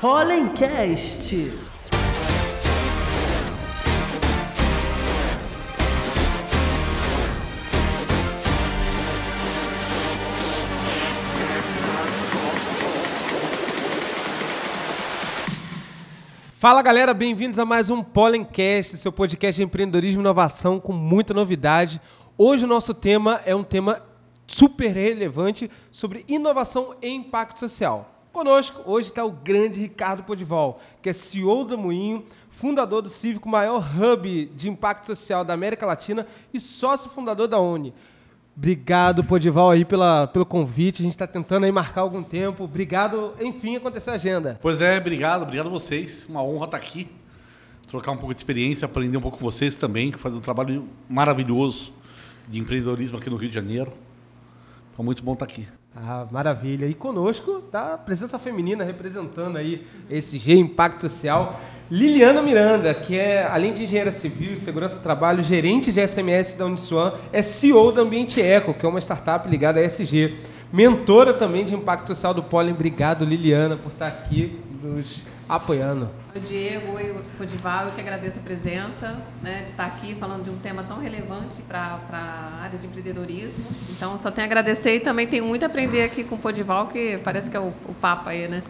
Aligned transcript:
Hollencast. 0.00 1.79
Fala 16.60 16.82
galera, 16.82 17.14
bem-vindos 17.14 17.58
a 17.58 17.64
mais 17.64 17.88
um 17.88 18.02
Pollencast, 18.02 18.98
seu 18.98 19.10
podcast 19.10 19.56
de 19.56 19.62
empreendedorismo 19.64 20.20
e 20.20 20.24
inovação 20.24 20.78
com 20.78 20.92
muita 20.92 21.32
novidade. 21.32 21.98
Hoje 22.36 22.66
o 22.66 22.68
nosso 22.68 22.92
tema 22.92 23.40
é 23.46 23.56
um 23.56 23.64
tema 23.64 24.02
super 24.46 24.92
relevante 24.92 25.70
sobre 25.90 26.22
inovação 26.28 26.94
e 27.00 27.08
impacto 27.08 27.60
social. 27.60 28.26
Conosco 28.30 28.82
hoje 28.84 29.08
está 29.08 29.24
o 29.24 29.30
grande 29.30 29.80
Ricardo 29.80 30.22
Podival, 30.22 30.82
que 31.00 31.08
é 31.08 31.14
CEO 31.14 31.64
da 31.64 31.78
Moinho, 31.78 32.26
fundador 32.50 33.00
do 33.00 33.08
Cívico, 33.08 33.48
maior 33.48 33.82
hub 33.96 34.44
de 34.54 34.68
impacto 34.68 35.06
social 35.06 35.46
da 35.46 35.54
América 35.54 35.86
Latina 35.86 36.26
e 36.52 36.60
sócio 36.60 37.08
fundador 37.08 37.48
da 37.48 37.58
ONI. 37.58 37.94
Obrigado, 38.56 39.24
Podival, 39.24 39.70
aí 39.70 39.84
pela, 39.84 40.26
pelo 40.26 40.44
convite. 40.44 41.02
A 41.02 41.04
gente 41.04 41.12
está 41.12 41.26
tentando 41.26 41.64
aí 41.64 41.72
marcar 41.72 42.02
algum 42.02 42.22
tempo. 42.22 42.64
Obrigado, 42.64 43.34
enfim, 43.40 43.76
aconteceu 43.76 44.12
a 44.12 44.16
agenda. 44.16 44.58
Pois 44.60 44.80
é, 44.80 44.98
obrigado, 44.98 45.42
obrigado 45.42 45.66
a 45.66 45.70
vocês. 45.70 46.26
Uma 46.28 46.42
honra 46.42 46.66
estar 46.66 46.76
aqui, 46.76 47.08
trocar 47.88 48.12
um 48.12 48.16
pouco 48.16 48.34
de 48.34 48.40
experiência, 48.40 48.84
aprender 48.84 49.16
um 49.16 49.20
pouco 49.20 49.38
com 49.38 49.44
vocês 49.44 49.76
também, 49.76 50.10
que 50.10 50.18
fazem 50.18 50.38
um 50.38 50.42
trabalho 50.42 50.88
maravilhoso 51.08 51.92
de 52.48 52.58
empreendedorismo 52.58 53.16
aqui 53.16 53.30
no 53.30 53.36
Rio 53.36 53.48
de 53.48 53.54
Janeiro. 53.54 53.92
Foi 54.94 55.04
muito 55.04 55.22
bom 55.22 55.32
estar 55.32 55.46
aqui. 55.46 55.66
Ah, 55.94 56.26
maravilha. 56.30 56.86
E 56.86 56.94
conosco 56.94 57.62
tá 57.62 57.94
a 57.94 57.98
presença 57.98 58.38
feminina 58.38 58.84
representando 58.84 59.56
aí 59.56 59.86
esse 60.08 60.38
G 60.38 60.54
Impacto 60.54 61.00
Social. 61.00 61.58
Liliana 61.90 62.40
Miranda, 62.40 62.94
que 62.94 63.18
é, 63.18 63.44
além 63.44 63.72
de 63.72 63.82
engenheira 63.82 64.12
civil 64.12 64.54
e 64.54 64.56
segurança 64.56 64.98
do 65.00 65.02
trabalho, 65.02 65.42
gerente 65.42 65.90
de 65.90 66.06
SMS 66.06 66.54
da 66.54 66.64
Uniswan, 66.64 67.14
é 67.32 67.42
CEO 67.42 67.90
da 67.90 68.02
Ambiente 68.02 68.40
Eco, 68.40 68.72
que 68.72 68.86
é 68.86 68.88
uma 68.88 69.00
startup 69.00 69.48
ligada 69.48 69.80
à 69.80 69.82
SG. 69.82 70.36
Mentora 70.72 71.34
também 71.34 71.64
de 71.64 71.74
impacto 71.74 72.06
social 72.06 72.32
do 72.32 72.44
Pólen. 72.44 72.74
Obrigado, 72.74 73.24
Liliana, 73.24 73.76
por 73.76 73.90
estar 73.90 74.06
aqui 74.06 74.56
nos 74.80 75.24
apoiando. 75.50 76.08
Oi, 76.32 76.40
Diego, 76.40 76.92
oi, 76.92 77.24
Codival, 77.36 77.86
eu 77.86 77.90
que 77.90 78.00
agradeço 78.00 78.38
a 78.38 78.42
presença, 78.42 79.16
né, 79.42 79.62
de 79.64 79.70
estar 79.70 79.84
aqui 79.84 80.14
falando 80.14 80.44
de 80.44 80.50
um 80.50 80.54
tema 80.54 80.84
tão 80.84 81.00
relevante 81.00 81.60
para 81.62 81.98
a 82.12 82.62
área 82.62 82.78
de 82.78 82.86
empreendedorismo. 82.86 83.64
Então, 83.90 84.16
só 84.16 84.30
tenho 84.30 84.44
a 84.44 84.46
agradecer 84.46 84.94
e 84.94 85.00
também 85.00 85.26
tenho 85.26 85.44
muito 85.44 85.64
a 85.64 85.66
aprender 85.66 86.04
aqui 86.04 86.22
com 86.22 86.36
o 86.36 86.38
Podival, 86.38 86.86
que 86.86 87.18
parece 87.24 87.50
que 87.50 87.56
é 87.56 87.60
o, 87.60 87.72
o 87.88 87.94
Papa 88.00 88.30
aí, 88.30 88.46
né? 88.46 88.62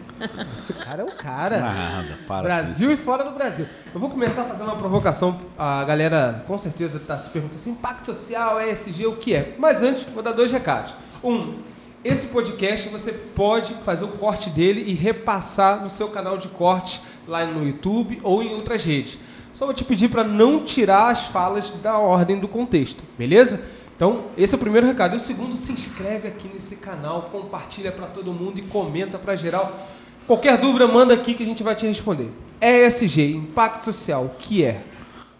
Esse 0.57 0.73
cara 0.73 1.03
é 1.03 1.05
o 1.05 1.15
cara. 1.15 1.59
Nada, 1.59 2.17
para. 2.27 2.41
Brasil 2.41 2.91
e 2.91 2.97
fora 2.97 3.23
do 3.23 3.31
Brasil. 3.31 3.67
Eu 3.93 3.99
vou 3.99 4.09
começar 4.09 4.43
fazendo 4.45 4.65
uma 4.65 4.77
provocação. 4.77 5.39
A 5.55 5.83
galera 5.83 6.43
com 6.47 6.57
certeza 6.57 6.97
está 6.97 7.19
se 7.19 7.29
perguntando 7.29 7.59
assim, 7.59 7.71
impacto 7.71 8.07
social, 8.07 8.59
ESG, 8.59 9.05
o 9.05 9.17
que 9.17 9.35
é? 9.35 9.55
Mas 9.59 9.83
antes, 9.83 10.05
vou 10.05 10.23
dar 10.23 10.31
dois 10.31 10.51
recados. 10.51 10.95
Um, 11.23 11.59
esse 12.03 12.27
podcast 12.27 12.89
você 12.89 13.11
pode 13.11 13.73
fazer 13.85 14.03
o 14.03 14.09
corte 14.09 14.49
dele 14.49 14.83
e 14.87 14.93
repassar 14.93 15.83
no 15.83 15.89
seu 15.89 16.07
canal 16.07 16.37
de 16.37 16.47
corte 16.47 17.01
lá 17.27 17.45
no 17.45 17.65
YouTube 17.65 18.19
ou 18.23 18.41
em 18.41 18.53
outras 18.53 18.83
redes. 18.83 19.19
Só 19.53 19.65
vou 19.65 19.73
te 19.73 19.83
pedir 19.83 20.09
para 20.09 20.23
não 20.23 20.63
tirar 20.63 21.11
as 21.11 21.25
falas 21.27 21.69
da 21.69 21.97
ordem 21.97 22.39
do 22.39 22.47
contexto, 22.47 23.03
beleza? 23.17 23.63
Então, 23.95 24.25
esse 24.35 24.55
é 24.55 24.57
o 24.57 24.59
primeiro 24.59 24.87
recado. 24.87 25.13
E 25.13 25.17
o 25.17 25.19
segundo, 25.19 25.55
se 25.55 25.71
inscreve 25.71 26.27
aqui 26.27 26.49
nesse 26.51 26.77
canal, 26.77 27.29
compartilha 27.31 27.91
para 27.91 28.07
todo 28.07 28.33
mundo 28.33 28.57
e 28.57 28.63
comenta 28.63 29.19
para 29.19 29.35
geral. 29.35 29.87
Qualquer 30.25 30.57
dúvida, 30.57 30.87
manda 30.87 31.13
aqui 31.13 31.35
que 31.35 31.43
a 31.43 31.45
gente 31.45 31.61
vai 31.61 31.75
te 31.75 31.85
responder. 31.85 32.31
ESG, 32.59 33.35
Impacto 33.35 33.85
Social, 33.85 34.25
o 34.25 34.29
que 34.39 34.63
é? 34.63 34.83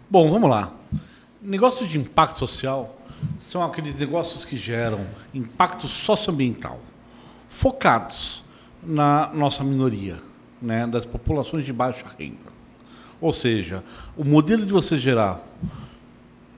Bom, 0.08 0.30
vamos 0.30 0.48
lá. 0.48 0.72
Negócios 1.40 1.88
de 1.88 1.98
impacto 1.98 2.38
social 2.38 3.01
são 3.52 3.62
aqueles 3.62 3.98
negócios 3.98 4.46
que 4.46 4.56
geram 4.56 5.06
impacto 5.34 5.86
socioambiental, 5.86 6.80
focados 7.46 8.42
na 8.82 9.30
nossa 9.34 9.62
minoria, 9.62 10.16
né, 10.60 10.86
das 10.86 11.04
populações 11.04 11.62
de 11.62 11.70
baixa 11.70 12.06
renda. 12.18 12.50
Ou 13.20 13.30
seja, 13.30 13.84
o 14.16 14.24
modelo 14.24 14.64
de 14.64 14.72
você 14.72 14.96
gerar 14.96 15.38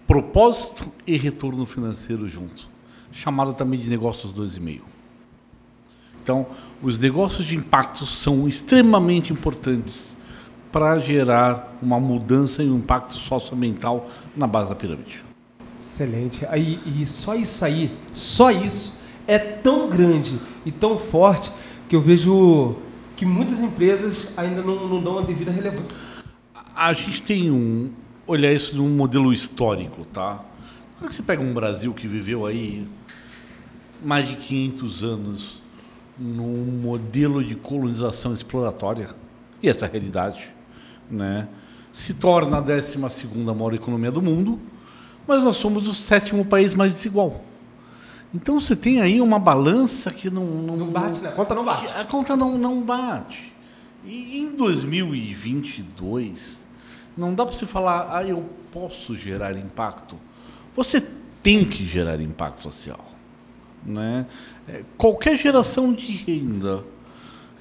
propósito 0.06 0.87
e 1.05 1.16
retorno 1.16 1.66
financeiro 1.66 2.28
junto, 2.28 2.69
chamado 3.11 3.55
também 3.55 3.81
de 3.81 3.91
negócios 3.91 4.32
2,5. 4.32 4.82
Então, 6.22 6.47
os 6.81 6.97
negócios 6.97 7.44
de 7.44 7.56
impacto 7.56 8.06
são 8.06 8.47
extremamente 8.47 9.32
importantes 9.32 10.16
para 10.71 10.97
gerar 11.00 11.76
uma 11.82 11.99
mudança 11.99 12.62
e 12.62 12.71
um 12.71 12.76
impacto 12.76 13.15
socioambiental 13.15 14.09
na 14.37 14.47
base 14.47 14.69
da 14.69 14.76
pirâmide. 14.76 15.23
Excelente. 15.94 16.44
Aí, 16.47 16.81
e 16.84 17.06
só 17.06 17.37
isso 17.37 17.65
aí, 17.65 17.97
só 18.12 18.50
isso, 18.50 18.99
é 19.28 19.38
tão 19.38 19.88
grande 19.88 20.41
e 20.66 20.72
tão 20.72 20.99
forte 20.99 21.53
que 21.88 21.94
eu 21.94 22.00
vejo 22.00 22.75
que 23.16 23.25
muitas 23.25 23.60
empresas 23.60 24.32
ainda 24.37 24.60
não, 24.60 24.88
não 24.88 25.00
dão 25.00 25.21
a 25.21 25.22
devida 25.22 25.53
relevância. 25.53 25.97
A 26.75 26.93
gente 26.93 27.22
tem 27.22 27.49
um 27.49 27.93
olhar 28.27 28.53
isso 28.53 28.77
num 28.77 28.88
modelo 28.88 29.32
histórico, 29.32 30.05
tá? 30.06 30.44
Quando 30.99 31.12
você 31.12 31.22
pega 31.22 31.41
um 31.41 31.55
Brasil 31.55 31.94
que 31.94 32.09
viveu 32.09 32.44
aí 32.44 32.88
mais 34.05 34.26
de 34.28 34.34
500 34.34 35.05
anos 35.05 35.62
num 36.19 36.81
modelo 36.82 37.44
de 37.44 37.55
colonização 37.55 38.34
exploratória, 38.34 39.11
e 39.62 39.69
essa 39.69 39.87
é 39.87 39.91
realidade, 39.91 40.50
né? 41.09 41.47
Se 41.93 42.15
torna 42.15 42.59
a 42.59 42.61
12 42.61 42.99
maior 42.99 43.75
economia 43.75 44.11
do 44.11 44.21
mundo, 44.21 44.59
mas 45.26 45.44
nós 45.44 45.56
somos 45.56 45.88
o 45.88 45.94
sétimo 45.94 46.44
país 46.44 46.74
mais 46.74 46.92
desigual. 46.92 47.42
Então 48.34 48.58
você 48.58 48.74
tem 48.74 49.00
aí 49.00 49.20
uma 49.20 49.38
balança 49.38 50.10
que 50.10 50.28
não. 50.28 50.44
Não, 50.44 50.76
Não 50.76 50.90
bate, 50.90 51.20
né? 51.20 51.28
A 51.28 51.32
conta 51.32 51.54
não 51.54 51.64
bate. 51.64 51.96
A 51.96 52.04
conta 52.04 52.36
não, 52.36 52.58
não 52.58 52.82
bate. 52.82 53.52
E 54.04 54.38
em 54.38 54.54
2022, 54.54 56.64
não 57.16 57.34
dá 57.34 57.46
para 57.46 57.54
você 57.54 57.64
falar, 57.64 58.14
ah, 58.14 58.24
eu 58.24 58.44
posso 58.72 59.16
gerar 59.16 59.56
impacto. 59.56 60.18
Você 60.74 61.00
tem 61.42 61.64
que 61.64 61.84
gerar 61.84 62.20
impacto 62.20 62.62
social. 62.62 63.12
Né? 63.84 64.26
É, 64.66 64.82
qualquer 64.96 65.38
geração 65.38 65.92
de 65.92 66.06
renda, 66.06 66.84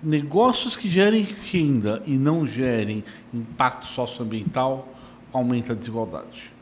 negócios 0.01 0.75
que 0.75 0.89
gerem 0.89 1.21
renda 1.21 2.01
e 2.05 2.17
não 2.17 2.47
gerem 2.47 3.03
impacto 3.33 3.85
socioambiental, 3.85 4.87
aumenta 5.31 5.73
a 5.73 5.75
desigualdade. 5.75 6.52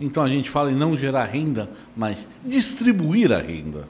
Então 0.00 0.22
a 0.22 0.28
gente 0.28 0.48
fala 0.48 0.70
em 0.70 0.74
não 0.74 0.96
gerar 0.96 1.24
renda, 1.26 1.68
mas 1.96 2.28
distribuir 2.44 3.32
a 3.32 3.38
renda. 3.38 3.88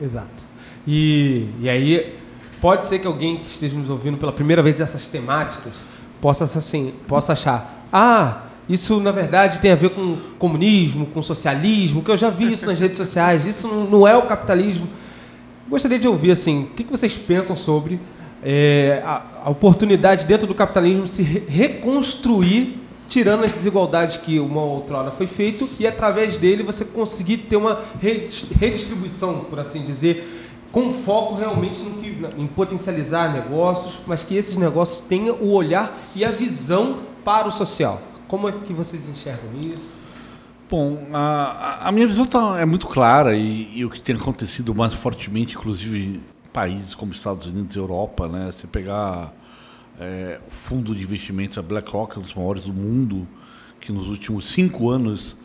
Exato. 0.00 0.44
E, 0.86 1.46
e 1.60 1.68
aí, 1.68 2.14
pode 2.60 2.86
ser 2.86 2.98
que 2.98 3.06
alguém 3.06 3.38
que 3.38 3.48
esteja 3.48 3.76
nos 3.76 3.88
ouvindo 3.90 4.16
pela 4.18 4.32
primeira 4.32 4.62
vez 4.62 4.76
dessas 4.76 5.06
temáticas 5.06 5.74
possa, 6.20 6.44
assim, 6.44 6.92
possa 7.08 7.32
achar: 7.32 7.86
ah, 7.92 8.42
isso 8.68 9.00
na 9.00 9.10
verdade 9.10 9.60
tem 9.60 9.72
a 9.72 9.76
ver 9.76 9.90
com 9.90 10.16
comunismo, 10.38 11.06
com 11.06 11.22
socialismo, 11.22 12.02
que 12.02 12.10
eu 12.10 12.16
já 12.16 12.30
vi 12.30 12.52
isso 12.52 12.66
nas 12.66 12.78
redes 12.78 12.98
sociais, 12.98 13.44
isso 13.46 13.66
não, 13.68 14.06
é 14.06 14.16
o 14.16 14.22
capitalismo. 14.22 14.86
Gostaria 15.68 15.98
de 15.98 16.06
ouvir 16.06 16.30
assim, 16.30 16.64
o 16.64 16.66
que 16.66 16.84
que 16.84 16.90
vocês 16.90 17.16
pensam 17.16 17.56
sobre 17.56 17.98
é, 18.42 19.02
a, 19.04 19.22
a 19.44 19.50
oportunidade 19.50 20.24
dentro 20.26 20.46
do 20.46 20.54
capitalismo 20.54 21.08
se 21.08 21.22
re- 21.22 21.42
reconstruir, 21.48 22.78
tirando 23.08 23.44
as 23.44 23.54
desigualdades 23.54 24.16
que 24.16 24.38
uma 24.38 24.62
outrora 24.62 25.10
foi 25.10 25.26
feito 25.26 25.68
e 25.78 25.86
através 25.86 26.36
dele 26.36 26.62
você 26.62 26.84
conseguir 26.84 27.38
ter 27.38 27.56
uma 27.56 27.80
redis- 28.00 28.46
redistribuição, 28.58 29.40
por 29.44 29.58
assim 29.58 29.82
dizer, 29.82 30.32
com 30.72 30.92
foco 30.92 31.34
realmente 31.34 31.80
no 31.80 32.02
que, 32.02 32.14
em 32.36 32.46
potencializar 32.46 33.32
negócios, 33.32 33.98
mas 34.06 34.22
que 34.22 34.34
esses 34.34 34.56
negócios 34.56 35.00
tenham 35.00 35.36
o 35.36 35.52
olhar 35.52 35.96
e 36.14 36.24
a 36.24 36.30
visão 36.30 36.98
para 37.24 37.48
o 37.48 37.52
social. 37.52 38.02
Como 38.28 38.48
é 38.48 38.52
que 38.52 38.72
vocês 38.72 39.08
enxergam 39.08 39.50
isso? 39.60 39.88
Bom, 40.68 41.06
a, 41.12 41.88
a 41.88 41.92
minha 41.92 42.06
visão 42.06 42.26
tá, 42.26 42.58
é 42.58 42.64
muito 42.64 42.88
clara 42.88 43.36
e, 43.36 43.78
e 43.78 43.84
o 43.84 43.90
que 43.90 44.02
tem 44.02 44.16
acontecido 44.16 44.74
mais 44.74 44.94
fortemente, 44.94 45.54
inclusive 45.54 46.20
países 46.52 46.94
como 46.94 47.12
Estados 47.12 47.46
Unidos 47.46 47.76
e 47.76 47.78
Europa, 47.78 48.26
né? 48.26 48.50
Você 48.50 48.66
pegar 48.66 49.32
é, 49.98 50.40
o 50.46 50.50
fundo 50.50 50.94
de 50.94 51.02
investimento, 51.02 51.58
a 51.58 51.62
BlackRock, 51.62 52.18
um 52.18 52.22
dos 52.22 52.34
maiores 52.34 52.64
do 52.64 52.72
mundo, 52.72 53.26
que 53.80 53.92
nos 53.92 54.08
últimos 54.08 54.46
cinco 54.46 54.90
anos, 54.90 55.36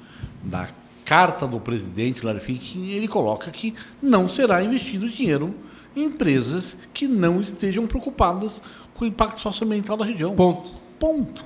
na 0.43 0.69
carta 1.05 1.47
do 1.47 1.59
presidente 1.59 2.25
Larry 2.25 2.39
Fink, 2.39 2.91
ele 2.91 3.07
coloca 3.07 3.51
que 3.51 3.73
não 4.01 4.27
será 4.29 4.63
investido 4.63 5.09
dinheiro 5.09 5.53
em 5.95 6.03
empresas 6.03 6.77
que 6.93 7.07
não 7.07 7.41
estejam 7.41 7.85
preocupadas 7.85 8.61
com 8.93 9.05
o 9.05 9.07
impacto 9.07 9.39
socioambiental 9.39 9.97
da 9.97 10.05
região. 10.05 10.35
Ponto. 10.35 10.71
Ponto. 10.99 11.45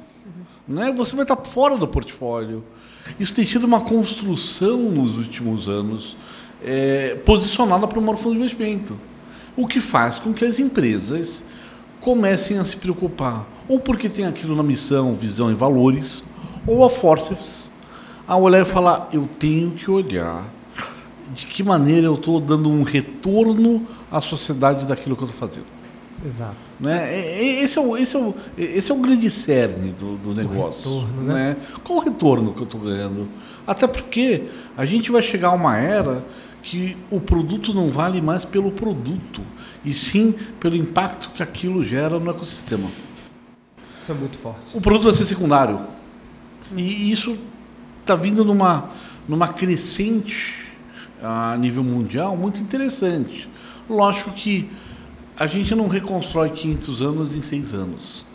Né? 0.68 0.94
Você 0.96 1.16
vai 1.16 1.24
estar 1.24 1.38
fora 1.38 1.78
do 1.78 1.88
portfólio. 1.88 2.64
Isso 3.20 3.36
tem 3.36 3.46
sido 3.46 3.66
uma 3.66 3.82
construção 3.82 4.78
nos 4.78 5.18
últimos 5.18 5.70
anos 5.70 6.18
é, 6.64 7.16
posicionada 7.26 7.88
para 7.88 8.00
o 8.00 8.02
maior 8.02 8.18
fundo 8.18 8.34
de 8.34 8.40
investimento. 8.40 8.98
O 9.56 9.68
que 9.68 9.80
faz 9.80 10.20
com 10.20 10.34
que 10.34 10.44
as 10.44 10.60
empresas 10.60 11.46
comecem 12.06 12.60
a 12.60 12.64
se 12.64 12.78
preocupar, 12.78 13.48
ou 13.68 13.80
porque 13.80 14.08
tem 14.08 14.26
aquilo 14.28 14.56
na 14.56 14.62
missão, 14.62 15.16
visão 15.16 15.50
e 15.50 15.56
valores, 15.56 16.24
ou 16.68 16.86
a 16.86 16.90
força 16.90 17.36
a 18.28 18.38
olhar 18.38 18.62
e 18.62 18.66
falar: 18.66 19.10
eu 19.12 19.28
tenho 19.40 19.72
que 19.72 19.90
olhar 19.90 20.48
de 21.34 21.48
que 21.48 21.64
maneira 21.64 22.06
eu 22.06 22.14
estou 22.14 22.40
dando 22.40 22.70
um 22.70 22.84
retorno 22.84 23.88
à 24.12 24.22
sociedade 24.22 24.86
daquilo 24.86 25.16
que 25.16 25.24
eu 25.24 25.28
estou 25.28 25.48
fazendo. 25.48 25.66
Exato. 26.24 26.56
Né? 26.80 27.12
É- 27.12 27.34
é- 27.42 27.64
Esse, 27.64 27.80
é 27.80 27.82
o, 27.82 27.98
esse, 27.98 28.16
é 28.16 28.20
o, 28.20 28.36
esse 28.56 28.92
é 28.92 28.96
o 28.96 28.98
grande 29.00 29.30
cerne 29.32 29.92
do, 29.92 30.16
do 30.18 30.34
negócio. 30.36 31.00
retorno, 31.00 31.22
né? 31.24 31.58
Qual 31.84 32.00
o 32.00 32.02
retorno 32.04 32.54
que 32.54 32.60
eu 32.60 32.66
estou 32.66 32.82
ganhando? 32.82 33.28
Até 33.66 33.88
porque 33.88 34.44
a 34.78 34.86
gente 34.86 35.12
vai 35.12 35.24
chegar 35.24 35.48
a 35.50 35.54
uma 35.54 35.76
era 35.76 36.24
que 36.66 36.98
o 37.12 37.20
produto 37.22 37.76
não 37.76 37.92
vale 37.92 38.20
mais 38.20 38.44
pelo 38.44 38.72
produto, 38.72 39.42
e 39.86 39.94
sim 39.94 40.34
pelo 40.60 40.76
impacto 40.76 41.30
que 41.30 41.44
aquilo 41.44 41.86
gera 41.86 42.20
no 42.20 42.32
ecossistema. 42.32 42.90
Isso 43.96 44.12
é 44.12 44.16
muito 44.16 44.36
forte. 44.36 44.62
O 44.74 44.82
produto 44.82 45.04
vai 45.04 45.14
ser 45.14 45.26
secundário. 45.26 45.80
E 46.76 47.12
isso 47.12 47.38
está 48.02 48.16
vindo 48.16 48.44
numa, 48.44 48.90
numa 49.28 49.48
crescente 49.48 50.66
a 51.22 51.56
nível 51.56 51.84
mundial 51.84 52.36
muito 52.36 52.60
interessante. 52.60 53.48
Lógico 53.88 54.32
que 54.32 54.68
a 55.38 55.46
gente 55.46 55.76
não 55.76 55.88
reconstrói 55.88 56.50
500 56.50 57.02
anos 57.04 57.36
em 57.36 57.44
6 57.44 57.74
anos. 57.76 58.26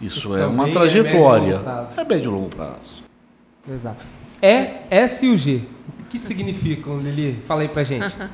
Isso 0.00 0.36
é 0.36 0.44
uma 0.44 0.68
é 0.68 0.72
trajetória. 0.72 1.60
É 1.96 2.04
médio 2.04 2.32
e 2.32 2.34
longo 2.34 2.48
prazo. 2.48 3.04
Exato. 3.72 4.04
É 4.42 4.82
S 4.90 5.24
e 5.24 5.30
o 5.30 5.36
G. 5.36 5.62
Que 6.14 6.18
significam, 6.20 7.00
Lili? 7.00 7.42
Fala 7.44 7.62
aí 7.62 7.68
pra 7.68 7.82
gente. 7.82 8.16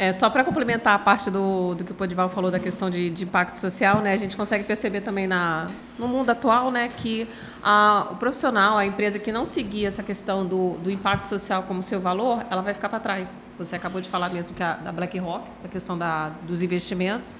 É, 0.00 0.12
só 0.12 0.30
para 0.30 0.44
complementar 0.44 0.94
a 0.94 0.98
parte 1.00 1.28
do, 1.28 1.74
do 1.74 1.82
que 1.82 1.90
o 1.90 1.94
Podival 1.96 2.28
falou 2.28 2.52
da 2.52 2.60
questão 2.60 2.88
de, 2.88 3.10
de 3.10 3.24
impacto 3.24 3.56
social, 3.56 4.00
né, 4.00 4.12
a 4.12 4.16
gente 4.16 4.36
consegue 4.36 4.62
perceber 4.62 5.00
também 5.00 5.26
na, 5.26 5.66
no 5.98 6.06
mundo 6.06 6.30
atual 6.30 6.70
né, 6.70 6.88
que 6.96 7.28
a, 7.60 8.06
o 8.12 8.14
profissional, 8.14 8.78
a 8.78 8.86
empresa 8.86 9.18
que 9.18 9.32
não 9.32 9.44
seguir 9.44 9.86
essa 9.86 10.00
questão 10.00 10.46
do, 10.46 10.74
do 10.74 10.88
impacto 10.88 11.24
social 11.24 11.64
como 11.64 11.82
seu 11.82 12.00
valor, 12.00 12.46
ela 12.48 12.62
vai 12.62 12.74
ficar 12.74 12.88
para 12.88 13.00
trás. 13.00 13.42
Você 13.58 13.74
acabou 13.74 14.00
de 14.00 14.08
falar 14.08 14.28
mesmo 14.28 14.54
que 14.54 14.62
a, 14.62 14.74
da 14.74 14.92
BlackRock, 14.92 15.44
a 15.64 15.66
questão 15.66 15.98
da, 15.98 16.30
dos 16.46 16.62
investimentos. 16.62 17.34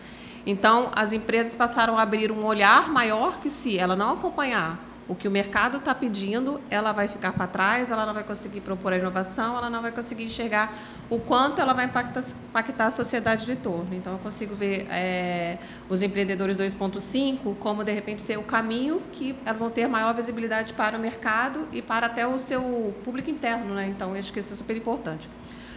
Então, 0.45 0.91
as 0.97 1.13
empresas 1.13 1.55
passaram 1.55 1.97
a 1.97 2.03
abrir 2.03 2.33
um 2.33 2.45
olhar 2.45 2.91
maior 2.91 3.39
que 3.39 3.51
se 3.51 3.79
ela 3.79 3.95
não 3.95 4.15
acompanhar 4.15 4.88
o 5.09 5.15
que 5.15 5.27
o 5.27 5.31
mercado 5.31 5.79
está 5.79 5.95
pedindo, 5.95 6.61
ela 6.69 6.93
vai 6.93 7.09
ficar 7.09 7.33
para 7.33 7.47
trás, 7.47 7.91
ela 7.91 8.05
não 8.05 8.13
vai 8.13 8.23
conseguir 8.25 8.61
propor 8.61 8.93
a 8.93 8.99
inovação, 8.99 9.57
ela 9.57 9.71
não 9.71 9.81
vai 9.81 9.91
conseguir 9.91 10.25
enxergar 10.25 10.71
o 11.09 11.19
quanto 11.19 11.61
ela 11.63 11.73
vai 11.73 11.87
impactar, 11.87 12.23
impactar 12.51 12.87
a 12.87 12.91
sociedade 12.91 13.47
de 13.47 13.57
torno. 13.57 13.89
Então, 13.95 14.13
eu 14.13 14.19
consigo 14.19 14.55
ver 14.55 14.87
é, 14.91 15.57
os 15.89 16.03
empreendedores 16.03 16.59
2.5 16.59 17.57
como, 17.59 17.83
de 17.85 17.93
repente, 17.93 18.21
ser 18.23 18.39
o 18.39 18.43
caminho 18.43 19.01
que 19.13 19.35
elas 19.47 19.59
vão 19.59 19.71
ter 19.71 19.89
maior 19.89 20.13
visibilidade 20.15 20.75
para 20.75 20.99
o 20.99 21.01
mercado 21.01 21.67
e 21.73 21.81
para 21.81 22.07
até 22.07 22.27
o 22.27 22.39
seu 22.39 22.95
público 23.03 23.31
interno. 23.31 23.75
Né? 23.75 23.87
Então, 23.89 24.11
eu 24.15 24.19
acho 24.21 24.31
que 24.33 24.41
isso 24.41 24.53
é 24.53 24.57
super 24.57 24.77
importante. 24.77 25.27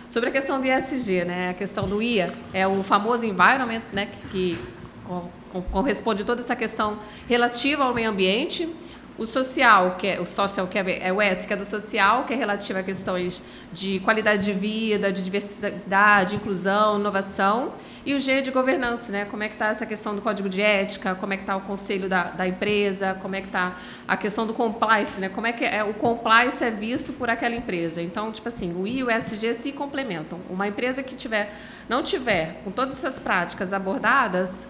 Sobre 0.09 0.27
a 0.27 0.31
questão 0.33 0.59
do 0.59 0.67
ESG, 0.67 1.23
né, 1.23 1.49
a 1.51 1.53
questão 1.53 1.87
do 1.87 2.01
IA, 2.01 2.33
é 2.51 2.67
o 2.67 2.83
famoso 2.83 3.25
environment, 3.25 3.81
né, 3.93 4.07
que, 4.07 4.27
que 4.27 4.59
co- 5.05 5.29
co- 5.53 5.61
corresponde 5.71 6.25
toda 6.25 6.41
essa 6.41 6.53
questão 6.53 6.99
relativa 7.29 7.85
ao 7.85 7.93
meio 7.93 8.09
ambiente. 8.09 8.67
O 9.17 9.25
social, 9.25 9.97
que 9.97 10.07
é 10.07 10.19
o 10.19 10.25
social, 10.25 10.67
que 10.67 10.79
é, 10.79 11.07
é 11.07 11.13
o 11.13 11.21
S, 11.21 11.45
que 11.45 11.53
é 11.53 11.55
do 11.55 11.65
social, 11.65 12.23
que 12.23 12.33
é 12.33 12.35
relativo 12.35 12.79
a 12.79 12.83
questões 12.83 13.43
de 13.71 13.99
qualidade 13.99 14.43
de 14.45 14.53
vida, 14.53 15.11
de 15.11 15.23
diversidade, 15.23 16.35
inclusão, 16.35 16.99
inovação. 16.99 17.73
E 18.03 18.15
o 18.15 18.19
G 18.19 18.41
de 18.41 18.49
governança, 18.49 19.11
né? 19.11 19.25
Como 19.25 19.43
é 19.43 19.47
que 19.47 19.53
está 19.53 19.67
essa 19.67 19.85
questão 19.85 20.15
do 20.15 20.21
código 20.21 20.49
de 20.49 20.59
ética, 20.59 21.13
como 21.13 21.33
é 21.33 21.37
que 21.37 21.43
está 21.43 21.55
o 21.55 21.61
conselho 21.61 22.09
da, 22.09 22.23
da 22.23 22.47
empresa, 22.47 23.15
como 23.21 23.35
é 23.35 23.41
que 23.41 23.47
está 23.47 23.77
a 24.07 24.17
questão 24.17 24.47
do 24.47 24.55
compliance, 24.55 25.19
né? 25.19 25.29
Como 25.29 25.45
é 25.45 25.53
que 25.53 25.63
é, 25.63 25.83
o 25.83 25.93
compliance 25.93 26.63
é 26.63 26.71
visto 26.71 27.13
por 27.13 27.29
aquela 27.29 27.55
empresa. 27.55 28.01
Então, 28.01 28.31
tipo 28.31 28.47
assim, 28.47 28.73
o 28.73 28.87
I 28.87 28.99
e 28.99 29.03
o 29.03 29.11
SG 29.11 29.53
se 29.53 29.71
complementam. 29.71 30.39
Uma 30.49 30.67
empresa 30.67 31.03
que 31.03 31.15
tiver, 31.15 31.53
não 31.87 32.01
tiver 32.01 32.61
com 32.63 32.71
todas 32.71 32.93
essas 32.93 33.19
práticas 33.19 33.71
abordadas, 33.71 34.67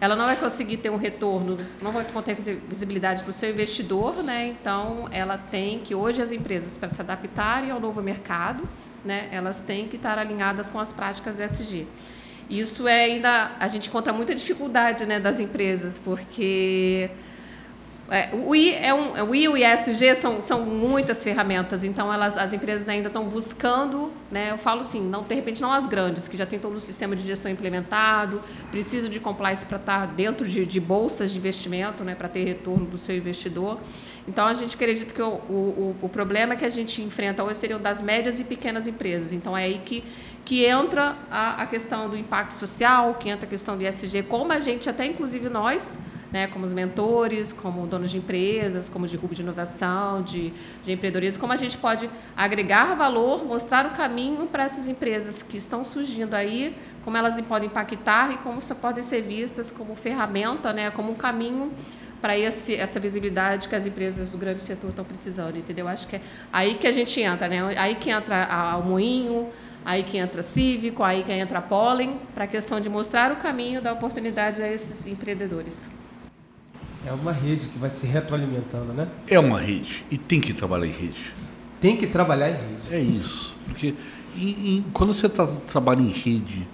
ela 0.00 0.16
não 0.16 0.24
vai 0.24 0.36
conseguir 0.36 0.78
ter 0.78 0.88
um 0.90 0.96
retorno, 0.96 1.58
não 1.82 1.92
vai 1.92 2.04
ter 2.04 2.34
visi- 2.34 2.58
visibilidade 2.68 3.22
para 3.22 3.30
o 3.30 3.32
seu 3.32 3.50
investidor, 3.50 4.22
né? 4.22 4.46
Então, 4.46 5.08
ela 5.12 5.36
tem 5.36 5.80
que 5.80 5.94
hoje 5.94 6.22
as 6.22 6.32
empresas 6.32 6.78
para 6.78 6.88
se 6.88 7.00
adaptarem 7.00 7.70
ao 7.70 7.78
novo 7.78 8.00
mercado, 8.02 8.66
né? 9.04 9.28
Elas 9.30 9.60
têm 9.60 9.86
que 9.88 9.96
estar 9.96 10.18
alinhadas 10.18 10.70
com 10.70 10.78
as 10.78 10.92
práticas 10.92 11.36
do 11.36 11.42
ESG. 11.42 11.86
Isso 12.48 12.88
é 12.88 13.04
ainda 13.04 13.52
a 13.60 13.68
gente 13.68 13.88
encontra 13.88 14.12
muita 14.12 14.34
dificuldade, 14.34 15.06
né, 15.06 15.20
das 15.20 15.38
empresas, 15.38 16.00
porque 16.02 17.08
é, 18.10 18.30
o 18.34 18.52
I 18.54 18.74
é 18.74 18.92
um, 18.92 19.28
o 19.28 19.34
I 19.34 19.48
o 19.48 19.56
ISG 19.56 20.16
são, 20.16 20.40
são 20.40 20.66
muitas 20.66 21.22
ferramentas, 21.22 21.84
então 21.84 22.12
elas, 22.12 22.36
as 22.36 22.52
empresas 22.52 22.88
ainda 22.88 23.06
estão 23.06 23.28
buscando, 23.28 24.10
né, 24.30 24.50
eu 24.50 24.58
falo 24.58 24.80
assim, 24.80 25.00
não, 25.00 25.22
de 25.22 25.32
repente 25.32 25.62
não 25.62 25.72
as 25.72 25.86
grandes, 25.86 26.26
que 26.26 26.36
já 26.36 26.44
tem 26.44 26.58
todo 26.58 26.74
o 26.74 26.80
sistema 26.80 27.14
de 27.14 27.24
gestão 27.24 27.50
implementado, 27.50 28.42
precisam 28.70 29.08
de 29.08 29.20
compliance 29.20 29.64
para 29.64 29.76
estar 29.76 30.06
dentro 30.08 30.44
de, 30.46 30.66
de 30.66 30.80
bolsas 30.80 31.30
de 31.30 31.38
investimento, 31.38 32.02
né, 32.02 32.16
para 32.16 32.28
ter 32.28 32.44
retorno 32.44 32.84
do 32.84 32.98
seu 32.98 33.16
investidor. 33.16 33.78
Então, 34.26 34.46
a 34.46 34.54
gente 34.54 34.74
acredita 34.74 35.14
que 35.14 35.22
o, 35.22 35.28
o, 35.28 35.96
o 36.02 36.08
problema 36.08 36.56
que 36.56 36.64
a 36.64 36.68
gente 36.68 37.00
enfrenta 37.02 37.42
hoje 37.42 37.58
seriam 37.58 37.80
das 37.80 38.02
médias 38.02 38.38
e 38.38 38.44
pequenas 38.44 38.86
empresas. 38.86 39.32
Então, 39.32 39.56
é 39.56 39.64
aí 39.64 39.80
que, 39.84 40.04
que 40.44 40.64
entra 40.64 41.16
a, 41.30 41.62
a 41.62 41.66
questão 41.66 42.08
do 42.08 42.16
impacto 42.16 42.52
social, 42.52 43.14
que 43.14 43.28
entra 43.28 43.46
a 43.46 43.48
questão 43.48 43.76
do 43.76 43.86
ISG, 43.86 44.24
como 44.24 44.52
a 44.52 44.58
gente, 44.58 44.90
até 44.90 45.06
inclusive 45.06 45.48
nós, 45.48 45.96
né, 46.32 46.46
como 46.46 46.64
os 46.64 46.72
mentores, 46.72 47.52
como 47.52 47.86
donos 47.86 48.10
de 48.10 48.18
empresas, 48.18 48.88
como 48.88 49.06
de 49.06 49.16
grupo 49.16 49.34
de 49.34 49.42
inovação, 49.42 50.22
de, 50.22 50.52
de 50.82 50.92
empreendedorismo, 50.92 51.40
como 51.40 51.52
a 51.52 51.56
gente 51.56 51.76
pode 51.76 52.08
agregar 52.36 52.94
valor, 52.94 53.44
mostrar 53.44 53.86
o 53.86 53.90
caminho 53.90 54.46
para 54.46 54.64
essas 54.64 54.86
empresas 54.86 55.42
que 55.42 55.56
estão 55.56 55.82
surgindo 55.82 56.34
aí, 56.34 56.76
como 57.04 57.16
elas 57.16 57.40
podem 57.42 57.68
impactar 57.68 58.32
e 58.32 58.38
como 58.38 58.60
podem 58.80 59.02
ser 59.02 59.22
vistas 59.22 59.70
como 59.70 59.96
ferramenta, 59.96 60.72
né, 60.72 60.90
como 60.90 61.12
um 61.12 61.16
caminho 61.16 61.72
para 62.20 62.38
essa 62.38 63.00
visibilidade 63.00 63.68
que 63.68 63.74
as 63.74 63.86
empresas 63.86 64.30
do 64.30 64.38
grande 64.38 64.62
setor 64.62 64.90
estão 64.90 65.04
precisando, 65.04 65.56
entendeu? 65.56 65.88
Acho 65.88 66.06
que 66.06 66.16
é 66.16 66.20
aí 66.52 66.74
que 66.74 66.86
a 66.86 66.92
gente 66.92 67.18
entra, 67.18 67.48
né? 67.48 67.74
Aí 67.78 67.94
que 67.94 68.10
entra 68.10 68.76
o 68.78 68.86
Moinho, 68.86 69.48
aí 69.84 70.02
que 70.02 70.18
entra 70.18 70.42
Cívico, 70.42 71.02
aí 71.02 71.22
que 71.22 71.32
entra 71.32 71.60
a 71.60 71.62
Pollen, 71.62 72.20
para 72.34 72.44
a 72.44 72.46
questão 72.46 72.78
de 72.78 72.90
mostrar 72.90 73.32
o 73.32 73.36
caminho, 73.36 73.80
dar 73.80 73.94
oportunidades 73.94 74.60
a 74.60 74.68
esses 74.68 75.06
empreendedores. 75.06 75.88
É 77.06 77.12
uma 77.12 77.32
rede 77.32 77.68
que 77.68 77.78
vai 77.78 77.88
se 77.90 78.06
retroalimentando, 78.06 78.92
né? 78.92 79.08
É 79.28 79.38
uma 79.38 79.58
rede 79.58 80.04
e 80.10 80.18
tem 80.18 80.40
que 80.40 80.52
trabalhar 80.52 80.86
em 80.86 80.92
rede. 80.92 81.32
Tem 81.80 81.96
que 81.96 82.06
trabalhar 82.06 82.50
em 82.50 82.52
rede. 82.54 82.94
É 82.94 83.00
isso. 83.00 83.54
Porque 83.66 83.94
quando 84.92 85.14
você 85.14 85.28
tá, 85.28 85.46
trabalha 85.46 86.00
em 86.00 86.10
rede, 86.10 86.68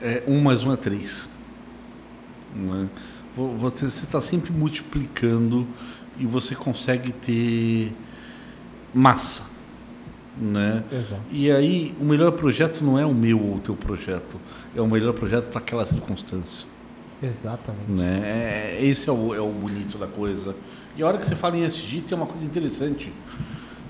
é, 0.00 0.22
um 0.28 0.40
mais 0.40 0.62
um 0.64 0.72
é 0.72 0.76
três. 0.76 1.28
Né? 2.54 2.88
Vo- 3.34 3.54
Você 3.56 3.86
está 3.86 4.20
sempre 4.20 4.52
multiplicando 4.52 5.66
e 6.18 6.24
você 6.26 6.54
consegue 6.54 7.10
ter 7.12 7.92
massa. 8.94 9.44
Né? 10.40 10.82
Exato. 10.92 11.20
E 11.30 11.50
aí, 11.50 11.94
o 12.00 12.04
melhor 12.04 12.32
projeto 12.32 12.82
não 12.82 12.98
é 12.98 13.04
o 13.04 13.12
meu 13.14 13.40
ou 13.40 13.56
o 13.56 13.60
teu 13.60 13.74
projeto, 13.76 14.36
é 14.74 14.80
o 14.80 14.86
melhor 14.86 15.12
projeto 15.12 15.50
para 15.50 15.58
aquela 15.58 15.84
circunstância. 15.84 16.66
Exatamente. 17.22 17.90
Né? 17.90 18.20
É- 18.22 18.78
Esse 18.84 19.08
é 19.08 19.12
o, 19.12 19.34
é 19.34 19.40
o 19.40 19.48
bonito 19.48 19.96
da 19.96 20.06
coisa. 20.06 20.54
E 20.96 21.02
a 21.02 21.06
hora 21.06 21.18
que 21.18 21.26
você 21.26 21.36
fala 21.36 21.56
em 21.56 21.62
SG, 21.62 22.02
tem 22.02 22.16
uma 22.16 22.26
coisa 22.26 22.44
interessante. 22.44 23.12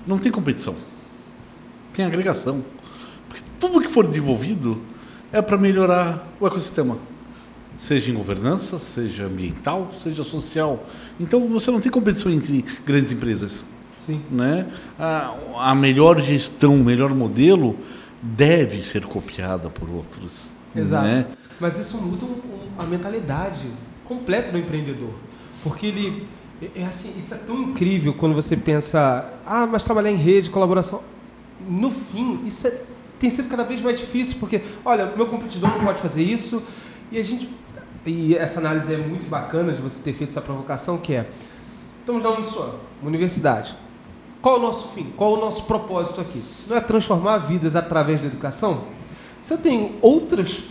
Não 0.05 0.17
tem 0.19 0.31
competição. 0.31 0.75
Tem 1.91 2.05
agregação. 2.05 2.63
Porque 3.27 3.43
tudo 3.59 3.81
que 3.81 3.89
for 3.89 4.05
desenvolvido 4.07 4.81
é 5.31 5.41
para 5.41 5.57
melhorar 5.57 6.27
o 6.39 6.45
ecossistema. 6.47 6.97
Seja 7.75 8.11
em 8.11 8.13
governança, 8.13 8.77
seja 8.77 9.25
ambiental, 9.25 9.89
seja 9.91 10.23
social. 10.23 10.85
Então 11.19 11.47
você 11.47 11.71
não 11.71 11.79
tem 11.79 11.91
competição 11.91 12.31
entre 12.31 12.63
grandes 12.85 13.11
empresas. 13.11 13.65
Sim. 13.97 14.21
Né? 14.29 14.67
A, 14.99 15.33
a 15.57 15.75
melhor 15.75 16.21
gestão, 16.21 16.75
o 16.75 16.83
melhor 16.83 17.13
modelo 17.15 17.75
deve 18.21 18.83
ser 18.83 19.05
copiada 19.05 19.69
por 19.69 19.89
outros. 19.89 20.49
Exato. 20.75 21.07
Né? 21.07 21.25
Mas 21.59 21.77
isso 21.77 21.97
muda 21.97 22.25
a 22.77 22.83
mentalidade 22.83 23.67
completa 24.05 24.51
do 24.51 24.57
empreendedor. 24.57 25.13
Porque 25.63 25.87
ele. 25.87 26.27
É, 26.61 26.81
é 26.81 26.85
assim, 26.85 27.13
isso 27.17 27.33
é 27.33 27.37
tão 27.37 27.61
incrível 27.61 28.13
quando 28.13 28.35
você 28.35 28.55
pensa, 28.55 29.29
ah, 29.45 29.65
mas 29.65 29.83
trabalhar 29.83 30.11
em 30.11 30.15
rede, 30.15 30.49
colaboração. 30.49 31.01
No 31.67 31.89
fim, 31.89 32.41
isso 32.45 32.67
é- 32.67 32.81
tem 33.19 33.29
sido 33.29 33.49
cada 33.49 33.63
vez 33.63 33.81
mais 33.81 33.99
difícil, 33.99 34.37
porque, 34.39 34.61
olha, 34.83 35.05
meu 35.15 35.27
competidor 35.27 35.69
não 35.69 35.79
pode 35.85 36.01
fazer 36.01 36.23
isso, 36.23 36.61
e 37.11 37.17
a 37.17 37.23
gente. 37.23 37.49
e 38.05 38.35
essa 38.35 38.59
análise 38.59 38.93
é 38.93 38.97
muito 38.97 39.29
bacana 39.29 39.71
de 39.71 39.81
você 39.81 40.01
ter 40.01 40.11
feito 40.11 40.31
essa 40.31 40.41
provocação, 40.41 40.97
que 40.97 41.13
é, 41.13 41.29
estamos 42.01 42.21
na 42.21 42.31
Uniswan, 42.31 42.71
uma 43.01 43.07
universidade. 43.09 43.77
Qual 44.41 44.57
o 44.57 44.61
nosso 44.61 44.89
fim? 44.89 45.13
Qual 45.15 45.35
o 45.35 45.37
nosso 45.37 45.63
propósito 45.63 46.19
aqui? 46.19 46.43
Não 46.67 46.75
é 46.75 46.81
transformar 46.81 47.37
vidas 47.37 47.77
através 47.77 48.19
da 48.19 48.27
educação? 48.27 48.83
Se 49.41 49.53
eu 49.53 49.57
tenho 49.57 49.95
outras 50.01 50.63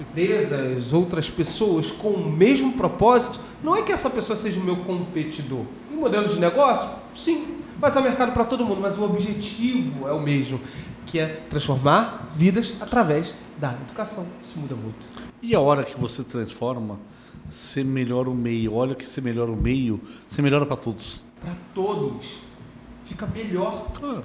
empresas, 0.00 0.92
outras 0.92 1.30
pessoas 1.30 1.90
com 1.90 2.08
o 2.08 2.30
mesmo 2.30 2.72
propósito, 2.72 3.40
não 3.62 3.76
é 3.76 3.82
que 3.82 3.92
essa 3.92 4.10
pessoa 4.10 4.36
seja 4.36 4.60
o 4.60 4.62
meu 4.62 4.76
competidor. 4.78 5.64
O 5.92 5.96
modelo 5.96 6.28
de 6.28 6.38
negócio? 6.38 6.88
Sim, 7.14 7.56
mas 7.80 7.96
há 7.96 8.00
mercado 8.00 8.32
para 8.32 8.44
todo 8.44 8.64
mundo, 8.64 8.80
mas 8.80 8.98
o 8.98 9.04
objetivo 9.04 10.06
é 10.08 10.12
o 10.12 10.20
mesmo, 10.20 10.60
que 11.06 11.18
é 11.18 11.26
transformar 11.48 12.30
vidas 12.34 12.74
através 12.80 13.34
da 13.58 13.72
educação. 13.72 14.26
Isso 14.42 14.58
muda 14.58 14.74
muito. 14.74 15.08
E 15.42 15.54
a 15.54 15.60
hora 15.60 15.84
que 15.84 15.98
você 15.98 16.22
transforma, 16.22 16.98
você 17.48 17.84
melhora 17.84 18.30
o 18.30 18.34
meio. 18.34 18.74
Olha 18.74 18.94
que 18.94 19.08
você 19.08 19.20
melhora 19.20 19.50
o 19.50 19.56
meio, 19.56 20.00
você 20.28 20.42
melhora 20.42 20.66
para 20.66 20.76
todos. 20.76 21.22
Para 21.40 21.54
todos. 21.74 22.26
Fica 23.04 23.26
melhor. 23.26 23.90
Claro. 23.98 24.24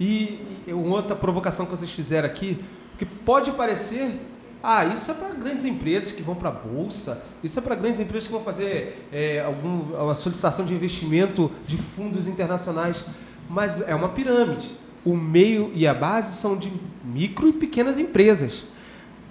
E, 0.00 0.40
e 0.66 0.72
uma 0.72 0.96
outra 0.96 1.14
provocação 1.14 1.66
que 1.66 1.70
vocês 1.70 1.90
fizeram 1.90 2.26
aqui, 2.26 2.58
que 2.98 3.04
pode 3.04 3.52
parecer, 3.52 4.18
ah, 4.62 4.84
isso 4.84 5.10
é 5.10 5.14
para 5.14 5.30
grandes 5.30 5.64
empresas 5.64 6.12
que 6.12 6.22
vão 6.22 6.36
para 6.36 6.50
a 6.50 6.52
bolsa, 6.52 7.22
isso 7.42 7.58
é 7.58 7.62
para 7.62 7.74
grandes 7.74 8.00
empresas 8.00 8.28
que 8.28 8.32
vão 8.32 8.42
fazer 8.42 9.08
é, 9.12 9.40
algum, 9.40 9.92
uma 9.92 10.14
solicitação 10.14 10.64
de 10.64 10.72
investimento 10.72 11.50
de 11.66 11.76
fundos 11.76 12.28
internacionais, 12.28 13.04
mas 13.50 13.80
é 13.80 13.94
uma 13.94 14.10
pirâmide. 14.10 14.70
O 15.04 15.16
meio 15.16 15.72
e 15.74 15.84
a 15.84 15.92
base 15.92 16.36
são 16.36 16.56
de 16.56 16.72
micro 17.04 17.48
e 17.48 17.52
pequenas 17.52 17.98
empresas. 17.98 18.64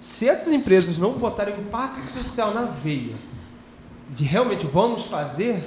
Se 0.01 0.27
essas 0.27 0.51
empresas 0.51 0.97
não 0.97 1.13
botarem 1.13 1.57
impacto 1.59 2.05
social 2.05 2.53
na 2.53 2.63
veia, 2.63 3.15
de 4.09 4.25
realmente 4.25 4.65
vamos 4.65 5.05
fazer, 5.05 5.63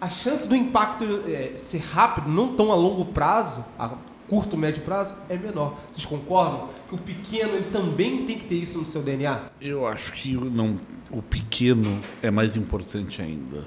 a 0.00 0.08
chance 0.08 0.46
do 0.46 0.54
impacto 0.54 1.24
é, 1.26 1.54
ser 1.56 1.78
rápido, 1.78 2.28
não 2.28 2.54
tão 2.54 2.70
a 2.70 2.76
longo 2.76 3.06
prazo, 3.06 3.64
a 3.76 3.90
curto, 4.28 4.56
médio 4.56 4.82
prazo, 4.82 5.16
é 5.28 5.36
menor. 5.36 5.78
Vocês 5.90 6.04
concordam 6.04 6.68
que 6.88 6.94
o 6.94 6.98
pequeno 6.98 7.70
também 7.70 8.24
tem 8.24 8.38
que 8.38 8.44
ter 8.44 8.56
isso 8.56 8.78
no 8.78 8.86
seu 8.86 9.02
DNA? 9.02 9.50
Eu 9.60 9.86
acho 9.86 10.12
que 10.12 10.34
não, 10.34 10.78
o 11.10 11.22
pequeno 11.22 12.00
é 12.22 12.30
mais 12.30 12.56
importante 12.56 13.22
ainda. 13.22 13.66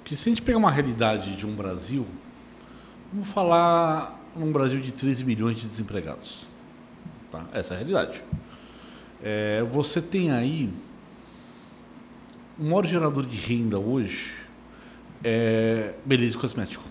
Porque 0.00 0.16
se 0.16 0.28
a 0.28 0.30
gente 0.30 0.42
pegar 0.42 0.58
uma 0.58 0.70
realidade 0.70 1.34
de 1.34 1.46
um 1.46 1.54
Brasil, 1.54 2.06
vamos 3.10 3.30
falar 3.30 4.20
num 4.36 4.52
Brasil 4.52 4.80
de 4.80 4.92
13 4.92 5.24
milhões 5.24 5.56
de 5.56 5.66
desempregados. 5.66 6.46
Tá? 7.32 7.46
Essa 7.52 7.72
é 7.72 7.76
a 7.76 7.78
realidade. 7.78 8.22
É, 9.22 9.62
você 9.62 10.02
tem 10.02 10.30
aí 10.30 10.70
o 12.58 12.64
maior 12.64 12.86
gerador 12.86 13.24
de 13.24 13.36
renda 13.36 13.78
hoje 13.78 14.34
é 15.24 15.94
beleza 16.04 16.36
e 16.36 16.38
cosmético. 16.38 16.83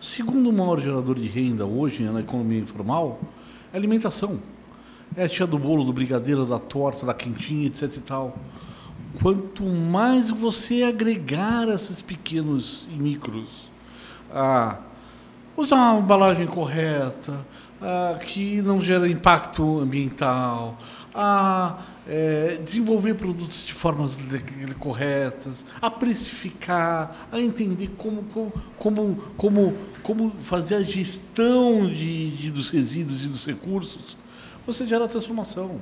O 0.00 0.02
segundo 0.02 0.50
maior 0.50 0.80
gerador 0.80 1.14
de 1.16 1.28
renda 1.28 1.66
hoje 1.66 2.02
na 2.04 2.20
economia 2.20 2.58
informal 2.58 3.20
é 3.70 3.76
alimentação. 3.76 4.40
É 5.14 5.24
a 5.24 5.28
tia 5.28 5.46
do 5.46 5.58
bolo, 5.58 5.84
do 5.84 5.92
brigadeiro, 5.92 6.46
da 6.46 6.58
torta, 6.58 7.04
da 7.04 7.12
quentinha, 7.12 7.66
etc 7.66 7.94
e 7.94 8.00
tal. 8.00 8.38
Quanto 9.20 9.62
mais 9.62 10.30
você 10.30 10.84
agregar 10.84 11.68
esses 11.68 12.00
pequenos 12.00 12.88
e 12.90 12.94
micros 12.94 13.70
a 14.32 14.78
usar 15.54 15.76
uma 15.76 16.00
embalagem 16.00 16.46
correta, 16.46 17.44
que 18.24 18.62
não 18.62 18.80
gera 18.80 19.06
impacto 19.06 19.80
ambiental, 19.80 20.78
a 21.14 21.78
é, 22.08 22.58
desenvolver 22.62 23.14
produtos 23.14 23.66
de 23.66 23.72
formas 23.72 24.16
corretas, 24.78 25.66
a 25.80 25.90
precificar, 25.90 27.28
a 27.30 27.40
entender 27.40 27.90
como, 27.96 28.22
como, 28.78 29.16
como, 29.36 29.76
como, 30.02 30.30
fazer 30.42 30.76
a 30.76 30.82
gestão 30.82 31.86
de, 31.88 32.30
de, 32.36 32.50
dos 32.50 32.70
resíduos 32.70 33.24
e 33.24 33.28
dos 33.28 33.44
recursos, 33.44 34.16
você 34.66 34.86
gera 34.86 35.08
transformação. 35.08 35.80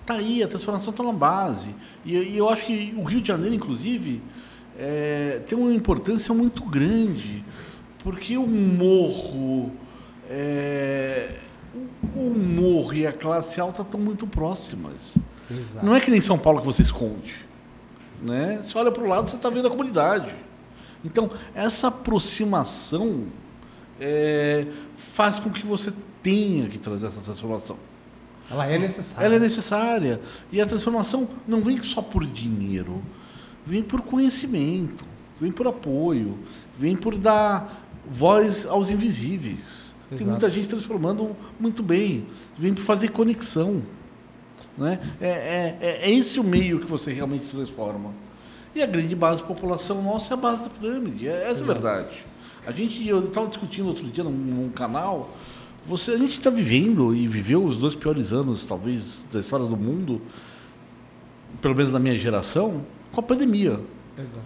Está 0.00 0.14
aí, 0.14 0.42
a 0.42 0.48
transformação 0.48 0.90
está 0.90 1.02
na 1.02 1.12
base. 1.12 1.74
E, 2.04 2.16
e, 2.16 2.36
eu 2.36 2.48
acho 2.48 2.64
que 2.64 2.94
o 2.96 3.02
Rio 3.02 3.20
de 3.20 3.28
Janeiro, 3.28 3.54
inclusive, 3.54 4.22
é, 4.78 5.42
tem 5.46 5.56
uma 5.56 5.72
importância 5.72 6.34
muito 6.34 6.64
grande, 6.64 7.44
porque 7.98 8.36
o 8.36 8.46
morro. 8.46 9.70
É, 10.28 11.40
o 12.14 12.30
morro 12.30 12.94
e 12.94 13.06
a 13.06 13.12
classe 13.12 13.60
alta 13.60 13.82
estão 13.82 14.00
muito 14.00 14.26
próximas. 14.26 15.16
Exato. 15.50 15.84
Não 15.84 15.94
é 15.94 16.00
que 16.00 16.10
nem 16.10 16.20
São 16.20 16.38
Paulo 16.38 16.60
que 16.60 16.66
você 16.66 16.82
esconde. 16.82 17.46
Né? 18.20 18.60
Você 18.62 18.76
olha 18.78 18.92
para 18.92 19.02
o 19.02 19.06
lado, 19.06 19.28
você 19.28 19.36
está 19.36 19.50
vendo 19.50 19.66
a 19.66 19.70
comunidade. 19.70 20.34
Então, 21.04 21.30
essa 21.54 21.88
aproximação 21.88 23.24
é, 24.00 24.66
faz 24.96 25.38
com 25.38 25.50
que 25.50 25.66
você 25.66 25.92
tenha 26.22 26.68
que 26.68 26.78
trazer 26.78 27.08
essa 27.08 27.20
transformação. 27.20 27.76
Ela 28.50 28.66
é 28.66 28.78
necessária. 28.78 29.26
Ela 29.26 29.36
é 29.36 29.38
necessária. 29.38 30.20
E 30.50 30.60
a 30.60 30.66
transformação 30.66 31.28
não 31.46 31.60
vem 31.62 31.82
só 31.82 32.02
por 32.02 32.24
dinheiro, 32.24 33.02
vem 33.66 33.82
por 33.82 34.02
conhecimento, 34.02 35.04
vem 35.40 35.50
por 35.50 35.66
apoio, 35.66 36.38
vem 36.78 36.94
por 36.94 37.16
dar 37.16 37.86
voz 38.08 38.66
aos 38.66 38.90
invisíveis. 38.90 39.91
Exato. 40.14 40.18
Tem 40.18 40.26
muita 40.26 40.50
gente 40.50 40.68
transformando 40.68 41.36
muito 41.58 41.82
bem. 41.82 42.26
Vem 42.56 42.74
para 42.74 42.84
fazer 42.84 43.08
conexão. 43.08 43.82
Né? 44.76 44.98
É, 45.20 45.28
é, 45.28 45.78
é, 45.80 46.00
é 46.02 46.10
esse 46.10 46.40
o 46.40 46.44
meio 46.44 46.80
que 46.80 46.86
você 46.86 47.12
realmente 47.12 47.46
transforma. 47.46 48.10
E 48.74 48.82
a 48.82 48.86
grande 48.86 49.14
base 49.14 49.42
da 49.42 49.48
população 49.48 50.02
nossa 50.02 50.32
é 50.32 50.34
a 50.34 50.36
base 50.36 50.64
da 50.64 50.70
pirâmide. 50.70 51.28
É, 51.28 51.50
essa 51.50 51.60
é 51.60 51.64
a 51.64 51.66
verdade. 51.66 52.26
A 52.66 52.72
gente, 52.72 53.06
eu 53.06 53.24
estava 53.24 53.46
discutindo 53.46 53.88
outro 53.88 54.04
dia 54.04 54.24
num, 54.24 54.30
num 54.30 54.70
canal. 54.70 55.30
Você, 55.86 56.12
a 56.12 56.16
gente 56.16 56.34
está 56.34 56.48
vivendo 56.48 57.14
e 57.14 57.26
viveu 57.26 57.64
os 57.64 57.76
dois 57.76 57.94
piores 57.94 58.32
anos, 58.32 58.64
talvez, 58.64 59.24
da 59.32 59.40
história 59.40 59.66
do 59.66 59.76
mundo, 59.76 60.22
pelo 61.60 61.74
menos 61.74 61.90
na 61.90 61.98
minha 61.98 62.16
geração, 62.16 62.82
com 63.10 63.20
a 63.20 63.22
pandemia. 63.22 63.80
Exato. 64.16 64.44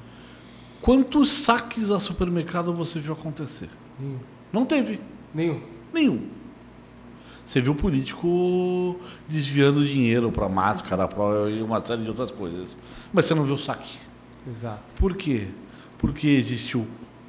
Quantos 0.80 1.30
saques 1.30 1.90
a 1.90 2.00
supermercado 2.00 2.72
você 2.72 2.98
viu 2.98 3.12
acontecer? 3.12 3.68
Hum. 4.00 4.16
Não 4.52 4.64
teve. 4.64 5.00
Nenhum. 5.36 5.60
Nenhum. 5.92 6.28
Você 7.44 7.60
viu 7.60 7.74
político 7.74 8.98
desviando 9.28 9.86
dinheiro 9.86 10.32
para 10.32 10.48
máscara, 10.48 11.06
para 11.06 11.22
uma 11.62 11.84
série 11.84 12.02
de 12.02 12.08
outras 12.08 12.30
coisas. 12.30 12.78
Mas 13.12 13.26
você 13.26 13.34
não 13.34 13.44
viu 13.44 13.54
o 13.54 13.58
saque. 13.58 13.98
Exato. 14.48 14.94
Por 14.98 15.14
quê? 15.14 15.48
Porque 15.98 16.26
existiu 16.26 16.86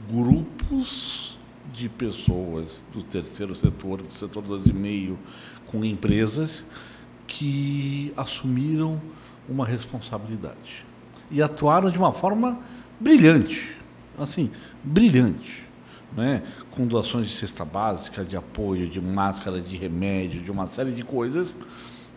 grupos 0.10 1.38
de 1.74 1.90
pessoas 1.90 2.82
do 2.94 3.04
terceiro 3.04 3.54
setor, 3.54 4.02
do 4.02 4.18
setor 4.18 4.42
das 4.42 4.66
e 4.66 4.74
meio, 4.74 5.20
com 5.66 5.84
empresas 5.84 6.66
que 7.28 8.14
assumiram 8.16 9.02
uma 9.50 9.66
responsabilidade 9.66 10.86
e 11.30 11.42
atuaram 11.44 11.92
de 11.92 11.98
uma 11.98 12.14
forma 12.14 12.58
brilhante, 13.02 13.76
assim, 14.18 14.50
brilhante 14.82 15.67
né? 16.18 16.42
com 16.72 16.88
doações 16.88 17.28
de 17.28 17.34
cesta 17.34 17.64
básica, 17.64 18.26
de 18.26 18.36
apoio, 18.36 18.90
de 18.90 19.00
máscara, 19.00 19.62
de 19.62 19.78
remédio, 19.78 20.42
de 20.42 20.50
uma 20.50 20.66
série 20.66 20.92
de 20.92 21.04
coisas. 21.04 21.60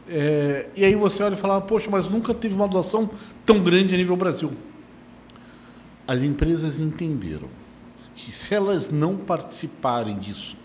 É, 0.09 0.71
e 0.75 0.85
aí 0.85 0.95
você 0.95 1.23
olha 1.23 1.35
e 1.35 1.37
fala, 1.37 1.61
poxa, 1.61 1.88
mas 1.90 2.09
nunca 2.09 2.33
teve 2.33 2.54
uma 2.54 2.66
doação 2.66 3.09
tão 3.45 3.62
grande 3.62 3.95
a 3.95 3.99
nível 3.99 4.16
Brasil. 4.16 4.52
As 6.09 6.23
empresas 6.23 6.80
entenderam 6.80 7.49
que 8.16 8.33
se 8.33 8.54
elas 8.54 8.90
não 8.90 9.16
participarem 9.16 10.19
disso, 10.19 10.57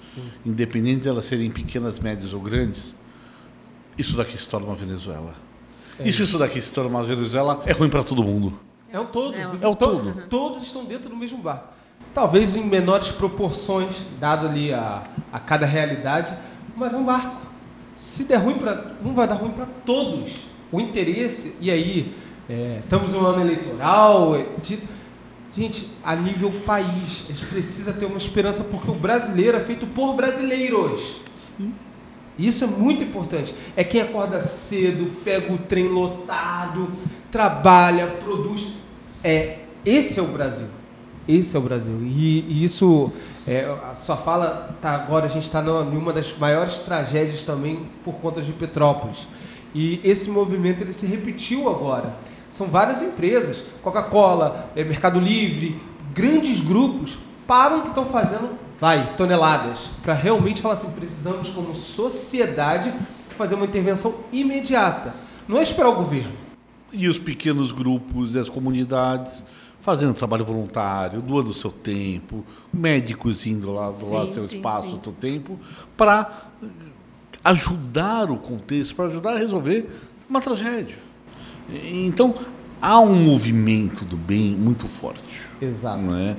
Sim. 0.00 0.22
independente 0.46 1.02
de 1.02 1.08
elas 1.08 1.26
serem 1.26 1.50
pequenas, 1.50 1.98
médias 1.98 2.32
ou 2.32 2.40
grandes, 2.40 2.96
isso 3.98 4.16
daqui 4.16 4.38
se 4.38 4.48
torna 4.48 4.68
uma 4.68 4.74
Venezuela. 4.76 5.34
É. 5.98 6.08
E 6.08 6.12
se 6.12 6.22
isso 6.22 6.38
daqui 6.38 6.60
se 6.60 6.72
torna 6.72 6.90
uma 6.90 7.04
Venezuela, 7.04 7.60
é 7.66 7.72
ruim 7.72 7.90
para 7.90 8.02
todo 8.02 8.22
mundo. 8.22 8.58
É 8.90 8.98
o 8.98 9.06
todo. 9.06 9.36
É, 9.36 9.68
o 9.68 9.76
todo. 9.76 10.22
Todos 10.28 10.62
estão 10.62 10.84
dentro 10.84 11.10
do 11.10 11.16
mesmo 11.16 11.38
barco 11.38 11.74
talvez 12.14 12.56
em 12.56 12.62
menores 12.62 13.10
proporções, 13.10 14.06
dado 14.20 14.46
ali 14.46 14.72
a, 14.72 15.02
a 15.32 15.40
cada 15.40 15.66
realidade, 15.66 16.32
mas 16.76 16.94
é 16.94 16.96
um 16.96 17.04
barco. 17.04 17.36
Se 17.96 18.24
der 18.24 18.36
ruim 18.36 18.54
para 18.54 18.92
um, 19.04 19.12
vai 19.12 19.26
dar 19.26 19.34
ruim 19.34 19.50
para 19.50 19.66
todos. 19.84 20.46
O 20.70 20.80
interesse, 20.80 21.56
e 21.60 21.70
aí, 21.70 22.14
é, 22.48 22.80
estamos 22.82 23.12
em 23.12 23.16
um 23.16 23.26
ano 23.26 23.40
eleitoral, 23.40 24.36
é, 24.36 24.46
de, 24.62 24.78
gente, 25.56 25.88
a 26.02 26.14
nível 26.14 26.50
país, 26.64 27.24
a 27.28 27.32
gente 27.32 27.46
precisa 27.46 27.92
ter 27.92 28.06
uma 28.06 28.18
esperança, 28.18 28.64
porque 28.64 28.90
o 28.90 28.94
brasileiro 28.94 29.56
é 29.56 29.60
feito 29.60 29.86
por 29.86 30.14
brasileiros. 30.14 31.20
Sim. 31.56 31.74
Isso 32.36 32.64
é 32.64 32.66
muito 32.66 33.04
importante. 33.04 33.54
É 33.76 33.84
quem 33.84 34.00
acorda 34.00 34.40
cedo, 34.40 35.20
pega 35.24 35.52
o 35.52 35.58
trem 35.58 35.86
lotado, 35.86 36.90
trabalha, 37.30 38.08
produz. 38.24 38.66
É, 39.22 39.58
esse 39.84 40.18
é 40.18 40.22
o 40.22 40.26
Brasil. 40.26 40.66
Esse 41.26 41.56
é 41.56 41.58
o 41.58 41.62
Brasil. 41.62 41.98
E, 42.02 42.40
e 42.48 42.64
isso, 42.64 43.10
é, 43.46 43.64
a 43.90 43.94
sua 43.94 44.16
fala, 44.16 44.76
tá, 44.80 44.94
agora 44.94 45.26
a 45.26 45.28
gente 45.28 45.44
está 45.44 45.62
em 45.62 45.96
uma 45.96 46.12
das 46.12 46.36
maiores 46.36 46.78
tragédias 46.78 47.42
também 47.42 47.86
por 48.04 48.14
conta 48.16 48.42
de 48.42 48.52
Petrópolis. 48.52 49.26
E 49.74 50.00
esse 50.04 50.30
movimento 50.30 50.82
ele 50.82 50.92
se 50.92 51.06
repetiu 51.06 51.68
agora. 51.68 52.14
São 52.50 52.68
várias 52.68 53.02
empresas, 53.02 53.64
Coca-Cola, 53.82 54.70
eh, 54.76 54.84
Mercado 54.84 55.18
Livre, 55.18 55.80
grandes 56.14 56.60
grupos 56.60 57.18
param 57.46 57.80
que 57.80 57.88
estão 57.88 58.06
fazendo, 58.06 58.50
vai, 58.80 59.16
toneladas, 59.16 59.90
para 60.02 60.14
realmente 60.14 60.62
falar 60.62 60.74
assim, 60.74 60.90
precisamos 60.92 61.48
como 61.48 61.74
sociedade 61.74 62.94
fazer 63.36 63.56
uma 63.56 63.64
intervenção 63.64 64.14
imediata. 64.32 65.14
Não 65.48 65.58
é 65.58 65.62
esperar 65.62 65.88
o 65.88 65.96
governo. 65.96 66.32
E 66.92 67.08
os 67.08 67.18
pequenos 67.18 67.72
grupos 67.72 68.36
e 68.36 68.38
as 68.38 68.48
comunidades 68.48 69.44
fazendo 69.84 70.14
trabalho 70.14 70.44
voluntário, 70.44 71.20
doando 71.20 71.52
seu 71.52 71.70
tempo, 71.70 72.44
médicos 72.72 73.44
indo 73.46 73.70
lá 73.72 73.90
doar 73.90 74.26
Sim, 74.26 74.32
seu 74.32 74.48
sim, 74.48 74.56
espaço, 74.56 74.90
sim. 74.92 75.00
seu 75.02 75.12
tempo, 75.12 75.58
para 75.96 76.46
ajudar 77.42 78.30
o 78.30 78.36
contexto, 78.38 78.94
para 78.96 79.06
ajudar 79.06 79.34
a 79.34 79.38
resolver 79.38 79.88
uma 80.28 80.40
tragédia. 80.40 80.96
Então, 81.68 82.34
há 82.80 82.98
um 83.00 83.14
movimento 83.14 84.04
do 84.04 84.16
bem 84.16 84.52
muito 84.56 84.88
forte. 84.88 85.42
Exato. 85.60 85.98
não 86.02 86.16
é? 86.18 86.36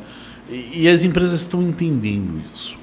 E, 0.49 0.81
e 0.83 0.87
as 0.89 1.03
empresas 1.03 1.39
estão 1.41 1.61
entendendo 1.61 2.41
isso. 2.53 2.77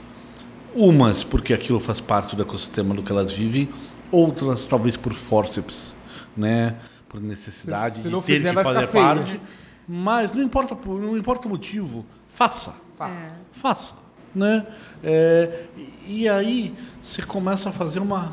Umas 0.74 1.22
porque 1.22 1.52
aquilo 1.52 1.78
faz 1.80 2.00
parte 2.00 2.34
do 2.34 2.42
ecossistema 2.42 2.94
do 2.94 3.02
que 3.02 3.12
elas 3.12 3.32
vivem, 3.32 3.68
outras 4.10 4.64
talvez 4.64 4.96
por 4.96 5.12
forceps, 5.12 5.96
né? 6.36 6.76
por 7.08 7.20
necessidade 7.20 7.96
Se- 7.96 8.00
se 8.02 8.06
de 8.08 8.12
não 8.12 8.22
ter 8.22 8.36
fizer, 8.36 8.54
que 8.54 8.62
fazer 8.62 8.86
feio, 8.88 9.04
parte. 9.04 9.32
né? 9.32 9.40
Mas 9.88 10.32
não 10.32 10.42
importa, 10.42 10.74
por- 10.76 11.00
não 11.00 11.16
importa 11.16 11.46
o 11.46 11.50
motivo, 11.50 12.04
faça. 12.28 12.74
Faça. 12.96 13.24
É. 13.24 13.32
Faça. 13.52 13.94
Né? 14.34 14.66
É, 15.04 15.66
e 16.06 16.28
aí 16.28 16.74
você 17.02 17.20
começa 17.22 17.68
a 17.68 17.72
fazer 17.72 17.98
uma 17.98 18.32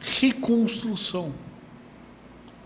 reconstrução. 0.00 1.32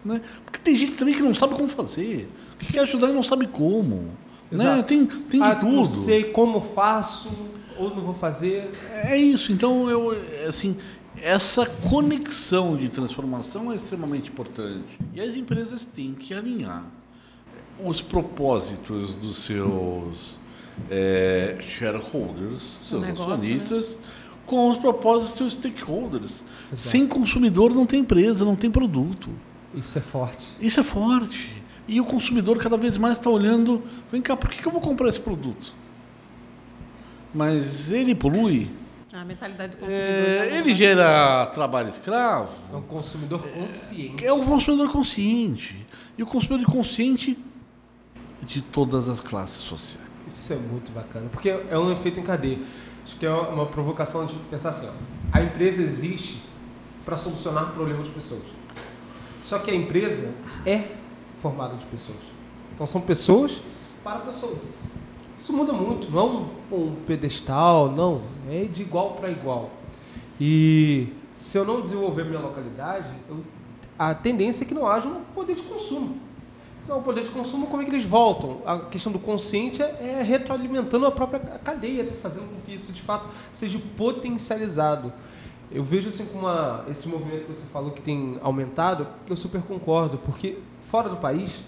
Né? 0.04 0.20
Porque 0.44 0.58
tem 0.58 0.76
gente 0.76 0.94
também 0.94 1.14
que 1.14 1.22
não 1.22 1.34
sabe 1.34 1.54
como 1.54 1.68
fazer, 1.68 2.28
que 2.58 2.72
quer 2.72 2.80
ajudar 2.80 3.08
e 3.10 3.12
não 3.12 3.22
sabe 3.22 3.46
como. 3.46 4.10
Né? 4.50 4.82
Tem, 4.82 5.06
tem 5.06 5.40
de 5.40 5.46
Ah, 5.46 5.54
tudo. 5.54 5.72
Não 5.72 5.86
sei 5.86 6.24
como 6.24 6.60
faço 6.60 7.30
ou 7.78 7.90
não 7.94 8.02
vou 8.02 8.14
fazer. 8.14 8.70
É 9.04 9.16
isso. 9.16 9.52
Então, 9.52 9.88
eu, 9.88 10.10
assim, 10.48 10.76
essa 11.20 11.64
conexão 11.66 12.76
de 12.76 12.88
transformação 12.88 13.72
é 13.72 13.76
extremamente 13.76 14.30
importante. 14.30 14.84
E 15.14 15.20
as 15.20 15.36
empresas 15.36 15.84
têm 15.84 16.12
que 16.14 16.34
alinhar 16.34 16.84
os 17.84 18.00
propósitos 18.02 19.14
dos 19.16 19.36
seus 19.38 20.38
eh, 20.90 21.56
shareholders, 21.60 22.62
seus 22.88 23.02
negócio, 23.04 23.32
acionistas, 23.34 23.98
com 24.46 24.70
os 24.70 24.78
propósitos 24.78 25.28
dos 25.30 25.38
seus 25.38 25.52
stakeholders. 25.54 26.42
Sem 26.74 27.06
consumidor 27.06 27.72
não 27.74 27.86
tem 27.86 28.00
empresa, 28.00 28.44
não 28.44 28.56
tem 28.56 28.70
produto. 28.70 29.30
Isso 29.74 29.98
é 29.98 30.00
forte. 30.00 30.46
Isso 30.60 30.80
é 30.80 30.82
forte. 30.82 31.62
E 31.88 32.00
o 32.00 32.04
consumidor 32.04 32.58
cada 32.58 32.76
vez 32.76 32.96
mais 32.96 33.18
está 33.18 33.28
olhando, 33.30 33.82
vem 34.10 34.22
cá, 34.22 34.36
por 34.36 34.48
que, 34.50 34.60
que 34.62 34.66
eu 34.68 34.72
vou 34.72 34.80
comprar 34.80 35.08
esse 35.08 35.20
produto? 35.20 35.72
Mas 37.34 37.90
ele 37.90 38.14
polui, 38.14 38.68
A 39.12 39.24
mentalidade 39.24 39.72
do 39.72 39.78
consumidor. 39.78 40.06
é, 40.06 40.56
ele 40.58 40.74
gera 40.74 41.46
trabalho 41.46 41.88
escravo, 41.88 42.52
É 42.72 42.76
um 42.76 42.82
consumidor 42.82 43.42
consciente. 43.48 44.24
é 44.24 44.32
um 44.32 44.44
consumidor 44.44 44.90
consciente. 44.92 45.86
E 46.16 46.22
o 46.22 46.26
consumidor 46.26 46.70
consciente 46.70 47.38
de 48.42 48.60
todas 48.62 49.08
as 49.08 49.20
classes 49.20 49.62
sociais. 49.62 50.06
Isso 50.26 50.52
é 50.52 50.56
muito 50.56 50.90
bacana, 50.92 51.28
porque 51.30 51.48
é 51.48 51.78
um 51.78 51.90
efeito 51.90 52.20
em 52.20 52.22
cadeia. 52.22 52.58
Acho 53.04 53.16
que 53.16 53.26
é 53.26 53.30
uma 53.30 53.66
provocação 53.66 54.24
de 54.26 54.34
pensar 54.50 54.70
assim, 54.70 54.88
ó, 54.88 54.92
a 55.32 55.42
empresa 55.42 55.82
existe 55.82 56.42
para 57.04 57.16
solucionar 57.16 57.72
problemas 57.72 58.06
de 58.06 58.10
pessoas. 58.12 58.42
Só 59.42 59.58
que 59.58 59.70
a 59.70 59.74
empresa 59.74 60.32
é 60.64 60.88
formada 61.40 61.76
de 61.76 61.84
pessoas. 61.86 62.18
Então 62.74 62.86
são 62.86 63.00
pessoas 63.00 63.60
para 64.04 64.20
pessoas. 64.20 64.58
Isso 65.38 65.52
muda 65.52 65.72
muito, 65.72 66.08
não 66.10 66.48
é 66.70 66.74
um, 66.74 66.94
pedestal, 67.04 67.90
não, 67.90 68.22
é 68.48 68.64
de 68.64 68.82
igual 68.82 69.14
para 69.14 69.28
igual. 69.28 69.70
E 70.40 71.08
se 71.34 71.58
eu 71.58 71.64
não 71.64 71.80
desenvolver 71.80 72.24
minha 72.24 72.38
localidade, 72.40 73.08
eu- 73.28 73.42
a 73.98 74.14
tendência 74.14 74.64
é 74.64 74.66
que 74.66 74.74
não 74.74 74.86
haja 74.86 75.08
um 75.08 75.22
poder 75.34 75.56
de 75.56 75.62
consumo. 75.62 76.16
Não 76.88 76.96
há 76.96 76.98
um 76.98 77.02
poder 77.02 77.22
de 77.22 77.30
consumo, 77.30 77.68
como 77.68 77.82
é 77.82 77.84
que 77.84 77.92
eles 77.92 78.04
voltam? 78.04 78.60
A 78.66 78.80
questão 78.80 79.12
do 79.12 79.18
consciente 79.18 79.80
é 79.80 80.18
é 80.18 80.22
retroalimentando 80.22 81.06
a 81.06 81.12
própria 81.12 81.40
cadeia, 81.40 82.02
né? 82.02 82.12
fazendo 82.20 82.48
com 82.48 82.60
que 82.66 82.74
isso 82.74 82.92
de 82.92 83.02
fato 83.02 83.28
seja 83.52 83.80
potencializado. 83.96 85.12
Eu 85.70 85.82
vejo 85.82 86.08
assim 86.08 86.26
com 86.26 86.40
uma, 86.40 86.84
esse 86.90 87.08
movimento 87.08 87.46
que 87.46 87.54
você 87.54 87.64
falou 87.72 87.92
que 87.92 88.02
tem 88.02 88.38
aumentado, 88.42 89.06
eu 89.28 89.36
super 89.36 89.62
concordo, 89.62 90.18
porque 90.18 90.58
fora 90.82 91.08
do 91.08 91.16
país 91.16 91.62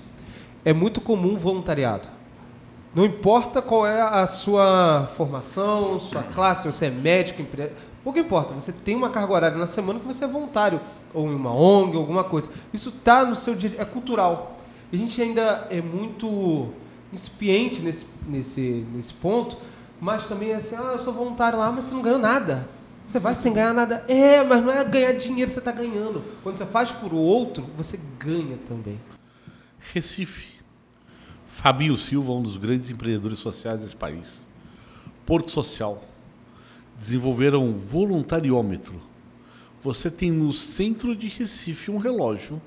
é 0.65 0.73
muito 0.73 1.01
comum 1.01 1.39
voluntariado. 1.39 2.09
Não 2.95 3.05
importa 3.05 3.63
qual 3.63 3.87
é 3.87 4.01
a 4.03 4.27
sua 4.27 5.09
formação, 5.17 5.99
sua 5.99 6.23
classe, 6.23 6.63
se 6.63 6.73
você 6.73 6.87
é 6.87 6.91
médico, 6.91 7.43
empre... 7.43 7.73
pouco 8.05 8.19
importa. 8.19 8.55
Você 8.55 8.73
tem 8.73 8.95
uma 8.95 9.11
carga 9.11 9.33
horária 9.33 9.57
na 9.57 9.67
semana 9.67 9.99
que 9.99 10.07
você 10.07 10.25
é 10.25 10.29
voluntário, 10.29 10.81
ou 11.13 11.27
em 11.27 11.35
uma 11.35 11.53
ONG, 11.53 11.97
alguma 11.97 12.23
coisa. 12.23 12.51
Isso 12.73 12.91
está 12.91 13.25
no 13.25 13.35
seu 13.35 13.55
dia, 13.55 13.75
é 13.79 13.85
cultural. 13.85 14.54
E 14.93 14.97
a 14.97 14.99
gente 14.99 15.21
ainda 15.21 15.67
é 15.71 15.81
muito 15.81 16.69
incipiente 17.13 17.81
nesse, 17.81 18.07
nesse, 18.27 18.87
nesse 18.93 19.13
ponto, 19.13 19.57
mas 20.01 20.27
também 20.27 20.51
é 20.51 20.57
assim, 20.57 20.75
ah, 20.77 20.93
eu 20.93 21.01
sou 21.01 21.13
voluntário 21.13 21.59
lá, 21.59 21.71
mas 21.71 21.85
você 21.85 21.95
não 21.95 22.03
ganhou 22.03 22.19
nada. 22.19 22.69
Você 23.03 23.19
vai 23.19 23.35
sem 23.35 23.53
ganhar 23.53 23.75
nada. 23.75 24.05
É, 24.09 24.43
mas 24.43 24.65
não 24.65 24.73
é 24.73 24.83
ganhar 24.83 25.13
dinheiro 25.13 25.51
você 25.51 25.59
está 25.59 25.71
ganhando. 25.71 26.25
Quando 26.43 26.57
você 26.57 26.65
faz 26.65 26.91
por 26.91 27.13
outro, 27.13 27.65
você 27.77 28.01
ganha 28.19 28.57
também. 28.67 28.99
Recife. 29.93 30.55
Fabinho 31.47 31.97
Silva, 31.97 32.33
um 32.33 32.43
dos 32.43 32.57
grandes 32.57 32.91
empreendedores 32.91 33.39
sociais 33.39 33.81
desse 33.81 33.95
país. 33.95 34.49
Porto 35.27 35.51
Social. 35.51 36.03
Desenvolveram 36.99 37.65
um 37.65 37.75
voluntariômetro. 37.75 38.95
Você 39.83 40.11
tem 40.11 40.33
no 40.33 40.53
centro 40.53 41.15
de 41.15 41.29
Recife 41.29 41.91
um 41.91 41.99
relógio 41.99 42.61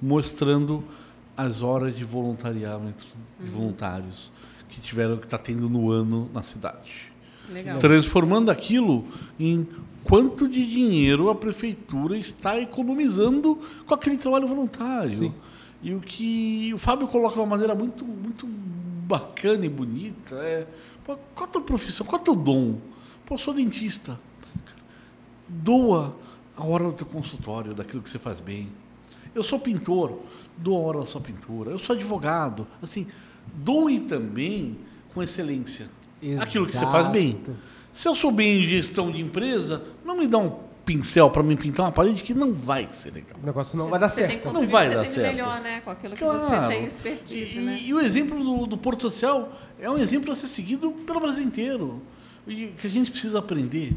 mostrando 0.00 0.82
as 1.36 1.62
horas 1.62 1.96
de 1.96 2.04
voluntariamento 2.04 3.04
de 3.40 3.50
voluntários 3.50 4.30
que 4.68 4.80
tiveram 4.80 5.16
que 5.16 5.24
está 5.24 5.38
tendo 5.38 5.68
no 5.68 5.90
ano 5.90 6.30
na 6.32 6.42
cidade 6.42 7.12
Legal. 7.48 7.78
transformando 7.78 8.50
aquilo 8.50 9.04
em 9.38 9.66
quanto 10.02 10.48
de 10.48 10.66
dinheiro 10.66 11.28
a 11.30 11.34
prefeitura 11.34 12.16
está 12.16 12.58
economizando 12.60 13.58
com 13.86 13.94
aquele 13.94 14.16
trabalho 14.16 14.46
voluntário. 14.46 15.10
Sim. 15.10 15.34
E 15.82 15.94
o 15.94 16.00
que 16.00 16.72
o 16.72 16.78
Fábio 16.78 17.06
coloca 17.08 17.34
de 17.34 17.40
uma 17.40 17.46
maneira 17.46 17.74
muito, 17.74 18.04
muito 18.04 18.46
bacana 18.46 19.66
e 19.66 19.68
bonita 19.68 20.34
é 20.36 20.66
qual 21.04 21.18
a 21.36 21.46
tua 21.46 21.60
profissão, 21.60 22.06
qual 22.06 22.18
é 22.18 22.22
o 22.22 22.24
teu 22.24 22.34
dom? 22.34 22.78
Pô, 23.26 23.34
eu 23.34 23.38
sou 23.38 23.52
dentista. 23.52 24.18
Doa 25.46 26.16
a 26.56 26.64
hora 26.64 26.84
do 26.84 26.92
teu 26.92 27.06
consultório, 27.06 27.74
daquilo 27.74 28.02
que 28.02 28.08
você 28.08 28.18
faz 28.18 28.40
bem. 28.40 28.68
Eu 29.34 29.42
sou 29.42 29.58
pintor, 29.58 30.20
doa 30.56 30.76
a 30.78 30.82
hora 30.82 30.98
da 31.00 31.06
sua 31.06 31.20
pintura. 31.20 31.70
Eu 31.70 31.78
sou 31.78 31.94
advogado. 31.96 32.66
Assim, 32.82 33.06
doe 33.54 34.00
também 34.00 34.78
com 35.12 35.22
excelência 35.22 35.88
aquilo 36.40 36.66
que 36.66 36.76
você 36.76 36.86
faz 36.86 37.06
bem. 37.08 37.30
Exato. 37.30 37.56
Se 37.92 38.08
eu 38.08 38.14
sou 38.14 38.30
bem 38.32 38.58
em 38.58 38.62
gestão 38.62 39.10
de 39.10 39.20
empresa, 39.20 39.82
não 40.04 40.16
me 40.16 40.26
dá 40.26 40.38
um 40.38 40.58
pincel 40.84 41.30
para 41.30 41.42
me 41.42 41.56
pintar 41.56 41.86
uma 41.86 41.92
parede 41.92 42.22
que 42.22 42.34
não 42.34 42.52
vai 42.52 42.88
ser 42.92 43.12
legal. 43.12 43.36
O 43.42 43.46
negócio 43.46 43.78
não 43.78 43.88
vai 43.88 43.98
dar 43.98 44.08
Você 44.10 44.20
certo. 44.22 44.30
tem 44.30 44.40
que 44.40 44.46
Não 44.60 44.66
vai 44.68 44.88
você 44.88 44.94
dar 44.94 45.06
certo. 45.06 45.26
melhor, 45.34 45.60
né? 45.60 45.80
Com 45.80 45.90
aquilo 45.90 46.14
que 46.14 46.18
Claro. 46.24 46.40
você 46.68 46.74
tem 46.76 46.84
expertise, 46.86 47.58
e, 47.58 47.60
né? 47.62 47.78
e 47.80 47.94
o 47.94 48.00
exemplo 48.00 48.42
do, 48.42 48.66
do 48.66 48.76
Porto 48.76 49.02
Social 49.02 49.52
é 49.80 49.88
um 49.88 49.96
exemplo 49.98 50.32
a 50.32 50.34
ser 50.36 50.46
seguido 50.48 50.90
pelo 50.90 51.20
Brasil 51.20 51.44
inteiro. 51.44 52.02
E 52.46 52.66
o 52.66 52.72
que 52.72 52.86
a 52.86 52.90
gente 52.90 53.10
precisa 53.10 53.38
aprender 53.38 53.96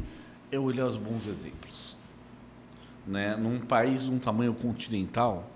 é 0.51 0.57
olhar 0.59 0.85
os 0.87 0.95
bons 0.97 1.27
exemplos. 1.27 1.86
Né? 3.07 3.35
Num 3.35 3.59
país 3.59 4.03
de 4.03 4.11
um 4.11 4.19
tamanho 4.19 4.53
continental, 4.53 5.49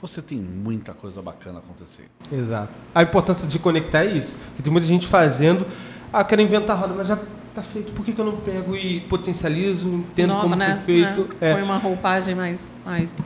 você 0.00 0.22
tem 0.22 0.38
muita 0.38 0.92
coisa 0.92 1.20
bacana 1.20 1.58
acontecendo. 1.58 2.08
Exato. 2.30 2.72
A 2.94 3.02
importância 3.02 3.48
de 3.48 3.58
conectar 3.58 4.04
é 4.04 4.12
isso. 4.12 4.38
Porque 4.48 4.62
tem 4.62 4.72
muita 4.72 4.86
gente 4.86 5.06
fazendo, 5.06 5.66
ah, 6.12 6.22
quero 6.22 6.40
inventar 6.40 6.78
roda, 6.78 6.94
mas 6.94 7.08
já 7.08 7.18
está 7.48 7.62
feito. 7.62 7.92
Por 7.92 8.04
que, 8.04 8.12
que 8.12 8.20
eu 8.20 8.24
não 8.24 8.36
pego 8.36 8.76
e 8.76 9.00
potencializo, 9.00 9.88
entendo 9.88 10.30
Nova, 10.30 10.42
como 10.42 10.56
né? 10.56 10.80
foi 10.84 10.84
feito? 10.84 11.28
É. 11.40 11.50
É. 11.50 11.54
Põe 11.54 11.62
uma 11.62 11.78
roupagem 11.78 12.34
mais, 12.34 12.74
mais 12.84 13.16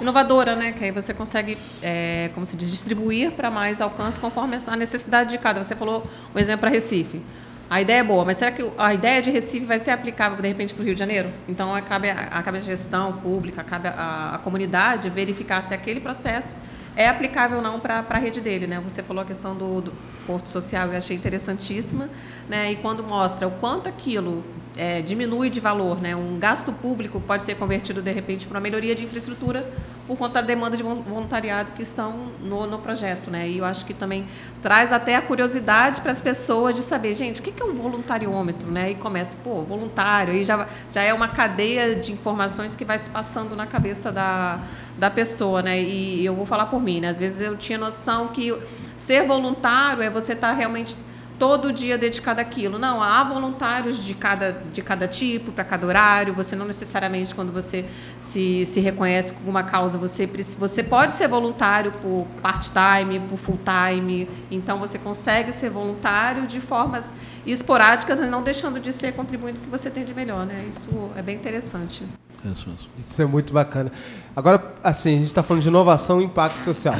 inovadora, 0.00 0.56
né? 0.56 0.72
Que 0.72 0.84
aí 0.84 0.90
você 0.90 1.14
consegue, 1.14 1.56
é, 1.80 2.30
como 2.34 2.44
se 2.44 2.56
diz, 2.56 2.70
distribuir 2.70 3.32
para 3.32 3.50
mais 3.50 3.80
alcance 3.80 4.18
conforme 4.18 4.58
a 4.66 4.76
necessidade 4.76 5.30
de 5.30 5.38
cada. 5.38 5.62
Você 5.62 5.76
falou 5.76 6.06
um 6.34 6.38
exemplo 6.38 6.60
para 6.60 6.70
Recife. 6.70 7.22
A 7.68 7.80
ideia 7.82 7.98
é 7.98 8.04
boa, 8.04 8.24
mas 8.24 8.36
será 8.36 8.52
que 8.52 8.62
a 8.78 8.94
ideia 8.94 9.20
de 9.20 9.30
Recife 9.30 9.66
vai 9.66 9.78
ser 9.80 9.90
aplicável, 9.90 10.40
de 10.40 10.46
repente, 10.46 10.72
para 10.72 10.82
o 10.82 10.84
Rio 10.84 10.94
de 10.94 11.00
Janeiro? 11.00 11.28
Então, 11.48 11.70
cabe, 11.82 12.08
a- 12.10 12.40
cabe 12.42 12.58
a 12.58 12.60
gestão 12.60 13.14
pública, 13.14 13.64
cabe 13.64 13.88
a, 13.88 14.32
a 14.36 14.38
comunidade 14.38 15.10
verificar 15.10 15.62
se 15.62 15.74
aquele 15.74 15.98
processo 16.00 16.54
é 16.94 17.08
aplicável 17.08 17.56
ou 17.58 17.62
não 17.62 17.80
para 17.80 18.04
a 18.08 18.18
rede 18.18 18.40
dele. 18.40 18.68
Né? 18.68 18.80
Você 18.84 19.02
falou 19.02 19.22
a 19.22 19.26
questão 19.26 19.56
do, 19.56 19.80
do 19.80 19.92
Porto 20.28 20.48
Social, 20.48 20.88
eu 20.92 20.96
achei 20.96 21.16
interessantíssima. 21.16 22.08
Né? 22.48 22.70
E 22.70 22.76
quando 22.76 23.02
mostra 23.02 23.48
o 23.48 23.50
quanto 23.50 23.88
aquilo 23.88 24.44
é, 24.76 25.00
diminui 25.00 25.48
de 25.48 25.58
valor, 25.58 26.00
né? 26.00 26.14
um 26.14 26.38
gasto 26.38 26.72
público 26.72 27.20
pode 27.20 27.42
ser 27.42 27.54
convertido, 27.54 28.02
de 28.02 28.12
repente, 28.12 28.46
para 28.46 28.56
uma 28.56 28.62
melhoria 28.62 28.94
de 28.94 29.04
infraestrutura 29.04 29.66
por 30.06 30.16
conta 30.16 30.34
da 30.34 30.46
demanda 30.46 30.76
de 30.76 30.82
vol- 30.82 31.02
voluntariado 31.02 31.72
que 31.72 31.82
estão 31.82 32.28
no, 32.40 32.66
no 32.66 32.78
projeto, 32.78 33.28
né? 33.28 33.48
E 33.48 33.58
eu 33.58 33.64
acho 33.64 33.84
que 33.84 33.92
também 33.92 34.24
traz 34.62 34.92
até 34.92 35.16
a 35.16 35.22
curiosidade 35.22 36.00
para 36.00 36.12
as 36.12 36.20
pessoas 36.20 36.76
de 36.76 36.82
saber, 36.82 37.14
gente, 37.14 37.40
o 37.40 37.42
que 37.42 37.60
é 37.60 37.64
um 37.64 37.74
voluntariômetro, 37.74 38.70
né? 38.70 38.92
E 38.92 38.94
começa, 38.94 39.36
pô, 39.42 39.62
voluntário, 39.62 40.32
aí 40.32 40.44
já, 40.44 40.68
já 40.92 41.02
é 41.02 41.12
uma 41.12 41.26
cadeia 41.26 41.96
de 41.96 42.12
informações 42.12 42.76
que 42.76 42.84
vai 42.84 42.98
se 42.98 43.10
passando 43.10 43.56
na 43.56 43.66
cabeça 43.66 44.12
da, 44.12 44.60
da 44.96 45.10
pessoa, 45.10 45.60
né? 45.60 45.80
E 45.82 46.24
eu 46.24 46.36
vou 46.36 46.46
falar 46.46 46.66
por 46.66 46.80
mim, 46.80 47.00
né? 47.00 47.08
Às 47.08 47.18
vezes 47.18 47.40
eu 47.40 47.56
tinha 47.56 47.78
noção 47.78 48.28
que 48.28 48.56
ser 48.96 49.26
voluntário 49.26 50.02
é 50.02 50.08
você 50.10 50.34
estar 50.34 50.52
realmente 50.52 50.96
todo 51.38 51.72
dia 51.72 51.98
dedicado 51.98 52.40
àquilo. 52.40 52.78
Não, 52.78 53.02
há 53.02 53.22
voluntários 53.24 54.02
de 54.02 54.14
cada, 54.14 54.62
de 54.72 54.82
cada 54.82 55.06
tipo, 55.06 55.52
para 55.52 55.64
cada 55.64 55.86
horário. 55.86 56.34
Você 56.34 56.56
não 56.56 56.66
necessariamente, 56.66 57.34
quando 57.34 57.52
você 57.52 57.84
se, 58.18 58.66
se 58.66 58.80
reconhece 58.80 59.34
com 59.34 59.48
uma 59.48 59.62
causa, 59.62 59.98
você, 59.98 60.28
você 60.58 60.82
pode 60.82 61.14
ser 61.14 61.28
voluntário 61.28 61.92
por 61.92 62.26
part-time, 62.42 63.20
por 63.28 63.36
full-time. 63.36 64.28
Então, 64.50 64.78
você 64.78 64.98
consegue 64.98 65.52
ser 65.52 65.70
voluntário 65.70 66.46
de 66.46 66.60
formas 66.60 67.12
esporádicas, 67.46 68.18
não 68.30 68.42
deixando 68.42 68.80
de 68.80 68.92
ser 68.92 69.12
contribuinte 69.12 69.58
que 69.58 69.68
você 69.68 69.90
tem 69.90 70.04
de 70.04 70.14
melhor. 70.14 70.46
Né? 70.46 70.66
Isso 70.70 71.10
é 71.16 71.22
bem 71.22 71.36
interessante. 71.36 72.04
É 72.44 72.48
isso. 72.48 72.76
Isso 73.06 73.22
é 73.22 73.26
muito 73.26 73.52
bacana. 73.52 73.90
Agora, 74.34 74.74
assim, 74.82 75.14
a 75.14 75.18
gente 75.18 75.26
está 75.26 75.42
falando 75.42 75.62
de 75.62 75.68
inovação 75.68 76.20
e 76.20 76.24
impacto 76.24 76.64
social. 76.64 76.96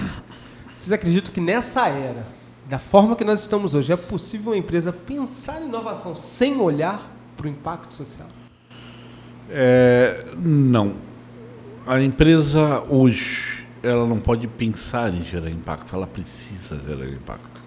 Vocês 0.77 0.93
acreditam 0.93 1.33
que 1.33 1.41
nessa 1.41 1.89
era, 1.89 2.27
da 2.69 2.79
forma 2.79 3.15
que 3.15 3.25
nós 3.25 3.41
estamos 3.41 3.75
hoje, 3.75 3.93
é 3.93 3.97
possível 3.97 4.53
uma 4.53 4.59
empresa 4.59 4.93
pensar 4.93 5.63
em 5.63 5.67
inovação 5.67 6.17
sem 6.17 6.61
olhar 6.61 7.13
para 7.37 7.47
o 7.47 7.49
impacto 7.49 7.95
social? 7.95 8.29
É, 9.49 10.27
não. 10.37 10.95
A 11.87 12.01
empresa 12.01 12.83
hoje, 12.89 13.65
ela 13.83 14.05
não 14.05 14.19
pode 14.19 14.49
pensar 14.49 15.15
em 15.15 15.23
gerar 15.23 15.49
impacto, 15.49 15.95
ela 15.95 16.07
precisa 16.07 16.81
gerar 16.81 17.09
impacto. 17.09 17.63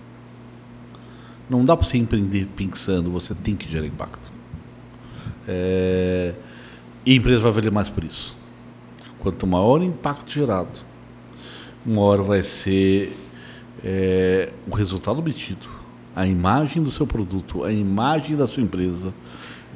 Não 1.50 1.64
dá 1.64 1.76
para 1.76 1.88
você 1.88 1.98
empreender 1.98 2.48
pensando, 2.56 3.10
você 3.10 3.34
tem 3.34 3.56
que 3.56 3.72
gerar 3.72 3.88
impacto. 3.88 4.30
É, 5.48 6.36
e 7.06 7.14
a 7.14 7.16
empresa 7.16 7.42
vai 7.42 7.52
valer 7.54 7.72
mais 7.72 7.90
por 7.90 8.04
isso. 8.04 8.36
Quanto 9.20 9.48
maior 9.48 9.80
o 9.80 9.84
impacto 9.84 10.30
gerado, 10.30 10.80
maior 11.86 12.22
vai 12.22 12.44
ser 12.44 13.18
é, 13.84 14.52
o 14.70 14.76
resultado 14.76 15.20
obtido, 15.20 15.70
a 16.16 16.26
imagem 16.26 16.82
do 16.84 16.92
seu 16.92 17.08
produto, 17.08 17.64
a 17.64 17.72
imagem 17.72 18.36
da 18.36 18.48
sua 18.48 18.64
empresa. 18.64 19.14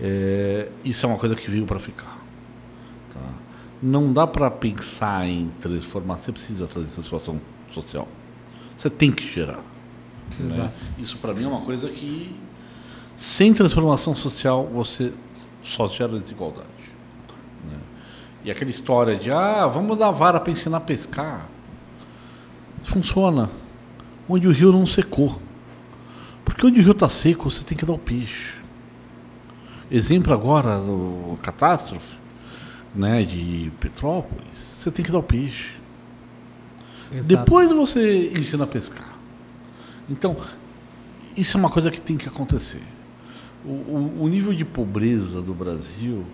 É, 0.01 0.69
isso 0.83 1.05
é 1.05 1.09
uma 1.09 1.17
coisa 1.17 1.35
que 1.35 1.49
veio 1.49 1.65
para 1.65 1.79
ficar. 1.79 2.19
tá? 3.13 3.21
Não 3.81 4.11
dá 4.11 4.25
para 4.25 4.49
pensar 4.49 5.27
em 5.27 5.49
transformar, 5.61 6.17
você 6.17 6.31
precisa 6.31 6.65
trazer 6.67 6.87
transformação 6.87 7.39
social. 7.71 8.07
Você 8.75 8.89
tem 8.89 9.11
que 9.11 9.25
gerar. 9.31 9.61
né? 10.39 10.71
Isso 10.97 11.17
para 11.17 11.33
mim 11.33 11.43
é 11.43 11.47
uma 11.47 11.61
coisa 11.61 11.87
que, 11.89 12.35
sem 13.15 13.53
transformação 13.53 14.15
social, 14.15 14.65
você 14.73 15.13
só 15.61 15.87
gera 15.87 16.19
desigualdade. 16.19 16.67
né? 17.69 17.77
E 18.43 18.51
aquela 18.51 18.71
história 18.71 19.15
de, 19.15 19.31
ah, 19.31 19.67
vamos 19.67 19.97
dar 19.97 20.11
vara 20.11 20.39
para 20.39 20.51
ensinar 20.51 20.77
a 20.77 20.81
pescar. 20.81 21.47
Funciona. 22.81 23.49
Onde 24.33 24.47
o 24.47 24.51
rio 24.51 24.71
não 24.71 24.85
secou. 24.85 25.39
Porque 26.43 26.65
onde 26.65 26.79
o 26.79 26.83
rio 26.83 26.91
está 26.93 27.07
seco, 27.07 27.49
você 27.51 27.63
tem 27.63 27.77
que 27.77 27.85
dar 27.85 27.93
o 27.93 27.97
peixe. 27.99 28.55
Exemplo 29.91 30.33
agora, 30.33 30.79
o 30.79 31.37
catástrofe 31.41 32.15
né, 32.95 33.21
de 33.23 33.71
Petrópolis, 33.79 34.57
você 34.75 34.89
tem 34.89 35.05
que 35.05 35.11
dar 35.11 35.19
o 35.19 35.23
peixe. 35.23 35.71
Depois 37.27 37.71
você 37.71 38.31
ensina 38.37 38.63
a 38.63 38.67
pescar. 38.67 39.13
Então, 40.09 40.35
isso 41.37 41.55
é 41.55 41.59
uma 41.59 41.69
coisa 41.69 41.91
que 41.91 42.01
tem 42.01 42.17
que 42.17 42.27
acontecer. 42.27 42.81
O, 43.63 43.69
o- 43.69 44.23
o 44.23 44.27
nível 44.27 44.51
de 44.53 44.65
pobreza 44.65 45.41
do 45.43 45.53
Brasil 45.53 46.25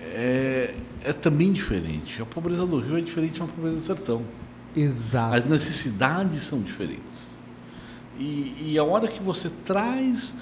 é, 0.00 0.74
é 1.04 1.12
também 1.12 1.52
diferente. 1.52 2.22
A 2.22 2.24
pobreza 2.24 2.64
do 2.66 2.78
Rio 2.78 2.96
é 2.98 3.00
diferente 3.00 3.40
da 3.40 3.46
pobreza 3.46 3.76
do 3.76 3.82
sertão. 3.82 4.22
Exato. 4.76 5.34
As 5.34 5.46
necessidades 5.46 6.42
são 6.42 6.60
diferentes. 6.60 7.34
E, 8.18 8.72
e 8.72 8.78
a 8.78 8.84
hora 8.84 9.08
que 9.08 9.22
você 9.22 9.50
traz 9.64 10.34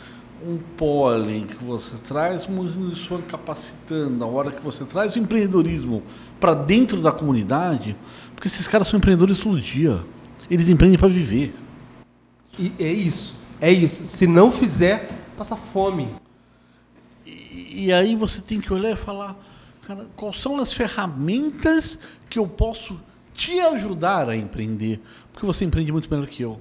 um 0.44 0.58
pólen, 0.76 1.46
que 1.46 1.62
você 1.62 1.96
traz 2.06 2.46
uma 2.46 2.64
munição 2.64 3.22
capacitando, 3.22 4.22
a 4.24 4.26
hora 4.26 4.50
que 4.50 4.62
você 4.62 4.84
traz 4.84 5.14
o 5.16 5.18
empreendedorismo 5.18 6.02
para 6.40 6.54
dentro 6.54 7.00
da 7.00 7.12
comunidade, 7.12 7.96
porque 8.34 8.48
esses 8.48 8.68
caras 8.68 8.88
são 8.88 8.98
empreendedores 8.98 9.38
todo 9.38 9.60
dia. 9.60 10.04
Eles 10.50 10.68
empreendem 10.68 10.98
para 10.98 11.08
viver. 11.08 11.54
E 12.58 12.72
é 12.78 12.92
isso. 12.92 13.34
É 13.60 13.72
isso. 13.72 14.04
Se 14.06 14.26
não 14.26 14.50
fizer, 14.50 15.08
passa 15.36 15.56
fome. 15.56 16.08
E, 17.24 17.86
e 17.86 17.92
aí 17.92 18.14
você 18.14 18.40
tem 18.40 18.60
que 18.60 18.72
olhar 18.72 18.90
e 18.90 18.96
falar, 18.96 19.36
cara, 19.86 20.06
quais 20.14 20.40
são 20.40 20.58
as 20.58 20.72
ferramentas 20.72 21.98
que 22.28 22.38
eu 22.38 22.46
posso 22.46 23.00
te 23.34 23.60
ajudar 23.60 24.30
a 24.30 24.36
empreender? 24.36 25.00
Porque 25.32 25.44
você 25.44 25.64
empreende 25.64 25.92
muito 25.92 26.08
melhor 26.10 26.26
que 26.26 26.42
eu. 26.42 26.58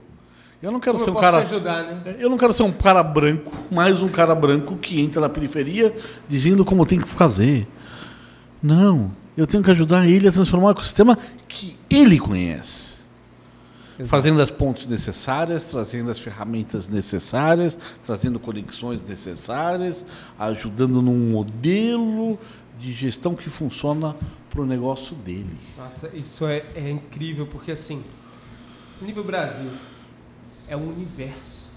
Eu 0.61 0.71
não 0.71 0.79
quero 0.79 0.97
Como 0.97 1.05
ser 1.05 1.11
um 1.11 1.21
cara. 1.21 1.37
ajudar, 1.39 1.83
né? 1.83 2.15
Eu 2.19 2.29
não 2.29 2.37
quero 2.37 2.53
ser 2.53 2.63
um 2.63 2.71
cara 2.71 3.03
branco, 3.03 3.51
mais 3.69 4.01
um 4.01 4.07
cara 4.07 4.33
branco 4.33 4.77
que 4.77 4.99
entra 4.99 5.21
na 5.21 5.29
periferia 5.29 5.93
dizendo 6.27 6.65
como 6.65 6.85
tem 6.85 6.99
que 6.99 7.07
fazer. 7.07 7.67
Não, 8.61 9.11
eu 9.35 9.45
tenho 9.45 9.61
que 9.61 9.71
ajudar 9.71 10.07
ele 10.07 10.27
a 10.27 10.31
transformar 10.31 10.67
o 10.67 10.71
ecossistema 10.71 11.17
que 11.47 11.77
ele 11.89 12.17
conhece. 12.17 12.93
Exato. 13.95 14.09
Fazendo 14.09 14.41
as 14.41 14.49
pontes 14.49 14.87
necessárias, 14.87 15.65
trazendo 15.65 16.09
as 16.09 16.19
ferramentas 16.19 16.87
necessárias, 16.87 17.77
trazendo 18.03 18.39
conexões 18.39 19.03
necessárias, 19.07 20.05
ajudando 20.39 21.01
num 21.01 21.31
modelo 21.31 22.39
de 22.79 22.93
gestão 22.93 23.35
que 23.35 23.49
funciona 23.49 24.15
para 24.49 24.61
o 24.61 24.65
negócio 24.65 25.15
dele. 25.15 25.57
Nossa, 25.77 26.09
isso 26.13 26.45
é, 26.45 26.65
é 26.75 26.89
incrível, 26.89 27.47
porque 27.47 27.71
assim, 27.71 28.03
nível 29.01 29.23
Brasil, 29.23 29.69
é 30.67 30.77
um 30.77 30.89
universo. 30.89 31.67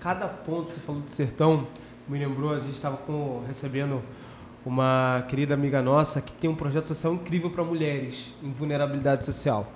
Cada 0.00 0.28
ponto, 0.28 0.72
você 0.72 0.80
falou 0.80 1.02
de 1.02 1.10
sertão, 1.10 1.66
me 2.06 2.18
lembrou, 2.18 2.52
a 2.52 2.58
gente 2.58 2.74
estava 2.74 2.98
recebendo 3.46 4.02
uma 4.64 5.24
querida 5.28 5.54
amiga 5.54 5.80
nossa 5.82 6.20
que 6.20 6.32
tem 6.32 6.48
um 6.48 6.54
projeto 6.54 6.88
social 6.88 7.14
incrível 7.14 7.50
para 7.50 7.64
mulheres 7.64 8.34
em 8.42 8.52
vulnerabilidade 8.52 9.24
social. 9.24 9.70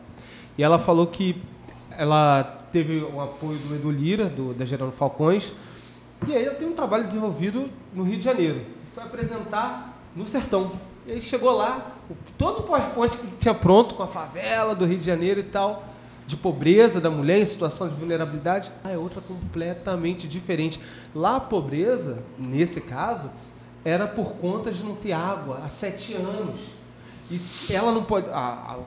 E 0.56 0.62
ela 0.62 0.78
falou 0.78 1.06
que 1.06 1.42
ela 1.90 2.42
teve 2.70 3.00
o 3.00 3.20
apoio 3.20 3.58
do 3.58 3.74
Edu 3.74 3.90
Lira, 3.90 4.26
do, 4.26 4.52
da 4.52 4.64
Gerando 4.64 4.92
Falcões, 4.92 5.52
e 6.26 6.34
aí 6.34 6.44
ela 6.44 6.54
tem 6.54 6.68
um 6.68 6.74
trabalho 6.74 7.04
desenvolvido 7.04 7.68
no 7.94 8.02
Rio 8.02 8.18
de 8.18 8.24
Janeiro. 8.24 8.62
Foi 8.94 9.04
apresentar 9.04 9.97
no 10.18 10.26
sertão. 10.26 10.72
E 11.06 11.12
aí 11.12 11.22
chegou 11.22 11.52
lá, 11.56 11.92
todo 12.36 12.60
o 12.60 12.62
PowerPoint 12.64 13.16
que 13.16 13.26
tinha 13.38 13.54
pronto 13.54 13.94
com 13.94 14.02
a 14.02 14.06
favela 14.06 14.74
do 14.74 14.84
Rio 14.84 14.98
de 14.98 15.06
Janeiro 15.06 15.40
e 15.40 15.44
tal, 15.44 15.84
de 16.26 16.36
pobreza 16.36 17.00
da 17.00 17.08
mulher 17.10 17.38
em 17.38 17.46
situação 17.46 17.88
de 17.88 17.94
vulnerabilidade, 17.94 18.70
ah, 18.84 18.90
é 18.90 18.98
outra 18.98 19.20
completamente 19.22 20.28
diferente. 20.28 20.78
Lá 21.14 21.36
a 21.36 21.40
pobreza, 21.40 22.22
nesse 22.38 22.82
caso, 22.82 23.30
era 23.84 24.06
por 24.06 24.32
conta 24.32 24.70
de 24.70 24.84
não 24.84 24.94
ter 24.94 25.12
água 25.12 25.60
há 25.64 25.68
sete 25.70 26.12
anos. 26.14 26.60
E 27.30 27.40
ela 27.74 27.92
não 27.92 28.02
pode. 28.04 28.28
a- 28.30 28.34
a- 28.76 28.78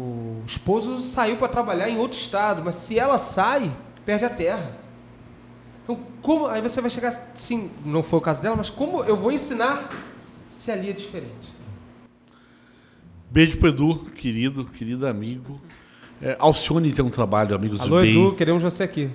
o 0.00 0.42
esposo 0.46 1.00
saiu 1.00 1.36
para 1.38 1.48
trabalhar 1.48 1.88
em 1.88 1.98
outro 1.98 2.16
estado, 2.16 2.62
mas 2.64 2.76
se 2.76 2.96
ela 2.96 3.18
sai, 3.18 3.72
perde 4.04 4.24
a 4.24 4.30
terra. 4.30 4.76
Então, 5.82 5.98
como, 6.22 6.46
aí 6.46 6.60
você 6.62 6.80
vai 6.80 6.90
chegar, 6.90 7.10
sim, 7.34 7.68
não 7.84 8.02
foi 8.04 8.18
o 8.20 8.22
caso 8.22 8.40
dela, 8.42 8.54
mas 8.54 8.70
como 8.70 9.02
eu 9.02 9.16
vou 9.16 9.32
ensinar 9.32 9.88
se 10.48 10.70
ali 10.70 10.90
é 10.90 10.92
diferente? 10.92 11.54
Beijo 13.30 13.58
pro 13.58 13.68
Edu, 13.68 14.06
querido, 14.16 14.64
querido 14.64 15.06
amigo. 15.06 15.60
É, 16.20 16.36
Alcione 16.38 16.92
tem 16.92 17.04
um 17.04 17.10
trabalho, 17.10 17.54
Amigos 17.54 17.80
Alô, 17.80 17.96
do 17.96 18.02
Bem. 18.02 18.10
Edu, 18.10 18.34
queremos 18.34 18.62
você 18.62 18.82
aqui. 18.82 19.10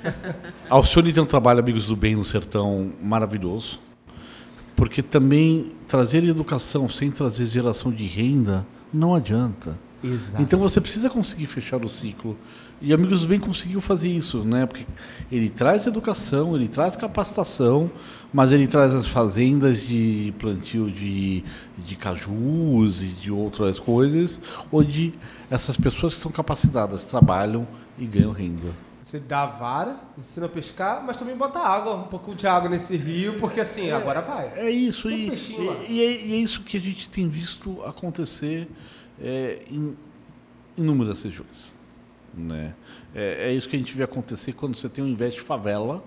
Alcione 0.68 1.12
tem 1.12 1.22
um 1.22 1.26
trabalho, 1.26 1.60
Amigos 1.60 1.86
do 1.86 1.94
Bem, 1.94 2.16
no 2.16 2.24
Sertão, 2.24 2.92
maravilhoso. 3.00 3.78
Porque 4.74 5.02
também 5.02 5.72
trazer 5.86 6.24
educação 6.24 6.88
sem 6.88 7.10
trazer 7.10 7.46
geração 7.46 7.92
de 7.92 8.04
renda 8.04 8.66
não 8.92 9.14
adianta. 9.14 9.78
Exato. 10.02 10.42
Então 10.42 10.58
você 10.58 10.80
precisa 10.80 11.08
conseguir 11.08 11.46
fechar 11.46 11.84
o 11.84 11.88
ciclo. 11.88 12.36
E 12.84 12.92
Amigos 12.92 13.22
do 13.22 13.28
Bem 13.28 13.40
conseguiu 13.40 13.80
fazer 13.80 14.10
isso, 14.10 14.44
né? 14.44 14.66
Porque 14.66 14.84
ele 15.32 15.48
traz 15.48 15.86
educação, 15.86 16.54
ele 16.54 16.68
traz 16.68 16.94
capacitação, 16.94 17.90
mas 18.30 18.52
ele 18.52 18.66
traz 18.66 18.94
as 18.94 19.06
fazendas 19.06 19.80
de 19.80 20.34
plantio 20.38 20.90
de, 20.90 21.42
de 21.78 21.96
cajus 21.96 23.00
e 23.00 23.06
de 23.06 23.30
outras 23.30 23.78
coisas, 23.78 24.38
onde 24.70 25.14
essas 25.50 25.78
pessoas 25.78 26.12
que 26.12 26.20
são 26.20 26.30
capacitadas 26.30 27.04
trabalham 27.04 27.66
e 27.98 28.04
ganham 28.04 28.32
renda. 28.32 28.74
Você 29.02 29.18
dá 29.18 29.44
a 29.44 29.46
vara, 29.46 29.96
ensina 30.18 30.44
a 30.44 30.48
pescar, 30.50 31.02
mas 31.02 31.16
também 31.16 31.34
bota 31.34 31.60
água, 31.60 31.94
um 31.94 32.02
pouco 32.02 32.34
de 32.34 32.46
água 32.46 32.68
nesse 32.68 32.98
rio, 32.98 33.38
porque 33.38 33.60
assim, 33.60 33.92
agora 33.92 34.20
vai. 34.20 34.52
É 34.56 34.70
isso, 34.70 35.10
e, 35.10 35.30
e, 35.30 35.86
e 35.88 36.02
é, 36.02 36.26
e 36.26 36.32
é 36.34 36.36
isso 36.36 36.60
que 36.62 36.76
a 36.76 36.80
gente 36.80 37.08
tem 37.08 37.30
visto 37.30 37.82
acontecer 37.82 38.68
é, 39.18 39.62
em 39.70 39.94
inúmeras 40.76 41.22
regiões. 41.22 41.73
Né? 42.36 42.74
É, 43.14 43.48
é 43.48 43.52
isso 43.52 43.68
que 43.68 43.76
a 43.76 43.78
gente 43.78 43.96
vê 43.96 44.02
acontecer 44.02 44.52
quando 44.52 44.76
você 44.76 44.88
tem 44.88 45.04
um 45.04 45.08
Invest 45.08 45.40
Favela, 45.40 46.04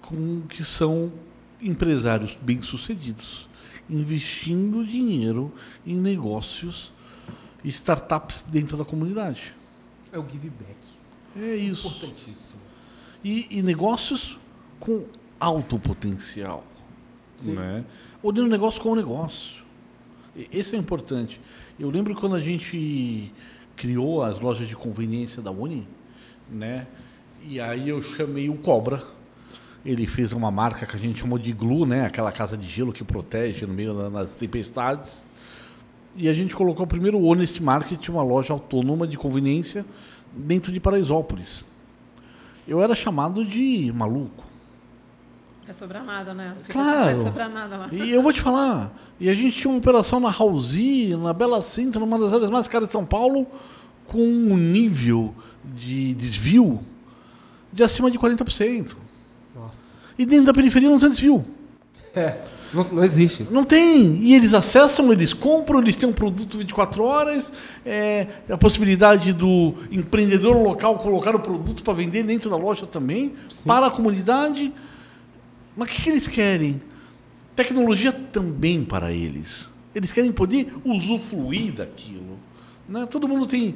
com, 0.00 0.42
que 0.42 0.64
são 0.64 1.12
empresários 1.60 2.38
bem-sucedidos, 2.40 3.48
investindo 3.88 4.84
dinheiro 4.84 5.52
em 5.86 5.96
negócios 5.96 6.92
e 7.62 7.68
startups 7.68 8.44
dentro 8.48 8.76
da 8.76 8.84
comunidade. 8.84 9.54
É 10.12 10.18
o 10.18 10.28
give 10.28 10.50
back. 10.50 10.76
É 11.36 11.56
isso. 11.56 11.88
Importantíssimo. 11.88 12.60
E, 13.24 13.46
e 13.50 13.62
negócios 13.62 14.38
com 14.78 15.06
alto 15.40 15.78
potencial. 15.78 16.64
Sim. 17.36 17.54
Né? 17.54 17.84
Olhando 18.22 18.46
o 18.46 18.50
negócio 18.50 18.80
como 18.80 18.94
negócio. 18.94 19.64
Esse 20.52 20.76
é 20.76 20.78
importante. 20.78 21.40
Eu 21.78 21.90
lembro 21.90 22.14
quando 22.14 22.34
a 22.34 22.40
gente 22.40 23.32
criou 23.76 24.22
as 24.22 24.40
lojas 24.40 24.68
de 24.68 24.76
conveniência 24.76 25.42
da 25.42 25.50
Uni, 25.50 25.86
né? 26.50 26.86
E 27.46 27.60
aí 27.60 27.88
eu 27.88 28.00
chamei 28.02 28.48
o 28.48 28.54
Cobra. 28.54 29.02
Ele 29.84 30.06
fez 30.06 30.32
uma 30.32 30.50
marca 30.50 30.86
que 30.86 30.96
a 30.96 30.98
gente 30.98 31.20
chamou 31.20 31.38
de 31.38 31.52
Glue, 31.52 31.84
né? 31.86 32.06
Aquela 32.06 32.32
casa 32.32 32.56
de 32.56 32.66
gelo 32.66 32.92
que 32.92 33.04
protege 33.04 33.66
no 33.66 33.74
meio 33.74 33.92
da- 33.92 34.08
das 34.08 34.34
tempestades. 34.34 35.26
E 36.16 36.28
a 36.28 36.32
gente 36.32 36.54
colocou 36.56 36.86
primeiro 36.86 37.18
o 37.18 37.24
Honest 37.26 37.60
Market, 37.62 38.08
uma 38.08 38.22
loja 38.22 38.52
autônoma 38.52 39.06
de 39.06 39.16
conveniência 39.18 39.84
dentro 40.32 40.72
de 40.72 40.80
Paraisópolis. 40.80 41.66
Eu 42.66 42.80
era 42.82 42.94
chamado 42.94 43.44
de 43.44 43.92
maluco. 43.94 44.44
Vai 45.64 45.74
sobrar 45.74 46.04
nada, 46.04 46.34
né? 46.34 46.54
Fica 46.62 46.72
Claro. 46.74 47.04
Vai 47.04 47.20
sobrar 47.22 47.48
nada 47.48 47.76
lá. 47.76 47.88
E 47.90 48.10
eu 48.10 48.22
vou 48.22 48.32
te 48.32 48.40
falar, 48.40 48.92
e 49.18 49.30
a 49.30 49.34
gente 49.34 49.58
tinha 49.58 49.70
uma 49.70 49.78
operação 49.78 50.20
na 50.20 50.28
Hausi, 50.28 51.16
na 51.16 51.32
Bela 51.32 51.60
Cinta, 51.62 51.98
numa 51.98 52.18
das 52.18 52.32
áreas 52.32 52.50
mais 52.50 52.68
caras 52.68 52.88
de 52.88 52.92
São 52.92 53.04
Paulo, 53.04 53.46
com 54.06 54.22
um 54.22 54.56
nível 54.56 55.34
de 55.64 56.14
desvio 56.14 56.80
de 57.72 57.82
acima 57.82 58.10
de 58.10 58.18
40%. 58.18 58.94
Nossa. 59.54 59.94
E 60.18 60.26
dentro 60.26 60.46
da 60.46 60.52
periferia 60.52 60.88
não 60.88 60.98
tem 60.98 61.10
desvio. 61.10 61.44
É, 62.14 62.42
não, 62.72 62.84
não 62.84 63.04
existe 63.04 63.44
isso. 63.44 63.54
Não 63.54 63.64
tem. 63.64 64.16
E 64.22 64.34
eles 64.34 64.52
acessam, 64.52 65.12
eles 65.12 65.32
compram, 65.32 65.80
eles 65.80 65.96
têm 65.96 66.08
um 66.08 66.12
produto 66.12 66.58
24 66.58 67.02
horas, 67.02 67.52
é, 67.86 68.26
a 68.48 68.58
possibilidade 68.58 69.32
do 69.32 69.74
empreendedor 69.90 70.56
local 70.56 70.98
colocar 70.98 71.34
o 71.34 71.40
produto 71.40 71.82
para 71.82 71.94
vender 71.94 72.22
dentro 72.22 72.50
da 72.50 72.56
loja 72.56 72.86
também, 72.86 73.34
para 73.64 73.86
a 73.86 73.90
comunidade. 73.90 74.72
Mas 75.76 75.88
o 75.88 75.92
que, 75.92 76.02
que 76.02 76.10
eles 76.10 76.26
querem? 76.26 76.80
Tecnologia 77.56 78.12
também 78.12 78.84
para 78.84 79.12
eles. 79.12 79.70
Eles 79.94 80.10
querem 80.12 80.32
poder 80.32 80.72
usufruir 80.84 81.72
daquilo. 81.72 82.38
Né? 82.88 83.06
Todo 83.06 83.28
mundo 83.28 83.46
tem 83.46 83.74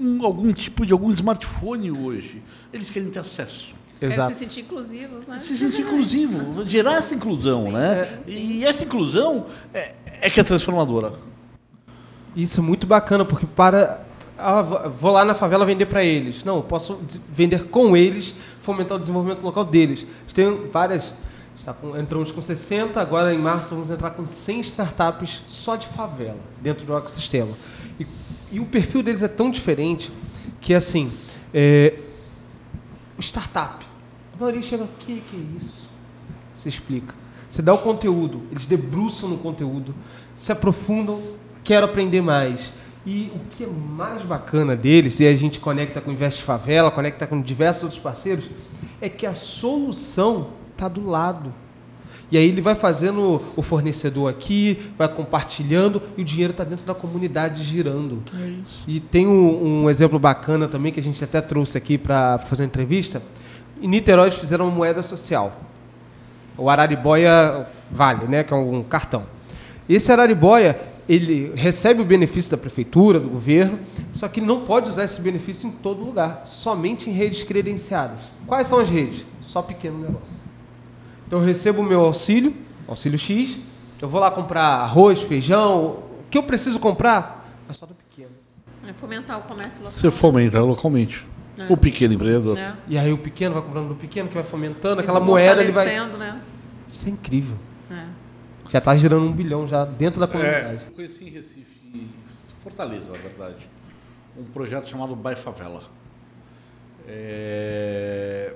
um- 0.00 0.24
algum 0.24 0.52
tipo 0.52 0.86
de 0.86 0.92
algum 0.92 1.10
smartphone 1.10 1.90
hoje. 1.90 2.42
Eles 2.72 2.90
querem 2.90 3.10
ter 3.10 3.18
acesso. 3.20 3.74
Exato. 4.00 4.34
se 4.34 4.40
sentir 4.40 4.60
inclusivos, 4.60 5.26
né? 5.26 5.40
Se 5.40 5.56
sentir 5.56 5.80
inclusivo, 5.80 6.66
gerar 6.68 6.96
essa 6.96 7.14
inclusão, 7.14 7.64
Sim, 7.64 7.72
né? 7.72 8.04
sim, 8.26 8.30
E 8.58 8.62
essa 8.64 8.84
inclusão 8.84 9.46
é, 9.72 9.94
é 10.20 10.28
que 10.28 10.38
é 10.38 10.42
transformadora. 10.44 11.14
Isso 12.36 12.60
é 12.60 12.62
muito 12.62 12.86
bacana, 12.86 13.24
porque 13.24 13.46
para. 13.46 14.04
Ah, 14.36 14.60
vou- 14.60 15.12
lá 15.12 15.24
na 15.24 15.34
favela 15.34 15.64
vender 15.64 15.86
para 15.86 16.04
eles. 16.04 16.44
Não, 16.44 16.56
eu 16.56 16.62
posso 16.62 17.00
vender 17.32 17.68
com 17.68 17.96
eles, 17.96 18.34
fomentar 18.60 18.98
o 18.98 19.00
desenvolvimento 19.00 19.42
local 19.42 19.64
deles. 19.64 20.02
A 20.02 20.20
gente 20.20 20.34
tem 20.34 20.68
várias. 20.70 21.14
Está 21.58 21.72
com, 21.72 21.98
entramos 21.98 22.30
com 22.30 22.42
60, 22.42 23.00
agora 23.00 23.32
em 23.32 23.38
março 23.38 23.74
vamos 23.74 23.90
entrar 23.90 24.10
com 24.10 24.26
100 24.26 24.60
startups 24.60 25.42
só 25.46 25.74
de 25.74 25.86
favela, 25.86 26.38
dentro 26.60 26.86
do 26.86 26.96
ecossistema. 26.96 27.56
E, 27.98 28.06
e 28.52 28.60
o 28.60 28.66
perfil 28.66 29.02
deles 29.02 29.22
é 29.22 29.28
tão 29.28 29.50
diferente 29.50 30.12
que, 30.60 30.74
assim, 30.74 31.12
é, 31.52 31.94
startup, 33.18 33.84
a 34.34 34.36
maioria 34.38 34.62
chega, 34.62 34.84
o 34.84 34.88
que, 34.98 35.22
que 35.22 35.36
é 35.36 35.58
isso? 35.58 35.82
Você 36.54 36.68
explica. 36.68 37.14
Você 37.48 37.62
dá 37.62 37.72
o 37.72 37.78
conteúdo, 37.78 38.42
eles 38.50 38.66
debruçam 38.66 39.28
no 39.28 39.38
conteúdo, 39.38 39.94
se 40.34 40.52
aprofundam, 40.52 41.22
quero 41.64 41.86
aprender 41.86 42.20
mais. 42.20 42.72
E 43.06 43.32
o 43.34 43.38
que 43.50 43.64
é 43.64 43.66
mais 43.66 44.22
bacana 44.22 44.76
deles, 44.76 45.20
e 45.20 45.26
a 45.26 45.34
gente 45.34 45.60
conecta 45.60 46.00
com 46.00 46.10
o 46.10 46.12
Invest 46.12 46.42
Favela, 46.42 46.90
conecta 46.90 47.26
com 47.26 47.40
diversos 47.40 47.84
outros 47.84 48.00
parceiros, 48.00 48.50
é 49.00 49.08
que 49.08 49.24
a 49.24 49.34
solução 49.34 50.48
está 50.76 50.88
do 50.88 51.08
lado. 51.08 51.52
E 52.30 52.36
aí 52.36 52.48
ele 52.48 52.60
vai 52.60 52.74
fazendo 52.74 53.40
o 53.54 53.62
fornecedor 53.62 54.28
aqui, 54.28 54.90
vai 54.98 55.08
compartilhando 55.08 56.02
e 56.16 56.22
o 56.22 56.24
dinheiro 56.24 56.50
está 56.50 56.64
dentro 56.64 56.84
da 56.84 56.94
comunidade 56.94 57.62
girando. 57.62 58.22
É 58.34 58.48
isso. 58.48 58.84
E 58.86 58.98
tem 58.98 59.26
um, 59.26 59.84
um 59.84 59.90
exemplo 59.90 60.18
bacana 60.18 60.66
também 60.66 60.92
que 60.92 60.98
a 60.98 61.02
gente 61.02 61.22
até 61.22 61.40
trouxe 61.40 61.78
aqui 61.78 61.96
para 61.96 62.38
fazer 62.40 62.64
uma 62.64 62.66
entrevista. 62.66 63.22
Em 63.80 63.86
Niterói 63.86 64.28
eles 64.28 64.38
fizeram 64.38 64.66
uma 64.66 64.74
moeda 64.74 65.02
social. 65.02 65.60
O 66.58 66.68
Araribóia 66.68 67.66
Vale, 67.90 68.26
né, 68.26 68.42
que 68.42 68.52
é 68.52 68.56
um 68.56 68.82
cartão. 68.82 69.24
Esse 69.88 70.10
Araribóia, 70.10 70.80
ele 71.08 71.52
recebe 71.54 72.00
o 72.00 72.04
benefício 72.04 72.50
da 72.50 72.56
prefeitura, 72.56 73.20
do 73.20 73.28
governo, 73.28 73.78
só 74.12 74.26
que 74.26 74.40
ele 74.40 74.46
não 74.46 74.62
pode 74.62 74.90
usar 74.90 75.04
esse 75.04 75.20
benefício 75.20 75.68
em 75.68 75.70
todo 75.70 76.04
lugar, 76.04 76.42
somente 76.44 77.08
em 77.08 77.12
redes 77.12 77.44
credenciadas. 77.44 78.18
Quais 78.46 78.66
são 78.66 78.80
as 78.80 78.90
redes? 78.90 79.24
Só 79.40 79.62
pequeno 79.62 79.98
negócio. 79.98 80.45
Então 81.26 81.40
eu 81.40 81.44
recebo 81.44 81.80
o 81.80 81.84
meu 81.84 82.00
auxílio, 82.00 82.54
auxílio 82.86 83.18
X, 83.18 83.58
eu 84.00 84.08
vou 84.08 84.20
lá 84.20 84.30
comprar 84.30 84.62
arroz, 84.62 85.22
feijão, 85.22 85.84
o 86.20 86.24
que 86.30 86.38
eu 86.38 86.42
preciso 86.42 86.78
comprar, 86.78 87.48
mas 87.66 87.76
só 87.76 87.86
do 87.86 87.94
pequeno. 87.94 88.30
É 88.86 88.92
fomentar 88.92 89.38
o 89.38 89.42
comércio 89.42 89.80
local. 89.80 89.92
Você 89.92 90.10
fomenta 90.10 90.60
localmente. 90.62 91.26
É. 91.58 91.72
O 91.72 91.76
pequeno 91.76 92.12
empreendedor. 92.14 92.54
né? 92.54 92.76
E 92.86 92.98
aí 92.98 93.12
o 93.12 93.18
pequeno 93.18 93.54
vai 93.54 93.62
comprando 93.62 93.88
do 93.88 93.94
pequeno, 93.94 94.28
que 94.28 94.34
vai 94.34 94.44
fomentando, 94.44 95.00
aquela 95.00 95.18
se 95.20 95.26
moeda 95.26 95.62
ele 95.62 95.72
vai. 95.72 95.86
Né? 95.86 96.40
Isso 96.92 97.08
é 97.08 97.10
incrível. 97.10 97.56
É. 97.90 98.04
Já 98.68 98.78
está 98.78 98.94
girando 98.96 99.24
um 99.24 99.32
bilhão 99.32 99.66
já 99.66 99.84
dentro 99.84 100.20
da 100.20 100.26
É, 100.26 100.28
comunidade. 100.28 100.84
eu 100.86 100.92
conheci 100.92 101.24
em 101.24 101.30
Recife, 101.30 101.76
Fortaleza, 102.62 103.12
na 103.12 103.18
verdade, 103.18 103.66
um 104.36 104.44
projeto 104.44 104.88
chamado 104.88 105.14
Bai 105.16 105.34
Favela. 105.36 105.82
É, 107.08 108.52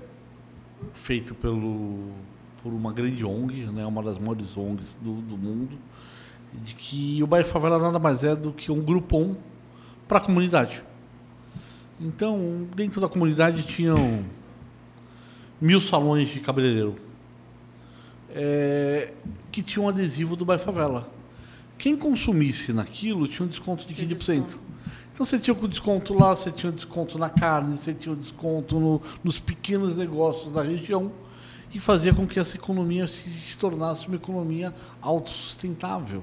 feito 0.92 1.34
pelo, 1.34 2.10
por 2.62 2.72
uma 2.72 2.92
grande 2.92 3.24
ONG, 3.24 3.66
né, 3.66 3.84
uma 3.86 4.02
das 4.02 4.18
maiores 4.18 4.56
ONGs 4.56 4.98
do, 5.00 5.14
do 5.22 5.36
mundo, 5.38 5.78
de 6.52 6.74
que 6.74 7.22
o 7.22 7.26
Bai 7.26 7.44
Favela 7.44 7.78
nada 7.78 7.98
mais 7.98 8.22
é 8.24 8.34
do 8.36 8.52
que 8.52 8.70
um 8.72 8.80
grupom 8.82 9.36
para 10.08 10.18
a 10.18 10.20
comunidade. 10.20 10.82
Então, 12.00 12.66
dentro 12.74 13.00
da 13.00 13.08
comunidade 13.08 13.62
tinham 13.62 14.24
mil 15.60 15.80
salões 15.80 16.28
de 16.28 16.40
cabeleireiro 16.40 16.96
é, 18.30 19.12
que 19.50 19.62
tinham 19.62 19.86
um 19.86 19.88
adesivo 19.88 20.36
do 20.36 20.44
Bai 20.44 20.58
Favela. 20.58 21.08
Quem 21.78 21.96
consumisse 21.96 22.72
naquilo 22.72 23.26
tinha 23.26 23.44
um 23.46 23.48
desconto 23.48 23.86
de 23.86 23.94
Tinha 23.94 24.06
15%. 24.08 24.16
desconto. 24.16 24.58
Então 25.12 25.26
você 25.26 25.38
tinha 25.38 25.54
o 25.54 25.68
desconto 25.68 26.14
lá, 26.14 26.34
você 26.34 26.50
tinha 26.50 26.70
o 26.70 26.74
desconto 26.74 27.18
na 27.18 27.28
carne, 27.28 27.76
você 27.76 27.92
tinha 27.92 28.12
o 28.12 28.16
desconto 28.16 28.78
no- 28.80 29.02
nos 29.22 29.38
pequenos 29.38 29.96
negócios 29.96 30.50
da 30.52 30.62
região 30.62 31.12
e 31.72 31.78
fazia 31.78 32.12
com 32.12 32.26
que 32.26 32.38
essa 32.38 32.56
economia 32.56 33.06
se, 33.06 33.28
se 33.30 33.58
tornasse 33.58 34.06
uma 34.06 34.16
economia 34.16 34.74
autossustentável. 35.00 36.22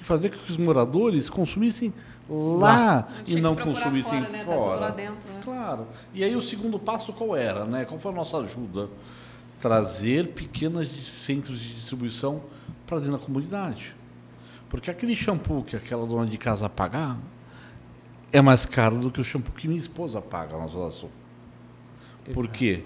E 0.00 0.04
fazia 0.04 0.30
com 0.30 0.36
que 0.38 0.50
os 0.50 0.56
moradores 0.56 1.28
consumissem 1.28 1.92
lá, 2.28 3.08
Não 3.26 3.38
e 3.38 3.40
não 3.40 3.56
consumissem 3.56 4.24
fora, 4.24 4.32
né? 4.32 4.38
Tá 4.38 4.44
fora. 4.44 4.70
tudo 4.70 4.80
lá 4.80 4.90
dentro, 4.90 5.32
né? 5.32 5.40
Claro. 5.42 5.86
E 6.14 6.22
aí 6.22 6.36
o 6.36 6.42
segundo 6.42 6.78
passo 6.78 7.12
qual 7.12 7.36
era, 7.36 7.64
né? 7.64 7.84
Qual 7.84 7.98
foi 7.98 8.12
a 8.12 8.14
nossa 8.14 8.38
ajuda? 8.38 8.88
Trazer 9.60 10.28
pequenos 10.28 10.88
centros 10.88 11.58
de 11.58 11.74
distribuição 11.74 12.42
para 12.86 12.98
dentro 12.98 13.12
da 13.12 13.18
comunidade. 13.18 13.94
Porque 14.68 14.90
aquele 14.90 15.16
shampoo 15.16 15.64
que 15.64 15.74
aquela 15.74 16.06
dona 16.06 16.26
de 16.26 16.38
casa 16.38 16.68
pagar 16.68 17.18
é 18.32 18.40
mais 18.40 18.64
caro 18.66 18.98
do 18.98 19.10
que 19.10 19.20
o 19.20 19.24
shampoo 19.24 19.52
que 19.52 19.66
minha 19.66 19.80
esposa 19.80 20.20
paga 20.20 20.56
na 20.58 20.66
Zona 20.66 20.90
Sul. 20.90 21.10
Por 22.32 22.44
Exato. 22.44 22.58
quê? 22.58 22.84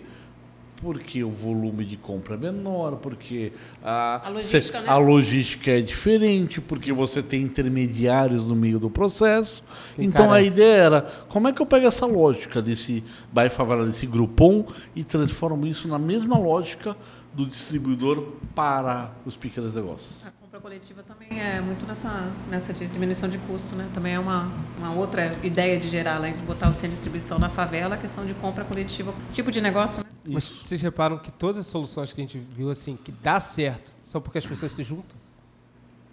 Porque 0.83 1.23
o 1.23 1.31
volume 1.31 1.85
de 1.85 1.97
compra 1.97 2.35
é 2.35 2.37
menor, 2.37 2.97
porque 2.97 3.53
a, 3.83 4.27
A 4.27 4.31
logística, 4.31 4.79
cê- 4.79 4.85
né? 4.85 4.90
a 4.90 4.97
logística 4.99 5.71
é 5.71 5.81
diferente, 5.81 6.61
porque 6.61 6.92
você 6.92 7.23
tem 7.23 7.42
intermediários 7.42 8.49
no 8.49 8.57
meio 8.57 8.81
do 8.81 8.90
processo. 8.90 9.62
Que 9.95 10.03
então 10.03 10.33
a 10.33 10.42
ideia 10.42 10.83
era, 10.83 11.03
como 11.29 11.47
é 11.47 11.53
que 11.53 11.62
eu 11.62 11.66
pego 11.66 11.87
essa 11.87 12.05
lógica 12.05 12.61
desse 12.61 13.05
Bai 13.33 13.49
Favela, 13.49 13.87
desse 13.87 14.07
Groupon, 14.07 14.64
e 14.97 15.05
transformo 15.05 15.64
isso 15.68 15.87
na 15.87 16.01
mesma 16.01 16.37
lógica 16.37 16.97
do 17.33 17.47
distribuidor 17.47 18.33
para 18.53 19.12
os 19.25 19.37
pequenos 19.37 19.75
negócios? 19.77 20.25
Coletiva 20.62 21.03
também 21.03 21.40
é 21.40 21.61
muito 21.61 21.85
nessa, 21.87 22.33
nessa 22.48 22.72
diminuição 22.72 23.29
de 23.29 23.37
custo, 23.37 23.75
né? 23.75 23.90
Também 23.92 24.14
é 24.14 24.20
uma, 24.20 24.48
uma 24.79 24.94
outra 24.94 25.33
ideia 25.42 25.77
de 25.77 25.88
gerar, 25.88 26.14
além 26.14 26.35
de 26.35 26.38
botar 26.44 26.68
o 26.68 26.72
centro 26.72 26.90
de 26.90 26.94
distribuição 26.94 27.37
na 27.37 27.48
favela, 27.48 27.96
a 27.96 27.98
questão 27.98 28.25
de 28.25 28.33
compra 28.35 28.64
coletiva, 28.64 29.12
tipo 29.33 29.51
de 29.51 29.61
negócio, 29.61 30.05
né? 30.05 30.11
Mas 30.25 30.48
vocês 30.48 30.81
reparam 30.81 31.18
que 31.18 31.33
todas 31.33 31.59
as 31.59 31.66
soluções 31.66 32.12
que 32.12 32.20
a 32.20 32.25
gente 32.25 32.38
viu 32.38 32.70
assim, 32.70 32.94
que 32.94 33.11
dá 33.11 33.40
certo, 33.40 33.90
são 34.05 34.20
porque 34.20 34.38
as 34.38 34.46
pessoas 34.46 34.72
se 34.72 34.85
juntam? 34.85 35.16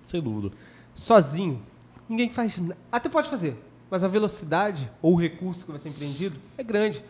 Sem 0.07 0.19
dúvida. 0.19 0.55
Sozinho, 0.95 1.61
ninguém 2.09 2.31
faz 2.31 2.59
nada. 2.59 2.75
Até 2.91 3.07
pode 3.07 3.29
fazer, 3.29 3.55
mas 3.87 4.03
a 4.03 4.07
velocidade 4.07 4.89
ou 4.99 5.13
o 5.13 5.15
recurso 5.15 5.63
que 5.63 5.69
vai 5.69 5.79
ser 5.79 5.89
empreendido 5.89 6.39
é 6.57 6.63
grande. 6.63 7.03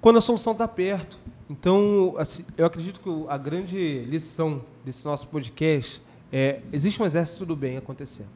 Quando 0.00 0.18
a 0.18 0.20
solução 0.20 0.52
está 0.52 0.68
perto. 0.68 1.18
Então, 1.50 2.14
assim, 2.18 2.44
eu 2.56 2.64
acredito 2.64 3.00
que 3.00 3.10
a 3.28 3.36
grande 3.36 4.04
lição 4.04 4.62
desse 4.84 5.04
nosso 5.04 5.26
podcast 5.26 6.06
é: 6.32 6.60
existe 6.72 7.02
um 7.02 7.06
exército 7.06 7.44
do 7.46 7.56
bem 7.56 7.76
acontecendo. 7.76 8.30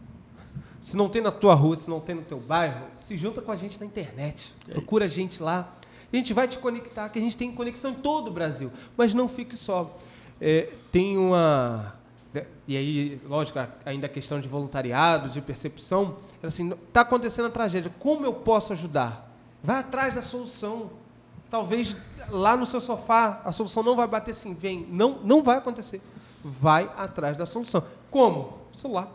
Se 0.81 0.96
não 0.96 1.09
tem 1.09 1.22
na 1.22 1.31
tua 1.31 1.55
rua, 1.55 1.76
se 1.76 1.88
não 1.88 2.00
tem 2.00 2.16
no 2.16 2.22
teu 2.22 2.40
bairro, 2.40 2.87
se 3.05 3.16
junta 3.16 3.40
com 3.40 3.52
a 3.52 3.57
gente 3.57 3.78
na 3.78 3.87
internet. 3.87 4.52
Procura 4.66 5.05
a 5.05 5.09
gente 5.09 5.40
lá. 5.40 5.72
A 6.12 6.16
gente 6.16 6.35
vai 6.35 6.46
te 6.46 6.59
conectar, 6.59 7.09
que 7.09 7.18
a 7.18 7.22
gente 7.22 7.37
tem 7.37 7.52
conexão 7.52 7.92
em 7.92 7.94
todo 7.94 8.28
o 8.28 8.31
Brasil. 8.33 8.70
Mas 8.96 9.14
não 9.14 9.28
fique 9.28 9.57
só. 9.57 9.96
É, 10.40 10.72
tem 10.90 11.16
uma. 11.16 11.94
E 12.66 12.76
aí, 12.76 13.20
lógico, 13.26 13.61
ainda 13.85 14.07
a 14.07 14.09
questão 14.09 14.40
de 14.40 14.48
voluntariado, 14.48 15.28
de 15.28 15.40
percepção. 15.40 16.16
Assim, 16.42 16.72
está 16.72 17.02
acontecendo 17.02 17.46
a 17.46 17.50
tragédia. 17.50 17.92
Como 17.98 18.26
eu 18.26 18.35
posso 18.35 18.72
ajudar? 18.72 19.33
Vai 19.62 19.76
atrás 19.76 20.16
da 20.16 20.22
solução. 20.22 20.90
Talvez 21.48 21.94
lá 22.28 22.57
no 22.57 22.66
seu 22.66 22.81
sofá 22.81 23.40
a 23.44 23.52
solução 23.52 23.83
não 23.83 23.94
vai 23.94 24.09
bater 24.09 24.33
assim, 24.33 24.52
vem. 24.52 24.85
Não, 24.88 25.20
não 25.22 25.42
vai 25.42 25.59
acontecer. 25.59 26.02
Vai 26.44 26.90
atrás 26.96 27.37
da 27.37 27.46
solução. 27.46 27.85
Como? 28.11 28.59
Celular. 28.74 29.09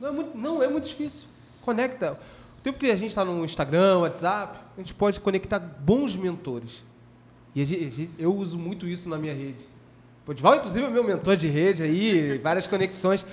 Não 0.00 0.08
é 0.08 0.12
muito, 0.12 0.36
não 0.38 0.62
é 0.62 0.68
muito 0.68 0.88
difícil. 0.88 1.24
Conecta. 1.62 2.18
O 2.58 2.62
tempo 2.62 2.78
que 2.78 2.90
a 2.90 2.96
gente 2.96 3.10
está 3.10 3.24
no 3.24 3.44
Instagram, 3.44 3.98
WhatsApp, 3.98 4.58
a 4.76 4.80
gente 4.80 4.94
pode 4.94 5.20
conectar 5.20 5.58
bons 5.58 6.16
mentores. 6.16 6.84
E 7.54 7.64
gente- 7.64 8.10
eu 8.18 8.34
uso 8.34 8.58
muito 8.58 8.86
isso 8.86 9.08
na 9.08 9.18
minha 9.18 9.34
rede. 9.34 9.68
Podival, 10.24 10.54
inclusive, 10.56 10.84
é 10.86 10.88
meu 10.90 11.02
mentor 11.04 11.36
de 11.36 11.48
rede 11.48 11.82
aí, 11.82 12.38
várias 12.42 12.66
conexões. 12.66 13.26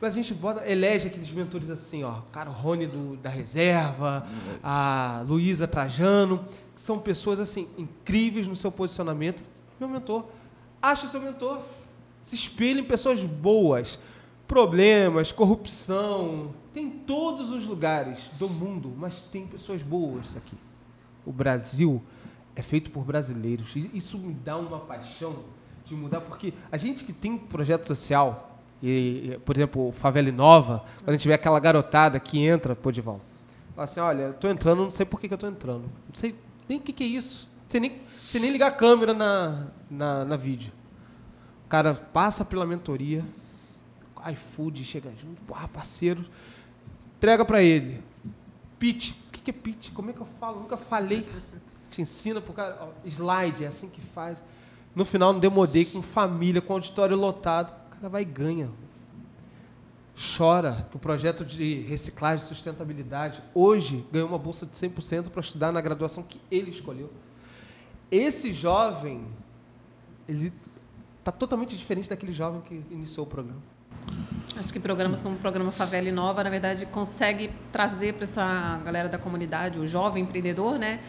Mas 0.00 0.12
a 0.12 0.16
gente 0.16 0.34
bota, 0.34 0.68
elege 0.68 1.06
aqueles 1.06 1.30
mentores 1.30 1.70
assim, 1.70 2.02
ó. 2.02 2.22
Cara, 2.32 2.50
o 2.50 2.52
Rony 2.52 2.86
do, 2.88 3.16
da 3.16 3.30
Reserva, 3.30 4.26
a 4.62 5.22
Luísa 5.26 5.66
Trajano, 5.68 6.44
que 6.74 6.82
são 6.82 6.98
pessoas 6.98 7.38
assim, 7.38 7.68
incríveis 7.78 8.48
no 8.48 8.56
seu 8.56 8.72
posicionamento. 8.72 9.44
Meu 9.78 9.88
mentor. 9.88 10.24
Ache 10.82 11.06
o 11.06 11.08
seu 11.08 11.20
mentor. 11.20 11.60
Se 12.22 12.34
espelhe 12.34 12.80
em 12.80 12.84
pessoas 12.84 13.22
boas. 13.22 13.98
Problemas, 14.46 15.32
corrupção. 15.32 16.54
Tem 16.72 16.86
em 16.86 16.90
todos 16.90 17.50
os 17.50 17.66
lugares 17.66 18.30
do 18.38 18.48
mundo, 18.48 18.92
mas 18.96 19.20
tem 19.20 19.46
pessoas 19.46 19.82
boas 19.82 20.36
aqui. 20.36 20.56
O 21.26 21.32
Brasil 21.32 22.02
é 22.54 22.62
feito 22.62 22.90
por 22.90 23.04
brasileiros. 23.04 23.74
Isso 23.92 24.16
me 24.18 24.32
dá 24.32 24.56
uma 24.56 24.78
paixão 24.78 25.40
de 25.84 25.94
mudar, 25.94 26.20
porque 26.20 26.54
a 26.70 26.76
gente 26.76 27.04
que 27.04 27.12
tem 27.12 27.36
projeto 27.36 27.86
social, 27.86 28.58
e, 28.82 29.38
por 29.44 29.56
exemplo, 29.56 29.92
Favela 29.92 30.30
Nova, 30.30 30.84
quando 30.98 31.10
a 31.10 31.12
gente 31.12 31.26
vê 31.26 31.34
aquela 31.34 31.58
garotada 31.58 32.18
que 32.20 32.38
entra, 32.44 32.74
Podival, 32.74 33.20
fala 33.74 33.84
assim, 33.84 34.00
olha, 34.00 34.32
tô 34.32 34.48
entrando, 34.48 34.82
não 34.82 34.90
sei 34.90 35.04
por 35.04 35.20
que, 35.20 35.28
tô 35.36 35.46
entrando. 35.46 35.82
Não 35.82 36.14
sei 36.14 36.34
nem 36.68 36.78
o 36.78 36.80
que, 36.80 36.92
que 36.92 37.04
é 37.04 37.06
isso. 37.06 37.48
Sei 37.66 37.80
nem, 37.80 38.00
sei 38.26 38.40
nem 38.40 38.50
ligar 38.50 38.68
a 38.68 38.72
câmera 38.72 39.14
na, 39.14 39.68
na, 39.90 40.24
na 40.24 40.36
vídeo. 40.36 40.72
Cara 41.72 41.94
passa 41.94 42.44
pela 42.44 42.66
mentoria, 42.66 43.24
iFood 44.30 44.84
chega 44.84 45.10
junto, 45.18 45.40
porra, 45.46 45.66
parceiro, 45.66 46.22
entrega 47.16 47.46
para 47.46 47.62
ele. 47.62 48.02
Pitch. 48.78 49.12
O 49.12 49.30
que 49.30 49.50
é 49.50 49.54
pitch? 49.54 49.90
Como 49.94 50.10
é 50.10 50.12
que 50.12 50.20
eu 50.20 50.28
falo? 50.38 50.60
Nunca 50.60 50.76
falei. 50.76 51.26
Te 51.88 52.02
ensina 52.02 52.42
pro 52.42 52.52
cara. 52.52 52.90
slide, 53.06 53.64
é 53.64 53.68
assim 53.68 53.88
que 53.88 54.02
faz. 54.02 54.36
No 54.94 55.06
final, 55.06 55.32
no 55.32 55.40
Demodei, 55.40 55.86
com 55.86 56.02
família, 56.02 56.60
com 56.60 56.74
auditório 56.74 57.16
lotado. 57.16 57.72
O 57.86 57.96
cara 57.96 58.08
vai 58.10 58.20
e 58.20 58.26
ganha. 58.26 58.70
Chora 60.36 60.86
que 60.90 60.96
o 60.98 61.00
projeto 61.00 61.42
de 61.42 61.80
reciclagem 61.88 62.44
e 62.44 62.48
sustentabilidade 62.48 63.42
hoje 63.54 64.06
ganhou 64.12 64.28
uma 64.28 64.38
bolsa 64.38 64.66
de 64.66 64.76
100% 64.76 65.30
para 65.30 65.40
estudar 65.40 65.72
na 65.72 65.80
graduação 65.80 66.22
que 66.22 66.38
ele 66.50 66.68
escolheu. 66.68 67.10
Esse 68.10 68.52
jovem, 68.52 69.26
ele 70.28 70.52
está 71.22 71.30
totalmente 71.30 71.76
diferente 71.76 72.10
daquele 72.10 72.32
jovem 72.32 72.60
que 72.62 72.82
iniciou 72.90 73.24
o 73.24 73.28
programa. 73.28 73.60
Acho 74.56 74.72
que 74.72 74.80
programas 74.80 75.22
como 75.22 75.36
o 75.36 75.38
programa 75.38 75.70
Favela 75.70 76.08
Inova, 76.08 76.42
na 76.42 76.50
verdade, 76.50 76.84
consegue 76.86 77.50
trazer 77.70 78.14
para 78.14 78.24
essa 78.24 78.80
galera 78.84 79.08
da 79.08 79.18
comunidade, 79.18 79.78
o 79.78 79.86
jovem 79.86 80.24
empreendedor, 80.24 80.78
né? 80.78 81.00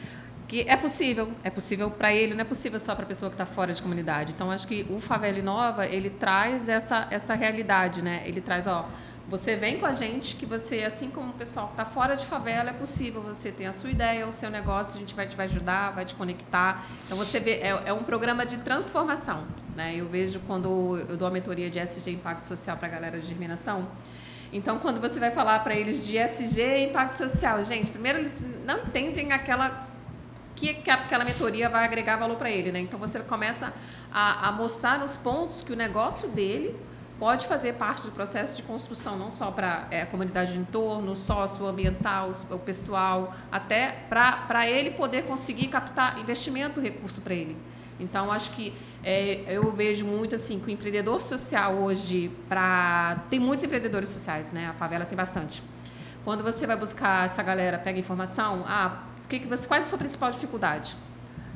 Que 0.48 0.62
é 0.70 0.78
possível, 0.78 1.32
é 1.44 1.50
possível 1.50 1.90
para 1.90 2.14
ele, 2.14 2.36
não 2.36 2.42
é 2.42 2.46
possível 2.46 2.80
só 2.80 2.94
para 2.94 3.06
a 3.06 3.08
pessoa 3.08 3.30
que 3.32 3.34
está 3.34 3.46
fora 3.46 3.74
de 3.74 3.82
comunidade. 3.82 4.34
Então, 4.34 4.52
acho 4.52 4.68
que 4.68 4.86
o 4.90 5.00
Favela 5.00 5.40
Inova, 5.40 5.88
ele 5.88 6.12
traz 6.12 6.70
essa, 6.70 7.08
essa 7.10 7.34
realidade, 7.34 8.04
né? 8.04 8.22
Ele 8.26 8.40
traz, 8.40 8.68
ó, 8.68 8.88
você 9.28 9.56
vem 9.56 9.80
com 9.80 9.86
a 9.86 9.94
gente, 9.94 10.36
que 10.36 10.46
você, 10.46 10.84
assim 10.84 11.10
como 11.10 11.32
o 11.32 11.34
pessoal 11.34 11.68
que 11.68 11.74
está 11.74 11.86
fora 11.86 12.16
de 12.16 12.26
favela, 12.26 12.70
é 12.70 12.74
possível, 12.74 13.22
você 13.22 13.52
tem 13.52 13.66
a 13.66 13.74
sua 13.74 13.90
ideia, 13.90 14.28
o 14.28 14.34
seu 14.34 14.50
negócio, 14.50 14.98
a 14.98 15.00
gente 15.00 15.16
vai 15.16 15.28
te 15.28 15.36
vai 15.36 15.48
ajudar, 15.48 15.92
vai 15.92 16.06
te 16.06 16.14
conectar. 16.14 16.86
Então, 17.06 17.18
você 17.18 17.40
vê, 17.40 17.54
é, 17.54 17.84
é 17.86 17.94
um 17.94 18.04
programa 18.04 18.46
de 18.46 18.58
transformação, 18.58 19.44
né? 19.76 19.96
Eu 19.96 20.08
vejo 20.08 20.40
quando 20.48 20.98
eu 21.10 21.18
dou 21.18 21.28
a 21.28 21.32
mentoria 21.32 21.70
de 21.70 21.80
SG 21.80 22.12
Impacto 22.12 22.44
Social 22.44 22.78
para 22.78 22.88
a 22.88 22.92
galera 22.92 23.20
de 23.20 23.28
germinação, 23.28 23.88
então, 24.54 24.78
quando 24.78 25.02
você 25.02 25.20
vai 25.20 25.32
falar 25.32 25.60
para 25.64 25.74
eles 25.74 26.06
de 26.06 26.16
SG 26.16 26.86
impacto 26.88 27.18
social, 27.18 27.64
gente, 27.64 27.90
primeiro 27.90 28.20
eles 28.20 28.40
não 28.64 28.82
entendem 28.84 29.32
aquela 29.32 29.88
que, 30.56 30.76
que 30.76 30.92
aquela 30.92 31.26
mentoria 31.26 31.68
vai 31.68 31.84
agregar 31.84 32.18
valor 32.18 32.38
para 32.38 32.52
ele, 32.52 32.72
né? 32.72 32.80
Então 32.80 33.00
você 33.00 33.20
começa 33.22 33.74
a, 34.14 34.50
a 34.50 34.52
mostrar 34.52 35.00
nos 35.00 35.18
pontos 35.18 35.64
que 35.64 35.74
o 35.74 35.76
negócio 35.76 36.30
dele 36.30 36.76
pode 37.18 37.48
fazer 37.48 37.74
parte 37.74 38.04
do 38.04 38.12
processo 38.12 38.56
de 38.56 38.62
construção, 38.62 39.18
não 39.18 39.32
só 39.32 39.50
para 39.50 39.88
é, 39.90 40.04
a 40.04 40.06
comunidade 40.06 40.54
de 40.54 40.60
entorno, 40.60 41.16
socioambiental, 41.16 42.32
o 42.52 42.60
pessoal, 42.60 43.34
até 43.52 44.06
para 44.08 44.70
ele 44.70 44.92
poder 44.92 45.24
conseguir 45.24 45.68
captar 45.68 46.20
investimento, 46.20 46.80
recurso 46.80 47.22
para 47.22 47.34
ele. 47.34 47.58
Então, 48.04 48.32
acho 48.32 48.52
que 48.52 48.74
é, 49.04 49.44
eu 49.48 49.72
vejo 49.72 50.06
muito 50.06 50.36
assim 50.36 50.60
que 50.60 50.68
o 50.68 50.70
empreendedor 50.70 51.22
social 51.22 51.76
hoje, 51.76 52.32
para 52.48 53.24
tem 53.30 53.40
muitos 53.40 53.64
empreendedores 53.66 54.10
sociais, 54.10 54.52
né? 54.52 54.68
A 54.68 54.74
favela 54.74 55.06
tem 55.06 55.16
bastante. 55.16 55.64
Quando 56.24 56.44
você 56.44 56.68
vai 56.68 56.78
buscar 56.78 57.26
essa 57.26 57.42
galera, 57.42 57.78
pega 57.78 58.00
informação, 58.00 58.64
ah, 58.68 59.04
que 59.34 59.40
que 59.40 59.48
você, 59.48 59.68
qual 59.68 59.80
é 59.80 59.84
a 59.84 59.86
sua 59.86 59.98
principal 59.98 60.32
dificuldade? 60.32 60.96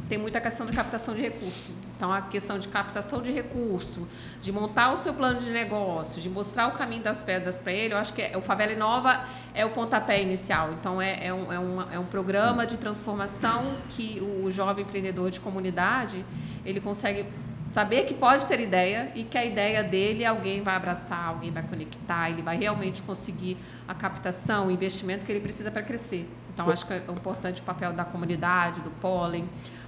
Tem 0.10 0.18
muita 0.18 0.40
questão 0.40 0.66
de 0.66 0.72
captação 0.72 1.14
de 1.14 1.22
recurso. 1.22 1.72
Então, 1.96 2.14
a 2.14 2.22
questão 2.22 2.60
de 2.60 2.68
captação 2.68 3.22
de 3.22 3.32
recurso, 3.32 4.08
de 4.42 4.52
montar 4.52 4.94
o 4.94 4.98
seu 4.98 5.14
plano 5.14 5.40
de 5.40 5.50
negócio, 5.50 6.22
de 6.22 6.30
mostrar 6.30 6.68
o 6.68 6.72
caminho 6.74 7.04
das 7.04 7.24
pedras 7.24 7.60
para 7.60 7.74
ele, 7.74 7.94
eu 7.94 7.98
acho 7.98 8.14
que 8.14 8.22
é, 8.22 8.38
o 8.38 8.42
Favela 8.42 8.72
Inova 8.72 9.26
é 9.54 9.66
o 9.66 9.72
pontapé 9.72 10.22
inicial. 10.22 10.72
Então, 10.74 11.02
é, 11.02 11.28
é, 11.28 11.34
um, 11.34 11.52
é, 11.52 11.60
uma, 11.60 11.88
é 11.94 12.00
um 12.00 12.06
programa 12.06 12.66
de 12.66 12.78
transformação 12.78 13.64
que 13.90 14.20
o, 14.22 14.46
o 14.46 14.52
jovem 14.52 14.86
empreendedor 14.86 15.32
de 15.32 15.40
comunidade, 15.40 16.24
ele 16.64 16.80
consegue 16.80 17.26
saber 17.72 18.06
que 18.06 18.14
pode 18.14 18.46
ter 18.46 18.60
ideia 18.60 19.12
e 19.14 19.24
que 19.24 19.38
a 19.38 19.46
ideia 19.46 19.84
dele 19.84 20.26
alguém 20.26 20.62
vai 20.62 20.76
abraçar, 20.76 21.28
alguém 21.28 21.52
vai 21.52 21.64
conectar, 21.64 22.30
ele 22.30 22.42
vai 22.42 22.58
realmente 22.58 23.02
conseguir 23.02 23.58
a 23.88 23.94
captação, 23.94 24.68
o 24.68 24.72
investimento 24.72 25.26
que 25.26 25.32
ele 25.32 25.42
precisa 25.42 25.70
para 25.70 25.82
crescer. 25.82 26.30
Então, 26.54 26.70
acho 26.72 26.88
que 26.88 26.94
é 26.94 27.04
importante 27.10 27.62
o 27.62 27.64
papel 27.64 27.94
da 27.94 28.04
comunidade, 28.04 28.82
do 28.82 28.90
pólen, 28.90 29.48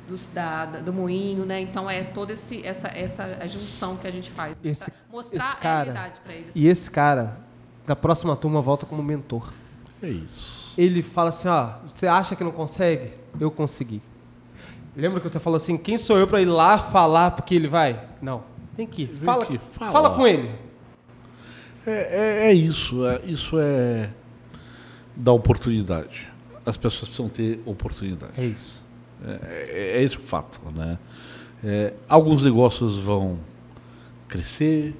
dos, 0.09 0.27
da, 0.27 0.65
da- 0.65 0.79
do 0.81 0.91
moinho, 0.91 1.45
né? 1.45 1.61
Então, 1.61 1.89
é 1.89 2.03
toda 2.03 2.33
esse, 2.33 2.65
essa, 2.65 2.87
essa 2.89 3.47
junção 3.47 3.95
que 3.95 4.07
a 4.07 4.11
gente 4.11 4.29
faz. 4.31 4.55
Esse- 4.63 4.89
pra 4.91 4.99
mostrar 5.11 5.37
esse 5.37 5.51
a 5.51 5.55
cara- 5.55 5.91
realidade 5.91 6.19
para 6.21 6.33
eles. 6.33 6.55
E 6.55 6.67
esse 6.67 6.89
cara, 6.91 7.37
da 7.85 7.95
próxima 7.95 8.35
turma, 8.35 8.61
volta 8.61 8.85
como 8.85 9.01
mentor. 9.03 9.51
É 10.03 10.07
isso. 10.09 10.73
Ele 10.77 11.01
fala 11.01 11.29
assim: 11.29 11.47
ó, 11.47 11.73
você 11.87 12.07
acha 12.07 12.35
que 12.35 12.43
não 12.43 12.51
consegue? 12.51 13.11
Eu 13.39 13.51
consegui. 13.51 14.01
Lembra 14.95 15.19
que 15.19 15.29
você 15.29 15.39
falou 15.39 15.57
assim: 15.57 15.77
quem 15.77 15.97
sou 15.97 16.17
eu 16.17 16.27
para 16.27 16.41
ir 16.41 16.45
lá 16.45 16.77
falar 16.79 17.31
porque 17.31 17.53
ele 17.55 17.67
vai? 17.67 18.01
Não. 18.21 18.43
Vem 18.75 18.85
aqui, 18.85 19.05
Vem 19.05 19.15
fala, 19.23 19.43
aqui, 19.43 19.57
fala. 19.57 19.91
fala 19.91 20.09
com 20.15 20.25
ele. 20.27 20.49
É, 21.85 21.91
é, 21.91 22.47
é 22.49 22.53
isso. 22.53 23.05
é- 23.05 23.21
isso 23.25 23.57
é 23.59 24.09
da 25.15 25.31
oportunidade. 25.33 26.27
As 26.65 26.77
pessoas 26.77 27.09
precisam 27.09 27.27
ter 27.29 27.61
oportunidade. 27.65 28.33
É 28.37 28.45
isso. 28.45 28.85
É, 29.25 29.97
é 29.97 30.03
esse 30.03 30.17
o 30.17 30.21
fato, 30.21 30.59
né? 30.71 30.97
É, 31.63 31.93
alguns 32.07 32.43
negócios 32.43 32.97
vão 32.97 33.39
crescer, 34.27 34.95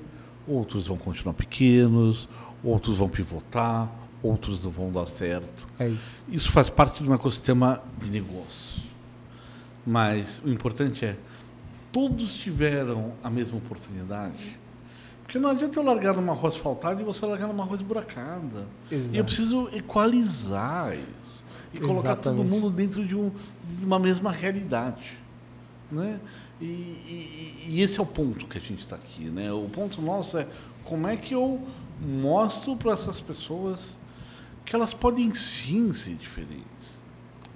outros 0.48 0.88
vão 0.88 0.98
continuar 0.98 1.34
pequenos, 1.34 2.28
outros 2.64 2.98
vão 2.98 3.08
pivotar, 3.08 3.90
outros 4.22 4.64
não 4.64 4.72
vão 4.72 4.92
dar 4.92 5.06
certo. 5.06 5.66
É 5.80 5.88
isso. 5.88 6.24
Isso 6.28 6.52
faz 6.52 6.70
parte 6.70 7.04
de 7.04 7.10
um 7.10 7.14
ecossistema 7.14 7.82
de 7.98 8.10
negócio. 8.10 8.82
Mas 9.86 10.42
o 10.44 10.50
importante 10.50 11.06
é 11.06 11.16
todos 11.92 12.38
tiveram 12.38 13.14
a 13.24 13.30
mesma 13.30 13.58
oportunidade. 13.58 14.60
Porque 15.24 15.38
não 15.38 15.52
adianta 15.52 15.80
eu 15.80 15.84
largar 15.84 16.16
numa 16.16 16.34
rua 16.34 16.50
asfaltada 16.50 17.02
e 17.02 17.04
você 17.04 17.26
largar 17.26 17.48
numa 17.48 17.64
rua 17.64 17.76
esburacada. 17.76 18.68
Exato. 18.92 19.16
E 19.16 19.18
eu 19.18 19.24
preciso 19.24 19.70
equalizar 19.74 20.94
isso. 20.94 21.44
E 21.74 21.80
colocar 21.80 22.16
todo 22.16 22.34
Exatamente. 22.36 22.50
mundo 22.62 22.70
dentro 22.70 23.06
de, 23.06 23.16
um- 23.16 23.32
de 23.80 23.86
uma 23.86 24.00
mesma 24.00 24.32
realidade. 24.32 25.18
Né? 25.92 26.20
E, 26.62 26.66
e- 26.66 27.66
e 27.68 27.82
esse 27.82 28.00
é 28.00 28.04
o 28.04 28.06
ponto 28.06 28.46
que 28.48 28.58
a 28.58 28.62
gente 28.62 28.80
está 28.80 28.96
aqui. 28.96 29.26
Né? 29.26 29.52
O 29.52 29.68
ponto 29.70 30.02
nosso 30.02 30.38
é 30.38 30.48
como 30.84 31.08
é 31.08 31.16
que 31.16 31.34
eu 31.34 31.62
mostro 32.02 32.76
para 32.76 32.94
essas 32.94 33.20
pessoas 33.22 33.98
que 34.66 34.76
elas 34.76 34.94
podem 34.94 35.34
sim 35.34 35.92
ser 35.94 36.16
diferentes. 36.16 37.02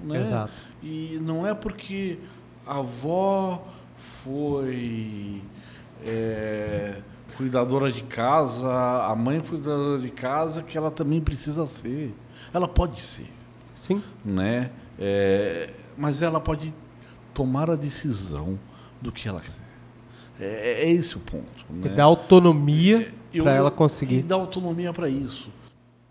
Né? 0.04 0.22
Exato. 0.22 0.62
E 0.82 1.20
não 1.22 1.46
é 1.48 1.54
porque 1.54 2.20
a 2.68 2.80
avó 2.80 3.66
foi 3.98 5.42
é, 6.06 7.02
cuidadora 7.38 7.92
de 7.92 8.04
casa, 8.04 8.68
a 9.06 9.16
mãe 9.16 9.42
foi 9.42 9.58
cuidadora 9.60 10.00
de 10.02 10.10
casa, 10.10 10.62
que 10.64 10.78
ela 10.78 10.92
também 10.92 11.22
precisa 11.22 11.66
ser. 11.66 12.14
Ela 12.54 12.68
pode 12.68 13.02
ser, 13.02 13.30
Sim. 13.76 14.02
né? 14.24 14.70
É, 15.00 15.70
mas 15.98 16.22
ela 16.22 16.40
pode 16.40 16.74
tomar 17.34 17.70
a 17.70 17.76
decisão 17.76 18.60
do 19.02 19.12
que 19.12 19.28
ela 19.28 19.42
quiser. 19.42 19.62
É, 20.40 20.84
é 20.84 20.90
esse 20.92 21.16
o 21.18 21.20
ponto. 21.20 21.66
E 21.70 21.74
Né? 21.74 21.90
dá 21.90 22.04
autonomia 22.04 23.14
Eu- 23.34 23.44
para 23.44 23.54
ela 23.54 23.70
E 23.70 23.72
conseguir. 23.72 24.22
dar 24.24 24.36
autonomia 24.36 24.94
para 24.94 25.10
isso. 25.10 25.50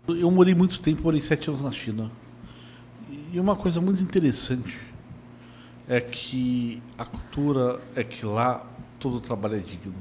Eu 0.07 0.29
morei 0.29 0.53
muito 0.53 0.79
tempo, 0.81 1.03
morei 1.03 1.21
sete 1.21 1.49
anos 1.49 1.61
na 1.63 1.71
China. 1.71 2.11
E 3.31 3.39
uma 3.39 3.55
coisa 3.55 3.79
muito 3.81 4.01
interessante 4.03 4.77
é 5.87 5.99
que 6.01 6.81
a 6.97 7.05
cultura 7.05 7.79
é 7.95 8.03
que 8.03 8.25
lá 8.25 8.65
todo 8.99 9.19
trabalho 9.21 9.55
é 9.55 9.59
digno. 9.59 9.95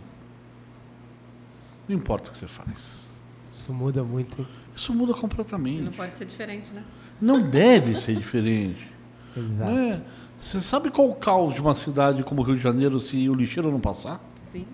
Não 1.89 1.97
importa 1.97 2.31
o 2.31 2.33
que 2.33 2.39
você 2.39 2.47
faz. 2.47 3.11
Isso 3.47 3.73
muda 3.73 4.03
muito, 4.03 4.41
hein? 4.41 4.49
Isso 4.75 4.93
muda 4.95 5.13
Não 5.13 5.21
completamente. 5.21 5.97
pode 5.97 6.15
ser 6.15 6.25
diferente, 6.25 6.73
né? 6.73 6.83
Não 7.23 7.41
deve 7.49 7.95
ser 7.95 8.17
diferente. 8.17 8.91
Exato. 9.37 9.71
né? 9.71 10.03
Você 10.41 10.61
sabe 10.61 10.91
qual 10.91 11.09
o 11.09 11.15
caos 11.15 11.55
de 11.55 11.61
uma 11.61 11.75
cidade 11.75 12.25
como 12.25 12.43
o 12.43 12.45
Rio 12.45 12.57
de 12.57 12.61
Janeiro 12.63 12.99
se 12.99 13.29
o 13.29 13.35
lixeiro 13.35 13.71
não 13.71 13.81
passar? 13.81 14.21
Sim. 14.45 14.67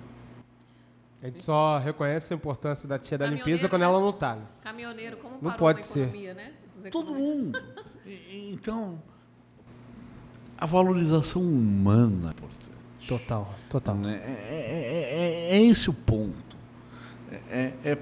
A 1.22 1.26
gente 1.26 1.42
só 1.42 1.78
reconhece 1.78 2.32
a 2.32 2.36
importância 2.36 2.88
da 2.88 2.99
tia 2.99 3.18
da 3.18 3.26
limpeza 3.26 3.68
quando 3.68 3.80
né? 3.82 3.86
ela 3.86 4.01
não 4.01 4.12
tá. 4.12 4.36
né? 4.36 4.42
Caminhoneiro, 4.62 5.18
como 5.18 5.34
Não 5.42 5.53
pode 5.53 5.80
com 5.80 5.84
a 5.84 5.86
ser. 5.86 6.01
economia, 6.05 6.34
né? 6.34 6.53
Todo 6.90 7.12
mundo. 7.14 7.61
Então, 8.51 8.99
a 10.57 10.64
valorização 10.64 11.42
humana 11.42 12.28
é 12.28 12.30
importante. 12.30 12.68
Total, 13.07 13.55
total. 13.68 13.94
Né? 13.96 14.14
É, 14.24 14.55
é- 14.55 15.55
é- 15.55 15.57
é 15.59 15.62
esse 15.62 15.90
o 15.90 15.92
ponto. 15.92 16.57
É, 17.30 17.36
é- 17.53 17.74
é 17.92 17.99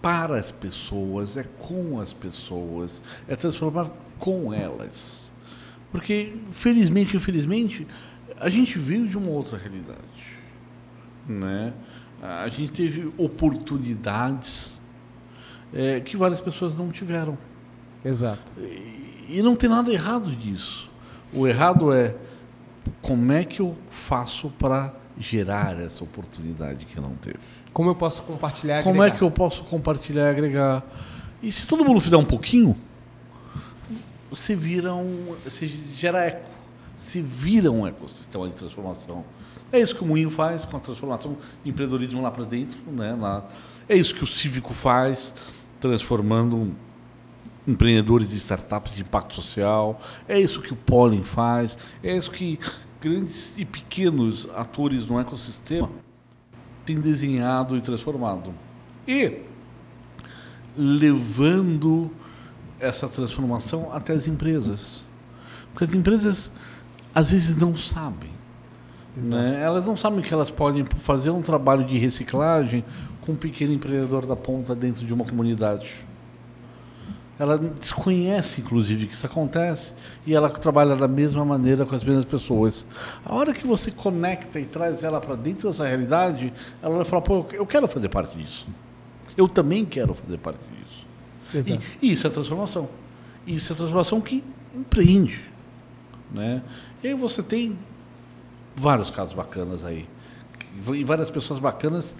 para 0.00 0.38
as 0.38 0.50
pessoas, 0.50 1.36
é 1.36 1.44
com 1.58 2.00
as 2.00 2.12
pessoas, 2.12 3.02
é 3.28 3.36
transformar 3.36 3.90
com 4.18 4.52
elas. 4.52 5.30
Porque, 5.90 6.34
felizmente, 6.50 7.16
infelizmente, 7.16 7.86
a 8.38 8.48
gente 8.48 8.78
veio 8.78 9.06
de 9.06 9.18
uma 9.18 9.30
outra 9.30 9.58
realidade. 9.58 10.00
Né? 11.28 11.72
A 12.22 12.48
gente 12.48 12.72
teve 12.72 13.12
oportunidades 13.16 14.80
é, 15.72 16.00
que 16.00 16.16
várias 16.16 16.40
pessoas 16.40 16.76
não 16.76 16.90
tiveram. 16.90 17.36
Exato. 18.04 18.52
E 19.28 19.42
não 19.42 19.54
tem 19.54 19.68
nada 19.68 19.92
errado 19.92 20.34
disso. 20.34 20.90
O 21.32 21.46
errado 21.46 21.92
é 21.92 22.16
como 23.02 23.32
é 23.32 23.44
que 23.44 23.60
eu 23.60 23.76
faço 23.90 24.50
para 24.58 24.94
gerar 25.18 25.78
essa 25.78 26.02
oportunidade 26.02 26.86
que 26.86 26.98
não 27.00 27.14
teve. 27.14 27.38
Como 27.72 27.90
eu 27.90 27.94
posso 27.94 28.22
compartilhar 28.22 28.80
e 28.80 28.82
Como 28.82 28.96
é 29.02 29.06
agregar? 29.06 29.18
que 29.18 29.24
eu 29.24 29.30
posso 29.30 29.64
compartilhar 29.64 30.26
e 30.26 30.30
agregar? 30.30 30.84
E 31.42 31.50
se 31.52 31.66
todo 31.66 31.84
mundo 31.84 32.00
fizer 32.00 32.16
um 32.16 32.24
pouquinho, 32.24 32.76
você 34.28 34.54
vira 34.54 34.94
um. 34.94 35.34
Você 35.44 35.66
gera 35.66 36.24
eco. 36.24 36.50
Se 36.96 37.20
vira 37.20 37.70
um 37.70 37.86
ecossistema 37.86 38.48
de 38.48 38.54
transformação. 38.54 39.24
É 39.72 39.80
isso 39.80 39.94
que 39.94 40.02
o 40.02 40.06
Moinho 40.06 40.30
faz 40.30 40.64
com 40.64 40.76
a 40.76 40.80
transformação 40.80 41.36
de 41.62 41.70
empreendedorismo 41.70 42.20
lá 42.20 42.30
para 42.30 42.44
dentro. 42.44 42.78
Né? 42.90 43.16
Lá. 43.18 43.48
É 43.88 43.96
isso 43.96 44.14
que 44.14 44.22
o 44.22 44.26
Cívico 44.26 44.74
faz, 44.74 45.32
transformando 45.80 46.74
empreendedores 47.66 48.28
de 48.28 48.36
startups 48.36 48.94
de 48.94 49.02
impacto 49.02 49.34
social. 49.34 50.00
É 50.28 50.38
isso 50.38 50.60
que 50.60 50.72
o 50.72 50.76
Pollen 50.76 51.22
faz. 51.22 51.78
É 52.02 52.14
isso 52.14 52.30
que 52.30 52.58
grandes 53.00 53.56
e 53.56 53.64
pequenos 53.64 54.46
atores 54.54 55.06
no 55.06 55.18
ecossistema 55.18 55.88
têm 56.90 57.00
desenhado 57.00 57.76
e 57.76 57.80
transformado. 57.80 58.52
E 59.06 59.38
levando 60.76 62.10
essa 62.78 63.08
transformação 63.08 63.92
até 63.92 64.12
as 64.12 64.26
empresas. 64.26 65.04
Porque 65.72 65.84
as 65.84 65.94
empresas 65.94 66.52
às 67.14 67.30
vezes 67.30 67.56
não 67.56 67.76
sabem. 67.76 68.30
Né? 69.16 69.60
Elas 69.62 69.86
não 69.86 69.96
sabem 69.96 70.22
que 70.22 70.32
elas 70.32 70.50
podem 70.50 70.84
fazer 70.84 71.30
um 71.30 71.42
trabalho 71.42 71.84
de 71.84 71.98
reciclagem 71.98 72.84
com 73.20 73.32
um 73.32 73.36
pequeno 73.36 73.72
empreendedor 73.72 74.26
da 74.26 74.36
ponta 74.36 74.74
dentro 74.74 75.04
de 75.04 75.12
uma 75.12 75.24
comunidade. 75.24 76.04
Ela 77.40 77.56
desconhece, 77.56 78.60
inclusive, 78.60 79.06
que 79.06 79.14
isso 79.14 79.24
acontece 79.24 79.94
e 80.26 80.34
ela 80.34 80.50
trabalha 80.50 80.94
da 80.94 81.08
mesma 81.08 81.42
maneira 81.42 81.86
com 81.86 81.94
as 81.96 82.04
mesmas 82.04 82.26
pessoas. 82.26 82.86
A 83.24 83.34
hora 83.34 83.54
que 83.54 83.66
você 83.66 83.90
conecta 83.90 84.60
e 84.60 84.66
traz 84.66 85.02
ela 85.02 85.18
para 85.22 85.36
dentro 85.36 85.66
dessa 85.66 85.86
realidade, 85.86 86.52
ela 86.82 86.96
vai 86.96 87.04
falar: 87.06 87.22
pô, 87.22 87.46
eu 87.50 87.64
quero 87.64 87.88
fazer 87.88 88.10
parte 88.10 88.36
disso. 88.36 88.66
Eu 89.38 89.48
também 89.48 89.86
quero 89.86 90.12
fazer 90.12 90.36
parte 90.36 90.60
disso. 90.60 91.06
Exato. 91.54 91.82
E, 92.02 92.08
e 92.08 92.12
isso 92.12 92.26
é 92.26 92.30
transformação. 92.30 92.90
Isso 93.46 93.72
é 93.72 93.76
transformação 93.76 94.20
que 94.20 94.44
empreende. 94.74 95.42
Né? 96.30 96.62
E 97.02 97.08
aí 97.08 97.14
você 97.14 97.42
tem 97.42 97.78
vários 98.76 99.08
casos 99.08 99.32
bacanas 99.32 99.82
aí. 99.82 100.06
E 100.92 101.04
várias 101.04 101.30
pessoas 101.30 101.58
bacanas 101.58 102.14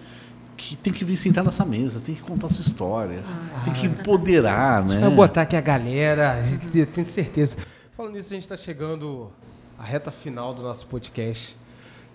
que 0.60 0.76
tem 0.76 0.92
que 0.92 1.04
vir 1.04 1.16
sentar 1.16 1.42
nessa 1.42 1.64
mesa, 1.64 2.00
tem 2.00 2.14
que 2.14 2.20
contar 2.20 2.48
sua 2.48 2.60
história, 2.62 3.22
tem 3.64 3.72
que 3.72 3.86
empoderar, 3.86 4.84
né? 4.84 5.00
Vai 5.00 5.10
botar 5.10 5.42
aqui 5.42 5.56
a 5.56 5.60
galera, 5.60 6.32
a 6.34 6.42
gente- 6.42 6.78
eu 6.78 6.86
tenho 6.86 7.06
certeza. 7.06 7.56
Falando 7.96 8.12
nisso, 8.14 8.32
a 8.32 8.34
gente 8.34 8.42
está 8.42 8.56
chegando 8.56 9.30
à 9.78 9.82
reta 9.84 10.10
final 10.10 10.52
do 10.52 10.62
nosso 10.62 10.86
podcast. 10.86 11.56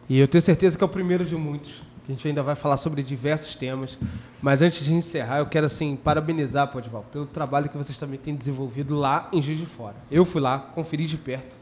E 0.08 0.20
eu 0.20 0.28
tenho 0.28 0.42
certeza 0.42 0.78
que 0.78 0.84
é 0.84 0.88
o 0.88 0.90
primeiro 0.90 1.26
de 1.26 1.36
muitos. 1.36 1.82
A 2.08 2.12
gente 2.12 2.28
ainda 2.28 2.44
vai 2.44 2.54
falar 2.56 2.78
sobre 2.78 3.02
diversos 3.02 3.56
temas. 3.56 3.98
Mas 4.40 4.62
antes 4.62 4.86
de 4.86 4.94
encerrar, 4.94 5.40
eu 5.40 5.48
quero 5.48 5.66
assim 5.66 5.96
parabenizar, 5.96 6.68
Podival, 6.68 7.04
pelo 7.12 7.26
trabalho 7.26 7.68
que 7.68 7.76
vocês 7.78 7.98
também 7.98 8.20
têm 8.20 8.36
desenvolvido 8.36 8.96
lá 8.96 9.28
em 9.34 9.42
Juiz 9.42 9.58
de 9.60 9.66
Fora. 9.66 9.96
Eu 10.12 10.24
fui 10.24 10.40
lá, 10.40 10.60
conferi 10.60 11.08
de 11.08 11.18
perto. 11.18 11.56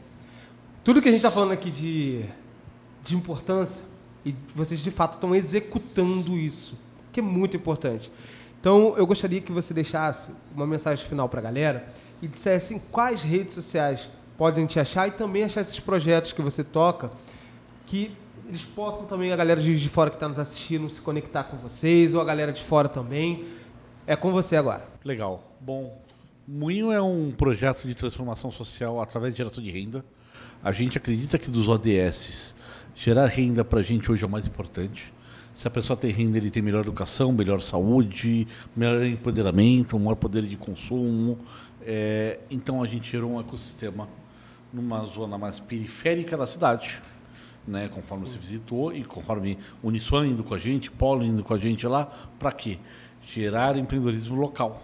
Tudo 0.84 1.00
que 1.00 1.08
a 1.08 1.10
gente 1.10 1.20
está 1.20 1.30
falando 1.30 1.52
aqui 1.52 1.70
de, 1.70 2.26
de 3.02 3.16
importância, 3.16 3.82
e 4.24 4.34
vocês 4.54 4.80
de 4.80 4.90
fato 4.90 5.14
estão 5.14 5.34
executando 5.34 6.36
isso, 6.36 6.78
que 7.12 7.20
é 7.20 7.22
muito 7.22 7.56
importante. 7.56 8.10
Então, 8.60 8.94
eu 8.96 9.06
gostaria 9.06 9.40
que 9.40 9.52
você 9.52 9.74
deixasse 9.74 10.32
uma 10.54 10.66
mensagem 10.66 11.04
final 11.06 11.28
para 11.28 11.40
a 11.40 11.42
galera 11.42 11.86
e 12.22 12.26
dissesse 12.26 12.80
quais 12.90 13.22
redes 13.22 13.54
sociais 13.54 14.08
podem 14.38 14.66
te 14.66 14.80
achar 14.80 15.06
e 15.06 15.10
também 15.10 15.44
achar 15.44 15.60
esses 15.60 15.78
projetos 15.78 16.32
que 16.32 16.40
você 16.40 16.64
toca, 16.64 17.10
que 17.86 18.16
eles 18.46 18.64
possam 18.64 19.06
também, 19.06 19.32
a 19.32 19.36
galera 19.36 19.60
de 19.60 19.88
fora 19.88 20.10
que 20.10 20.16
está 20.16 20.28
nos 20.28 20.38
assistindo, 20.38 20.88
se 20.90 21.00
conectar 21.00 21.44
com 21.44 21.56
vocês, 21.56 22.14
ou 22.14 22.20
a 22.20 22.24
galera 22.24 22.52
de 22.52 22.62
fora 22.62 22.88
também. 22.88 23.44
É 24.06 24.16
com 24.16 24.32
você 24.32 24.56
agora. 24.56 24.86
Legal. 25.04 25.42
Bom, 25.60 25.98
Moinho 26.46 26.92
é 26.92 27.00
um 27.00 27.32
projeto 27.32 27.86
de 27.86 27.94
transformação 27.94 28.50
social 28.50 29.00
através 29.00 29.32
de 29.32 29.38
geração 29.38 29.64
de 29.64 29.70
renda. 29.70 30.04
A 30.62 30.72
gente 30.72 30.98
acredita 30.98 31.38
que 31.38 31.50
dos 31.50 31.68
ODS, 31.68 32.54
gerar 32.94 33.26
renda 33.26 33.64
para 33.64 33.80
a 33.80 33.82
gente 33.82 34.10
hoje 34.10 34.22
é 34.24 34.26
o 34.26 34.30
mais 34.30 34.46
importante. 34.46 35.12
Se 35.54 35.68
a 35.68 35.70
pessoa 35.70 35.96
tem 35.96 36.10
renda, 36.10 36.36
ele 36.36 36.50
tem 36.50 36.62
melhor 36.62 36.80
educação, 36.80 37.32
melhor 37.32 37.62
saúde, 37.62 38.46
melhor 38.74 39.04
empoderamento, 39.04 39.98
maior 39.98 40.16
poder 40.16 40.42
de 40.42 40.56
consumo. 40.56 41.38
É, 41.82 42.40
então 42.50 42.82
a 42.82 42.86
gente 42.86 43.10
gerou 43.10 43.32
um 43.32 43.40
ecossistema 43.40 44.08
numa 44.72 45.04
zona 45.04 45.38
mais 45.38 45.60
periférica 45.60 46.36
da 46.36 46.46
cidade, 46.46 47.00
né, 47.66 47.88
conforme 47.88 48.26
você 48.26 48.36
visitou 48.36 48.92
e 48.92 49.04
conforme 49.04 49.58
Uniswan 49.82 50.26
indo 50.26 50.42
com 50.42 50.54
a 50.54 50.58
gente, 50.58 50.90
Polo 50.90 51.22
indo 51.22 51.44
com 51.44 51.54
a 51.54 51.58
gente 51.58 51.86
lá, 51.86 52.06
para 52.38 52.50
quê? 52.50 52.78
Gerar 53.22 53.76
empreendedorismo 53.76 54.34
local 54.34 54.82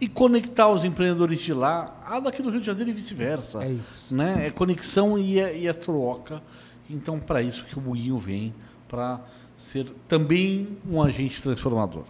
e 0.00 0.08
conectar 0.08 0.68
os 0.68 0.84
empreendedores 0.84 1.40
de 1.40 1.52
lá 1.52 2.02
a 2.04 2.20
daqui 2.20 2.42
do 2.42 2.50
Rio 2.50 2.60
de 2.60 2.66
Janeiro 2.66 2.90
e 2.90 2.92
vice-versa. 2.92 3.64
É 3.64 3.70
isso. 3.70 4.14
Né? 4.14 4.46
É 4.46 4.50
conexão 4.50 5.18
e 5.18 5.38
é, 5.38 5.56
e 5.56 5.66
é 5.66 5.72
troca. 5.72 6.42
Então, 6.88 7.18
para 7.18 7.42
isso 7.42 7.64
que 7.64 7.78
o 7.78 7.80
Buinho 7.80 8.18
vem, 8.18 8.54
para 8.88 9.20
ser 9.56 9.86
também 10.06 10.76
um 10.88 11.02
agente 11.02 11.42
transformador. 11.42 12.04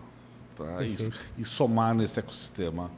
Tá? 0.56 0.82
E, 0.82 0.96
e 1.38 1.44
somar 1.44 1.94
nesse 1.94 2.18
ecossistema. 2.18 2.90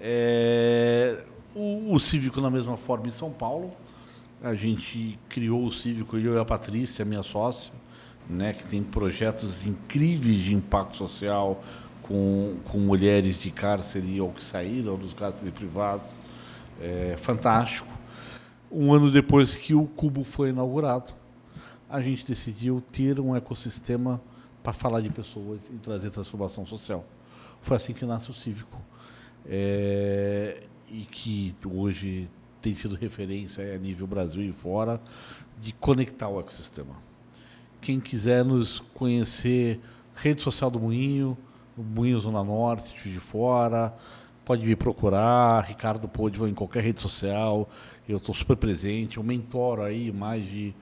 É, 0.00 1.24
o, 1.54 1.92
o 1.92 2.00
Cívico, 2.00 2.40
na 2.40 2.50
mesma 2.50 2.76
forma, 2.76 3.08
em 3.08 3.12
São 3.12 3.30
Paulo. 3.30 3.72
A 4.42 4.54
gente 4.54 5.18
criou 5.28 5.64
o 5.64 5.72
Cívico, 5.72 6.18
eu 6.18 6.34
e 6.34 6.38
a 6.38 6.44
Patrícia, 6.44 7.04
minha 7.04 7.22
sócia, 7.22 7.72
né, 8.28 8.52
que 8.52 8.66
tem 8.66 8.82
projetos 8.82 9.66
incríveis 9.66 10.38
de 10.40 10.54
impacto 10.54 10.96
social 10.96 11.62
com, 12.02 12.56
com 12.64 12.78
mulheres 12.78 13.40
de 13.40 13.50
cárcere 13.50 14.20
ou 14.20 14.30
que 14.30 14.44
saíram 14.44 14.96
dos 14.96 15.12
cárceres 15.12 15.52
privados. 15.52 16.06
É 16.80 17.16
fantástico. 17.18 17.95
Um 18.70 18.92
ano 18.92 19.10
depois 19.10 19.54
que 19.54 19.74
o 19.74 19.86
Cubo 19.86 20.24
foi 20.24 20.50
inaugurado, 20.50 21.12
a 21.88 22.00
gente 22.00 22.26
decidiu 22.26 22.82
ter 22.92 23.20
um 23.20 23.34
ecossistema 23.36 24.20
para 24.62 24.72
falar 24.72 25.00
de 25.00 25.10
pessoas 25.10 25.60
e 25.70 25.78
trazer 25.78 26.10
transformação 26.10 26.66
social. 26.66 27.04
Foi 27.62 27.76
assim 27.76 27.92
que 27.92 28.04
nasce 28.04 28.30
o 28.30 28.34
Cívico. 28.34 28.80
é, 29.48 30.64
e 30.88 31.00
que 31.00 31.54
hoje 31.64 32.28
tem 32.60 32.74
sido 32.74 32.94
referência 32.96 33.74
a 33.74 33.78
nível 33.78 34.06
Brasil 34.06 34.42
e 34.42 34.52
fora, 34.52 35.00
de 35.60 35.72
conectar 35.72 36.28
o 36.28 36.40
ecossistema. 36.40 36.94
Quem 37.80 38.00
quiser 38.00 38.44
nos 38.44 38.80
conhecer, 38.94 39.80
rede 40.14 40.42
social 40.42 40.70
do 40.70 40.80
Moinho, 40.80 41.36
Moinho 41.76 42.18
Zona 42.18 42.42
Norte, 42.42 43.08
de 43.08 43.20
Fora, 43.20 43.94
pode 44.46 44.64
me 44.64 44.76
procurar, 44.76 45.64
Ricardo 45.64 46.06
Podival 46.06 46.48
em 46.48 46.54
qualquer 46.54 46.84
rede 46.84 47.00
social, 47.00 47.68
eu 48.08 48.18
estou 48.18 48.32
super 48.32 48.56
presente, 48.56 49.16
eu 49.16 49.24
mentoro 49.24 49.82
aí 49.82 50.12
mais 50.12 50.48
de 50.48 50.72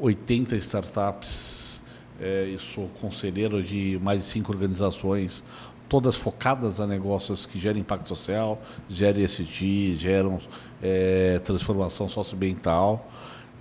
80 0.00 0.56
startups, 0.56 1.80
é, 2.20 2.50
eu 2.52 2.58
sou 2.58 2.88
conselheiro 3.00 3.62
de 3.62 4.00
mais 4.02 4.20
de 4.20 4.26
cinco 4.26 4.50
organizações, 4.52 5.44
todas 5.88 6.16
focadas 6.16 6.80
a 6.80 6.88
negócios 6.88 7.46
que 7.46 7.56
geram 7.56 7.78
impacto 7.78 8.08
social, 8.08 8.60
geram 8.90 9.20
ESG, 9.20 9.94
geram 9.96 10.40
é, 10.82 11.38
transformação 11.38 12.08
socioambiental. 12.08 13.08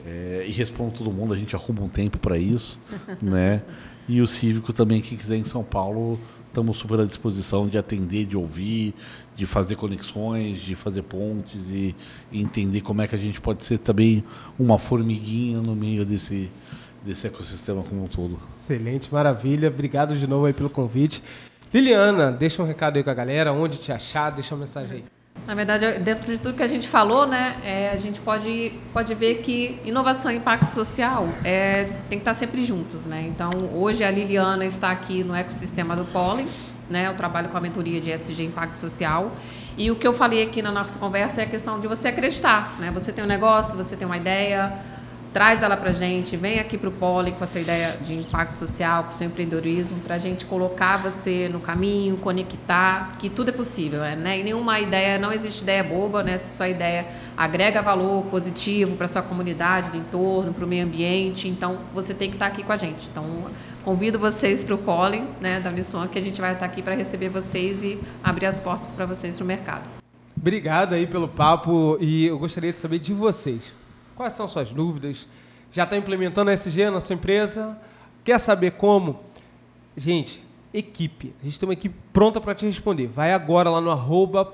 É, 0.06 0.46
e 0.48 0.52
respondo 0.52 0.92
todo 0.98 1.12
mundo, 1.12 1.34
a 1.34 1.38
gente 1.38 1.56
arruma 1.56 1.82
um 1.84 1.88
tempo 1.88 2.18
para 2.18 2.38
isso, 2.38 2.80
né? 3.22 3.62
E 4.08 4.22
o 4.22 4.28
cívico 4.28 4.74
também, 4.74 5.02
quem 5.02 5.18
quiser 5.18 5.38
em 5.38 5.44
São 5.44 5.64
Paulo, 5.64 6.20
estamos 6.48 6.78
super 6.78 7.00
à 7.00 7.06
disposição 7.06 7.68
de 7.68 7.78
atender, 7.78 8.26
de 8.26 8.38
ouvir, 8.38 8.94
de 9.36 9.46
fazer 9.46 9.76
conexões, 9.76 10.60
de 10.60 10.76
fazer 10.76 11.02
pontes 11.02 11.62
e, 11.70 11.96
e, 12.32 12.42
entender 12.42 12.82
como 12.82 13.02
é 13.02 13.08
que 13.08 13.16
a 13.16 13.20
gente 13.20 13.42
pode 13.42 13.66
ser 13.66 13.80
também 13.80 14.24
uma 14.60 14.78
formiguinha 14.78 15.62
no 15.62 15.76
meio 15.76 16.06
desse, 16.06 16.52
desse 17.04 17.26
ecossistema 17.28 17.82
como 17.84 18.04
um 18.04 18.08
todo. 18.08 18.38
Excelente, 18.50 19.12
maravilha. 19.12 19.70
Obrigado 19.70 20.16
de 20.16 20.28
novo 20.28 20.46
aí 20.46 20.54
pelo 20.54 20.70
convite. 20.70 21.24
Liliana, 21.74 22.32
deixa 22.32 22.62
um 22.62 22.66
recado 22.66 22.98
aí 22.98 23.04
com 23.04 23.10
a 23.10 23.16
galera, 23.16 23.52
onde 23.52 23.80
te 23.80 23.92
achar, 23.92 24.30
deixa 24.30 24.54
uma 24.54 24.60
mensagem 24.60 24.98
aí. 24.98 25.23
Na 25.46 25.56
verdade, 25.56 26.00
dentro 26.00 26.32
de 26.32 26.38
tudo 26.38 26.56
que 26.56 26.64
a 26.64 26.68
gente 26.68 26.88
falou, 26.88 27.28
né, 27.28 27.58
é, 27.64 27.90
a 27.90 27.98
gente 27.98 28.22
pode, 28.22 28.72
pode 28.94 29.14
ver 29.14 29.42
que 29.42 29.78
inovação 29.84 30.32
e 30.32 30.38
impacto 30.38 30.66
social 30.66 31.28
é, 31.44 31.84
tem 32.08 32.18
que 32.18 32.22
estar 32.22 32.34
sempre 32.34 32.66
juntos. 32.66 33.06
Né? 33.06 33.26
Então, 33.28 33.52
hoje 33.74 34.06
a 34.06 34.12
Liliana 34.12 34.66
está 34.66 34.90
aqui 34.90 35.22
no 35.22 35.36
ecossistema 35.36 35.98
do 35.98 36.06
Pólen, 36.06 36.48
né, 36.90 37.08
eu 37.08 37.16
trabalho 37.16 37.50
com 37.50 37.58
a 37.58 37.62
mentoria 37.62 38.00
de 38.00 38.10
SG 38.12 38.44
Impacto 38.44 38.78
Social. 38.78 39.34
E 39.76 39.90
o 39.90 39.96
que 39.96 40.08
eu 40.08 40.14
falei 40.14 40.44
aqui 40.44 40.62
na 40.62 40.72
nossa 40.72 40.98
conversa 41.00 41.42
é 41.42 41.44
a 41.46 41.48
questão 41.48 41.80
de 41.80 41.88
você 41.88 42.10
acreditar. 42.10 42.76
Né? 42.80 42.92
Você 42.92 43.12
tem 43.12 43.24
um 43.24 43.28
negócio, 43.28 43.76
você 43.76 43.98
tem 43.98 44.06
uma 44.06 44.18
ideia, 44.18 44.72
traz 45.34 45.64
ela 45.64 45.76
para 45.76 45.90
a 45.90 45.94
gente, 45.94 46.38
vem 46.38 46.60
aqui 46.60 46.78
para 46.78 46.90
o 46.90 46.92
Poli 46.92 47.32
com 47.32 47.44
essa 47.44 47.60
ideia 47.60 47.98
de 48.00 48.14
impacto 48.14 48.52
social, 48.52 49.06
com 49.06 49.10
o 49.10 49.14
seu 49.14 49.26
empreendedorismo, 49.26 50.00
para 50.02 50.16
a 50.16 50.18
gente 50.20 50.46
colocar 50.46 50.98
você 50.98 51.50
no 51.50 51.60
caminho, 51.60 52.18
conectar, 52.18 53.14
que 53.18 53.30
tudo 53.30 53.50
é 53.50 53.52
possível, 53.52 54.02
né? 54.02 54.40
E 54.40 54.44
nenhuma 54.44 54.80
ideia, 54.80 55.18
não 55.18 55.34
existe 55.34 55.64
ideia 55.64 55.84
boba, 55.84 56.22
né? 56.22 56.38
Se 56.38 56.56
sua 56.56 56.70
ideia 56.70 57.08
agrega 57.36 57.82
valor 57.82 58.26
positivo 58.26 58.96
para 58.96 59.08
sua 59.08 59.24
comunidade, 59.24 59.90
do 59.90 59.98
entorno, 59.98 60.54
para 60.54 60.64
o 60.64 60.68
meio 60.68 60.86
ambiente, 60.86 61.48
então 61.48 61.80
você 61.94 62.14
tem 62.14 62.30
que 62.30 62.36
estar 62.36 62.46
tá 62.46 62.52
aqui 62.52 62.64
com 62.64 62.72
a 62.72 62.78
gente. 62.78 63.08
Então, 63.12 63.26
convido 63.84 64.20
vocês 64.20 64.64
para 64.64 64.76
o 64.76 64.78
Poli, 64.78 65.24
né, 65.42 65.60
da 65.60 65.72
Uniswan, 65.72 66.08
que 66.08 66.20
a 66.20 66.22
gente 66.22 66.40
vai 66.40 66.54
estar 66.54 66.68
tá 66.68 66.72
aqui 66.72 66.84
para 66.84 66.94
receber 66.94 67.30
vocês 67.30 67.84
e 67.84 68.00
abrir 68.24 68.46
as 68.46 68.60
portas 68.60 68.94
para 68.94 69.08
vocês 69.08 69.40
no 69.40 69.46
mercado. 69.46 69.90
Obrigado 70.38 70.94
aí 70.94 71.08
pelo 71.08 71.28
papo 71.28 71.98
e 72.00 72.26
eu 72.26 72.38
gostaria 72.38 72.72
de 72.72 72.78
saber 72.78 73.00
de 73.00 73.14
vocês. 73.14 73.74
Quais 74.16 74.34
são 74.34 74.48
suas 74.48 74.72
dúvidas? 74.72 75.28
Já 75.72 75.84
está 75.84 75.98
implementando 75.98 76.52
a 76.52 76.54
SG 76.54 76.90
na 76.90 77.02
sua 77.02 77.16
empresa? 77.16 77.78
Quer 78.24 78.40
saber 78.40 78.72
como? 78.72 79.20
Gente, 79.98 80.42
equipe. 80.74 81.34
A 81.42 81.46
gente 81.46 81.60
tem 81.60 81.68
uma 81.68 81.74
equipe 81.74 81.96
pronta 82.12 82.40
para 82.40 82.56
te 82.56 82.66
responder. 82.66 83.08
Vai 83.08 83.34
agora 83.34 83.70
lá 83.70 83.82
no 83.82 83.92
arroba. 83.92 84.46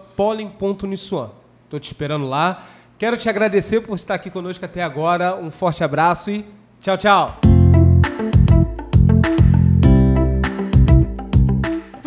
Estou 1.65 1.79
te 1.79 1.85
esperando 1.85 2.27
lá. 2.27 2.65
Quero 2.97 3.15
te 3.15 3.29
agradecer 3.29 3.81
por 3.81 3.95
estar 3.95 4.15
aqui 4.15 4.29
conosco 4.29 4.63
até 4.65 4.83
agora. 4.83 5.35
Um 5.35 5.51
forte 5.51 5.83
abraço 5.83 6.31
e 6.31 6.45
tchau, 6.81 6.97
tchau. 6.97 7.39